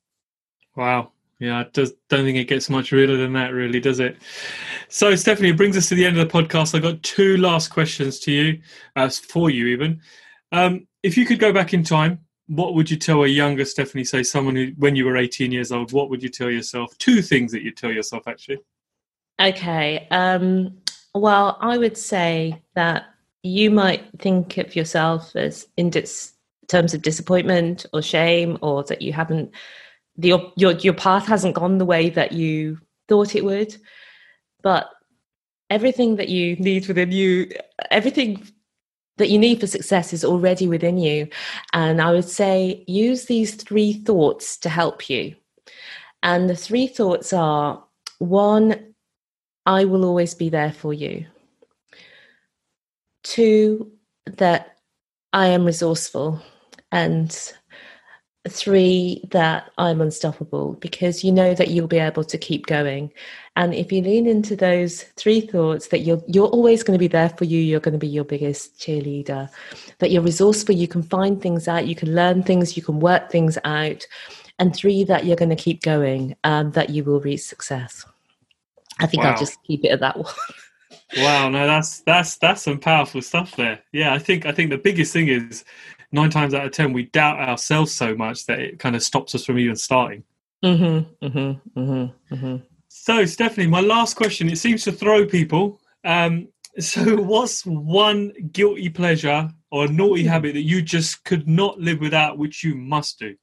Wow. 0.74 1.12
Yeah, 1.38 1.58
I 1.58 1.64
just 1.64 1.94
don't 2.08 2.24
think 2.24 2.38
it 2.38 2.44
gets 2.44 2.70
much 2.70 2.92
realer 2.92 3.16
than 3.16 3.32
that, 3.34 3.52
really, 3.52 3.80
does 3.80 4.00
it? 4.00 4.16
So, 4.88 5.14
Stephanie, 5.16 5.50
it 5.50 5.56
brings 5.56 5.76
us 5.76 5.88
to 5.88 5.96
the 5.96 6.06
end 6.06 6.16
of 6.16 6.26
the 6.26 6.32
podcast. 6.32 6.74
I've 6.74 6.82
got 6.82 7.02
two 7.02 7.36
last 7.36 7.68
questions 7.68 8.20
to 8.20 8.32
you, 8.32 8.62
uh, 8.94 9.10
for 9.10 9.50
you 9.50 9.66
even. 9.66 10.00
Um, 10.52 10.86
if 11.02 11.18
you 11.18 11.26
could 11.26 11.40
go 11.40 11.52
back 11.52 11.74
in 11.74 11.82
time, 11.82 12.20
what 12.46 12.74
would 12.74 12.90
you 12.90 12.96
tell 12.96 13.24
a 13.24 13.26
younger 13.26 13.64
Stephanie, 13.64 14.04
say 14.04 14.22
someone 14.22 14.54
who, 14.54 14.68
when 14.78 14.94
you 14.94 15.04
were 15.04 15.16
18 15.16 15.50
years 15.50 15.72
old, 15.72 15.92
what 15.92 16.10
would 16.10 16.22
you 16.22 16.28
tell 16.28 16.48
yourself? 16.48 16.96
Two 16.98 17.20
things 17.20 17.50
that 17.50 17.62
you'd 17.62 17.76
tell 17.76 17.90
yourself, 17.90 18.28
actually. 18.28 18.58
Okay. 19.40 20.06
Um, 20.10 20.78
well, 21.14 21.58
I 21.60 21.78
would 21.78 21.96
say 21.96 22.62
that 22.74 23.06
you 23.42 23.70
might 23.70 24.04
think 24.20 24.58
of 24.58 24.76
yourself 24.76 25.34
as 25.36 25.66
in 25.76 25.90
dis- 25.90 26.32
terms 26.68 26.94
of 26.94 27.02
disappointment 27.02 27.86
or 27.92 28.02
shame, 28.02 28.58
or 28.62 28.84
that 28.84 29.02
you 29.02 29.12
haven't 29.12 29.52
the, 30.16 30.28
your 30.28 30.52
your 30.56 30.72
your 30.72 30.94
path 30.94 31.26
hasn't 31.26 31.54
gone 31.54 31.78
the 31.78 31.84
way 31.84 32.10
that 32.10 32.32
you 32.32 32.78
thought 33.08 33.34
it 33.34 33.44
would. 33.44 33.76
But 34.62 34.88
everything 35.70 36.16
that 36.16 36.28
you 36.28 36.56
need 36.56 36.86
within 36.86 37.12
you, 37.12 37.50
everything 37.90 38.46
that 39.18 39.30
you 39.30 39.38
need 39.38 39.60
for 39.60 39.66
success 39.66 40.12
is 40.12 40.24
already 40.24 40.68
within 40.68 40.98
you. 40.98 41.28
And 41.72 42.00
I 42.00 42.12
would 42.12 42.28
say 42.28 42.84
use 42.86 43.26
these 43.26 43.54
three 43.54 43.94
thoughts 43.94 44.56
to 44.58 44.68
help 44.68 45.10
you. 45.10 45.34
And 46.22 46.48
the 46.48 46.56
three 46.56 46.86
thoughts 46.86 47.32
are 47.32 47.82
one, 48.18 48.91
I 49.66 49.84
will 49.84 50.04
always 50.04 50.34
be 50.34 50.48
there 50.48 50.72
for 50.72 50.92
you. 50.92 51.26
Two, 53.22 53.92
that 54.26 54.78
I 55.32 55.48
am 55.48 55.64
resourceful. 55.64 56.42
And 56.90 57.52
three, 58.48 59.24
that 59.30 59.70
I'm 59.78 60.00
unstoppable 60.00 60.74
because 60.74 61.22
you 61.22 61.30
know 61.30 61.54
that 61.54 61.68
you'll 61.68 61.86
be 61.86 61.98
able 61.98 62.24
to 62.24 62.36
keep 62.36 62.66
going. 62.66 63.12
And 63.54 63.72
if 63.72 63.92
you 63.92 64.02
lean 64.02 64.26
into 64.26 64.56
those 64.56 65.04
three 65.16 65.40
thoughts, 65.40 65.88
that 65.88 66.00
you're 66.00 66.22
you're 66.26 66.48
always 66.48 66.82
going 66.82 66.96
to 66.96 67.02
be 67.02 67.08
there 67.08 67.28
for 67.28 67.44
you, 67.44 67.60
you're 67.60 67.80
going 67.80 67.92
to 67.92 67.98
be 67.98 68.08
your 68.08 68.24
biggest 68.24 68.78
cheerleader, 68.80 69.48
that 69.98 70.10
you're 70.10 70.22
resourceful, 70.22 70.74
you 70.74 70.88
can 70.88 71.02
find 71.02 71.40
things 71.40 71.68
out, 71.68 71.86
you 71.86 71.94
can 71.94 72.14
learn 72.14 72.42
things, 72.42 72.76
you 72.76 72.82
can 72.82 72.98
work 72.98 73.30
things 73.30 73.58
out. 73.64 74.04
And 74.58 74.74
three, 74.74 75.04
that 75.04 75.24
you're 75.24 75.36
going 75.36 75.48
to 75.50 75.56
keep 75.56 75.82
going, 75.82 76.36
and 76.44 76.72
that 76.72 76.90
you 76.90 77.04
will 77.04 77.20
reach 77.20 77.42
success. 77.42 78.04
I 79.02 79.06
think 79.06 79.22
wow. 79.22 79.32
I'll 79.32 79.38
just 79.38 79.62
keep 79.64 79.84
it 79.84 79.88
at 79.88 80.00
that 80.00 80.16
one. 80.18 80.32
wow, 81.16 81.48
no, 81.48 81.66
that's 81.66 82.00
that's 82.00 82.36
that's 82.36 82.62
some 82.62 82.78
powerful 82.78 83.22
stuff 83.22 83.56
there. 83.56 83.80
Yeah, 83.92 84.14
I 84.14 84.18
think 84.18 84.46
I 84.46 84.52
think 84.52 84.70
the 84.70 84.78
biggest 84.78 85.12
thing 85.12 85.28
is 85.28 85.64
nine 86.12 86.30
times 86.30 86.54
out 86.54 86.66
of 86.66 86.72
ten 86.72 86.92
we 86.92 87.04
doubt 87.04 87.40
ourselves 87.40 87.92
so 87.92 88.14
much 88.14 88.46
that 88.46 88.60
it 88.60 88.78
kind 88.78 88.96
of 88.96 89.02
stops 89.02 89.34
us 89.34 89.44
from 89.44 89.58
even 89.58 89.76
starting. 89.76 90.24
Mm-hmm, 90.64 91.26
mm-hmm, 91.26 91.80
mm-hmm, 91.80 92.34
mm-hmm. 92.34 92.56
So, 92.88 93.24
Stephanie, 93.24 93.66
my 93.66 93.80
last 93.80 94.16
question. 94.16 94.48
It 94.48 94.58
seems 94.58 94.84
to 94.84 94.92
throw 94.92 95.26
people. 95.26 95.80
Um, 96.04 96.48
so, 96.78 97.16
what's 97.16 97.66
one 97.66 98.32
guilty 98.52 98.88
pleasure 98.88 99.50
or 99.70 99.88
naughty 99.88 100.24
habit 100.24 100.54
that 100.54 100.62
you 100.62 100.82
just 100.82 101.24
could 101.24 101.48
not 101.48 101.80
live 101.80 102.00
without, 102.00 102.38
which 102.38 102.62
you 102.62 102.76
must 102.76 103.18
do? 103.18 103.34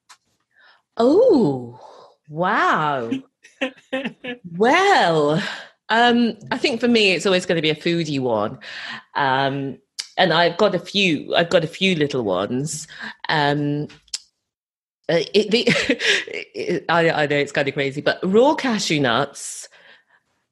Oh, 0.95 1.79
wow. 2.29 3.11
well, 4.57 5.41
um, 5.89 6.37
I 6.51 6.57
think 6.57 6.79
for 6.79 6.87
me, 6.87 7.11
it's 7.11 7.25
always 7.25 7.45
going 7.45 7.57
to 7.57 7.61
be 7.61 7.69
a 7.69 7.75
foodie 7.75 8.19
one. 8.19 8.59
Um, 9.15 9.77
and 10.17 10.33
I've 10.33 10.57
got 10.57 10.75
a 10.75 10.79
few. 10.79 11.33
I've 11.35 11.49
got 11.49 11.63
a 11.63 11.67
few 11.67 11.95
little 11.95 12.23
ones. 12.23 12.87
Um, 13.29 13.87
uh, 15.09 15.23
it, 15.33 15.49
the, 15.49 16.83
I, 16.89 17.09
I, 17.09 17.25
know 17.25 17.37
it's 17.37 17.51
kind 17.51 17.67
of 17.67 17.73
crazy, 17.73 18.01
but 18.01 18.19
raw 18.23 18.53
cashew 18.53 18.99
nuts. 18.99 19.67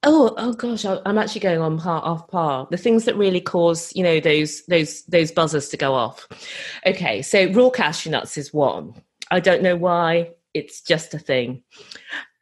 Oh, 0.04 0.34
oh 0.38 0.54
gosh, 0.54 0.86
I, 0.86 1.00
am 1.06 1.18
actually 1.18 1.42
going 1.42 1.60
on 1.60 1.78
par 1.78 2.02
off 2.04 2.28
par. 2.28 2.68
The 2.72 2.78
things 2.78 3.06
that 3.06 3.18
really 3.18 3.42
cause, 3.42 3.92
you 3.96 4.04
know, 4.04 4.20
those 4.20 4.66
those 4.66 5.04
those 5.06 5.32
buzzers 5.32 5.70
to 5.70 5.78
go 5.78 5.94
off. 5.94 6.28
Okay, 6.86 7.22
so 7.22 7.52
raw 7.52 7.70
cashew 7.70 8.10
nuts 8.10 8.38
is 8.38 8.54
one. 8.54 8.94
I 9.30 9.40
don't 9.40 9.62
know 9.62 9.76
why. 9.76 10.32
It's 10.54 10.82
just 10.82 11.14
a 11.14 11.20
thing 11.20 11.62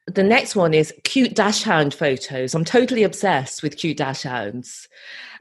the 0.08 0.24
next 0.24 0.56
one 0.56 0.74
is 0.74 0.94
cute 1.04 1.34
dachshund 1.34 1.94
photos. 1.94 2.54
I'm 2.54 2.66
totally 2.66 3.04
obsessed 3.04 3.64
with 3.64 3.78
cute 3.78 3.98
dachshunds. 3.98 4.88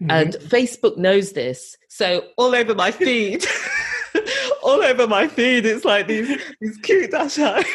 Mm-hmm. 0.01 0.11
And 0.11 0.33
Facebook 0.35 0.97
knows 0.97 1.33
this. 1.33 1.77
So 1.89 2.29
all 2.37 2.55
over 2.55 2.75
my 2.75 2.91
feed, 2.91 3.45
all 4.62 4.83
over 4.83 5.07
my 5.07 5.29
feed, 5.29 5.67
it's 5.67 5.85
like 5.85 6.07
these, 6.07 6.41
these 6.61 6.77
cute 6.79 7.11
dachshunds. 7.11 7.67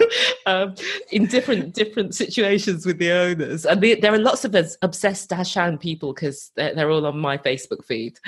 um, 0.46 0.74
in 1.10 1.26
different 1.26 1.74
different 1.74 2.14
situations 2.14 2.86
with 2.86 2.98
the 2.98 3.10
owners, 3.10 3.66
and 3.66 3.80
the, 3.80 3.96
there 3.96 4.14
are 4.14 4.18
lots 4.18 4.44
of 4.44 4.54
obsessed 4.82 5.28
dachshund 5.28 5.80
people 5.80 6.14
because 6.14 6.52
they're, 6.54 6.74
they're 6.74 6.90
all 6.90 7.04
on 7.04 7.18
my 7.18 7.36
Facebook 7.36 7.84
feed. 7.84 8.18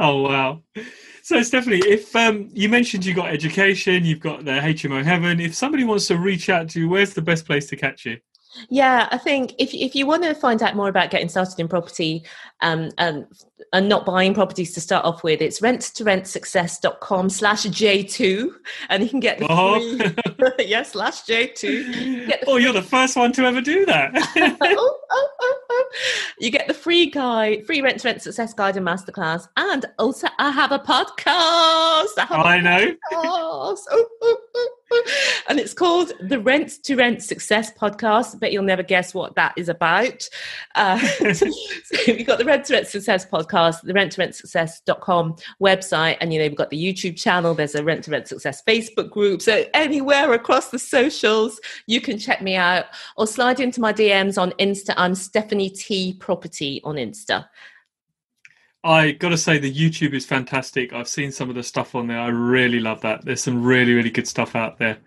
Oh 0.00 0.22
wow! 0.22 0.62
So 1.22 1.42
Stephanie, 1.42 1.82
if 1.84 2.14
um, 2.14 2.50
you 2.52 2.68
mentioned 2.68 3.04
you 3.04 3.14
got 3.14 3.30
education, 3.30 4.04
you've 4.04 4.20
got 4.20 4.44
the 4.44 4.52
HMO 4.52 5.04
Heaven. 5.04 5.40
If 5.40 5.56
somebody 5.56 5.82
wants 5.82 6.06
to 6.06 6.16
reach 6.16 6.48
out 6.48 6.68
to 6.70 6.80
you, 6.80 6.88
where's 6.88 7.14
the 7.14 7.22
best 7.22 7.44
place 7.46 7.66
to 7.66 7.76
catch 7.76 8.06
you? 8.06 8.18
Yeah, 8.68 9.08
I 9.10 9.18
think 9.18 9.54
if 9.58 9.74
if 9.74 9.94
you 9.94 10.06
want 10.06 10.22
to 10.24 10.34
find 10.34 10.62
out 10.62 10.76
more 10.76 10.88
about 10.88 11.10
getting 11.10 11.28
started 11.28 11.58
in 11.58 11.68
property 11.68 12.24
um, 12.60 12.90
and 12.98 13.26
and 13.72 13.88
not 13.88 14.06
buying 14.06 14.34
properties 14.34 14.72
to 14.74 14.80
start 14.80 15.04
off 15.04 15.22
with, 15.22 15.40
it's 15.42 15.60
rent 15.60 15.82
to 15.82 16.04
rent 16.04 16.26
success.com 16.26 17.28
slash 17.28 17.64
J2 17.66 18.50
and 18.88 19.02
you 19.02 19.08
can 19.08 19.20
get 19.20 19.38
the 19.38 19.46
uh-huh. 19.46 20.10
free 20.38 20.66
yes, 20.66 20.92
slash 20.92 21.22
J2. 21.22 22.44
oh, 22.46 22.56
you're 22.56 22.72
the 22.72 22.82
first 22.82 23.16
one 23.16 23.32
to 23.32 23.44
ever 23.44 23.60
do 23.60 23.84
that. 23.86 24.12
oh, 24.62 24.98
oh, 25.10 25.28
oh, 25.40 25.60
oh, 25.70 25.90
you 26.38 26.50
get 26.50 26.68
the 26.68 26.74
free 26.74 27.10
guide, 27.10 27.66
free 27.66 27.80
rent 27.80 28.00
to 28.00 28.08
rent 28.08 28.22
success 28.22 28.54
guide 28.54 28.76
and 28.76 28.86
masterclass. 28.86 29.48
And 29.56 29.86
also 29.98 30.28
I 30.38 30.50
have 30.50 30.72
a 30.72 30.78
podcast. 30.78 32.18
I, 32.18 32.26
have 32.28 32.46
I 32.46 32.60
know. 32.60 32.86
Podcast. 33.12 33.84
Oh, 33.90 34.08
oh, 34.22 34.38
oh 34.54 34.74
and 35.48 35.58
it's 35.58 35.74
called 35.74 36.12
the 36.20 36.40
Rent 36.40 36.82
to 36.84 36.96
Rent 36.96 37.22
Success 37.22 37.72
Podcast. 37.72 38.38
Bet 38.38 38.52
you'll 38.52 38.62
never 38.62 38.82
guess 38.82 39.14
what 39.14 39.34
that 39.34 39.52
is 39.56 39.68
about. 39.68 40.28
Uh, 40.74 40.98
so 41.34 41.46
we've 42.06 42.26
got 42.26 42.38
the 42.38 42.44
Rent 42.44 42.64
to 42.66 42.74
Rent 42.74 42.86
Success 42.86 43.26
Podcast, 43.26 43.82
the 43.82 43.92
Rent 43.92 44.12
to 44.12 44.20
Rent 44.20 44.34
Success.com 44.34 45.36
website, 45.62 46.16
and 46.20 46.32
you 46.32 46.38
know, 46.38 46.46
we've 46.46 46.56
got 46.56 46.70
the 46.70 46.82
YouTube 46.82 47.16
channel. 47.20 47.54
There's 47.54 47.74
a 47.74 47.84
Rent 47.84 48.04
to 48.04 48.10
Rent 48.10 48.28
Success 48.28 48.62
Facebook 48.66 49.10
group. 49.10 49.42
So 49.42 49.64
anywhere 49.74 50.32
across 50.32 50.70
the 50.70 50.78
socials, 50.78 51.60
you 51.86 52.00
can 52.00 52.18
check 52.18 52.42
me 52.42 52.56
out 52.56 52.86
or 53.16 53.26
slide 53.26 53.60
into 53.60 53.80
my 53.80 53.92
DMs 53.92 54.40
on 54.40 54.52
Insta. 54.52 54.94
I'm 54.96 55.14
Stephanie 55.14 55.70
T 55.70 56.14
Property 56.14 56.80
on 56.84 56.96
Insta. 56.96 57.46
I 58.84 59.12
got 59.12 59.30
to 59.30 59.38
say 59.38 59.58
the 59.58 59.72
YouTube 59.72 60.14
is 60.14 60.24
fantastic. 60.24 60.92
I've 60.92 61.08
seen 61.08 61.32
some 61.32 61.48
of 61.48 61.56
the 61.56 61.62
stuff 61.62 61.94
on 61.94 62.06
there. 62.06 62.20
I 62.20 62.28
really 62.28 62.80
love 62.80 63.00
that. 63.02 63.24
There's 63.24 63.42
some 63.42 63.62
really 63.62 63.94
really 63.94 64.10
good 64.10 64.28
stuff 64.28 64.54
out 64.54 64.78
there. 64.78 64.98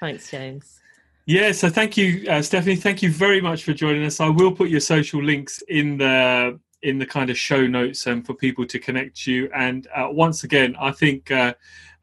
Thanks, 0.00 0.30
James. 0.30 0.80
Yeah, 1.28 1.50
so 1.52 1.68
thank 1.68 1.96
you, 1.96 2.24
uh, 2.30 2.40
Stephanie. 2.40 2.76
Thank 2.76 3.02
you 3.02 3.10
very 3.10 3.40
much 3.40 3.64
for 3.64 3.72
joining 3.72 4.04
us. 4.04 4.20
I 4.20 4.28
will 4.28 4.52
put 4.52 4.68
your 4.68 4.80
social 4.80 5.22
links 5.22 5.60
in 5.68 5.98
the 5.98 6.60
in 6.82 6.98
the 6.98 7.06
kind 7.06 7.30
of 7.30 7.38
show 7.38 7.66
notes 7.66 8.06
um, 8.06 8.22
for 8.22 8.34
people 8.34 8.64
to 8.66 8.78
connect 8.78 9.26
you. 9.26 9.50
And 9.54 9.88
uh, 9.94 10.08
once 10.10 10.44
again, 10.44 10.76
I 10.78 10.92
think 10.92 11.30
uh, 11.32 11.54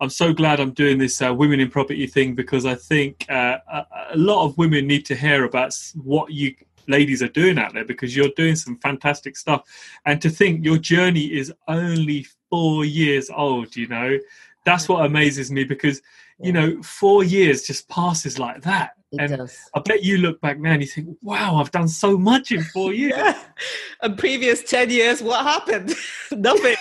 I'm 0.01 0.09
so 0.09 0.33
glad 0.33 0.59
I'm 0.59 0.73
doing 0.73 0.97
this 0.97 1.21
uh, 1.21 1.33
women 1.33 1.61
in 1.61 1.69
property 1.69 2.05
thing 2.07 2.35
because 2.35 2.65
I 2.65 2.75
think 2.75 3.25
uh, 3.29 3.59
a, 3.71 3.85
a, 4.11 4.17
lot 4.17 4.45
of 4.45 4.57
women 4.57 4.85
need 4.87 5.05
to 5.05 5.15
hear 5.15 5.45
about 5.45 5.73
what 5.95 6.31
you 6.31 6.53
ladies 6.87 7.23
are 7.23 7.29
doing 7.29 7.57
out 7.57 7.73
there 7.73 7.85
because 7.85 8.15
you're 8.15 8.31
doing 8.35 8.55
some 8.55 8.77
fantastic 8.79 9.37
stuff. 9.37 9.63
And 10.05 10.21
to 10.21 10.29
think 10.29 10.63
your 10.63 10.77
journey 10.77 11.25
is 11.25 11.53
only 11.67 12.27
four 12.49 12.85
years 12.85 13.29
old, 13.29 13.75
you 13.75 13.87
know, 13.87 14.17
that's 14.65 14.87
what 14.87 15.05
amazes 15.05 15.51
me 15.51 15.63
because, 15.63 16.01
you 16.39 16.51
know, 16.51 16.81
four 16.81 17.23
years 17.23 17.63
just 17.63 17.87
passes 17.89 18.39
like 18.39 18.61
that. 18.61 18.91
It 19.11 19.19
and 19.19 19.37
does. 19.37 19.57
I 19.75 19.79
bet 19.79 20.03
you 20.03 20.17
look 20.17 20.41
back 20.41 20.59
now 20.59 20.71
and 20.71 20.81
you 20.81 20.87
think, 20.87 21.17
wow, 21.21 21.57
I've 21.57 21.71
done 21.71 21.87
so 21.87 22.17
much 22.17 22.51
in 22.51 22.63
four 22.63 22.93
years. 22.93 23.13
yeah. 23.17 23.39
And 24.01 24.17
previous 24.17 24.63
10 24.63 24.89
years, 24.89 25.21
what 25.21 25.45
happened? 25.45 25.95
Nothing. 26.31 26.75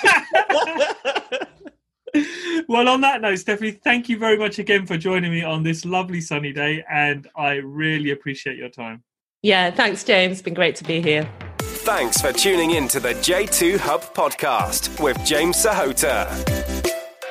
well, 2.69 2.89
on 2.89 3.01
that 3.03 3.21
note, 3.21 3.37
Stephanie, 3.37 3.71
thank 3.71 4.09
you 4.09 4.19
very 4.19 4.37
much 4.37 4.59
again 4.59 4.87
for 4.87 4.97
joining 4.97 5.31
me 5.31 5.45
on 5.45 5.63
this 5.63 5.85
lovely 5.85 6.21
sunny 6.21 6.53
day, 6.53 6.83
and 6.91 7.29
I 7.37 7.55
really 7.55 8.11
appreciate 8.11 8.57
your 8.57 8.71
time. 8.71 9.05
Yeah, 9.43 9.73
thanks, 9.73 10.05
James. 10.05 10.35
It's 10.35 10.43
been 10.43 10.55
great 10.55 10.77
to 10.77 10.85
be 10.85 11.03
here. 11.03 11.29
Thanks 11.59 12.21
for 12.21 12.33
tuning 12.33 12.71
in 12.73 12.87
to 12.89 13.01
the 13.01 13.15
J2 13.15 13.77
Hub 13.77 14.03
podcast 14.15 15.03
with 15.03 15.19
James 15.25 15.57
Sahota. 15.57 16.29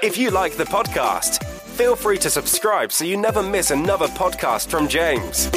If 0.04 0.18
you 0.18 0.30
like 0.30 0.58
the 0.58 0.66
podcast, 0.66 1.42
feel 1.46 1.96
free 1.96 2.18
to 2.18 2.30
subscribe 2.30 2.92
so 2.92 3.06
you 3.06 3.16
never 3.16 3.42
miss 3.42 3.72
another 3.72 4.08
podcast 4.08 4.68
from 4.68 4.90
James. 4.90 5.50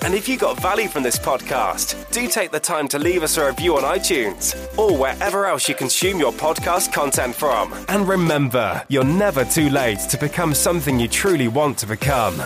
And 0.00 0.14
if 0.14 0.26
you 0.26 0.38
got 0.38 0.58
value 0.58 0.88
from 0.88 1.02
this 1.02 1.18
podcast, 1.18 2.10
do 2.10 2.28
take 2.28 2.50
the 2.50 2.60
time 2.60 2.88
to 2.88 2.98
leave 2.98 3.22
us 3.22 3.36
a 3.36 3.46
review 3.46 3.76
on 3.76 3.82
iTunes 3.82 4.54
or 4.78 4.96
wherever 4.96 5.44
else 5.44 5.68
you 5.68 5.74
consume 5.74 6.18
your 6.18 6.32
podcast 6.32 6.94
content 6.94 7.34
from. 7.34 7.74
And 7.88 8.08
remember, 8.08 8.82
you're 8.88 9.04
never 9.04 9.44
too 9.44 9.68
late 9.68 10.00
to 10.10 10.16
become 10.16 10.54
something 10.54 10.98
you 10.98 11.08
truly 11.08 11.48
want 11.48 11.76
to 11.78 11.86
become. 11.86 12.40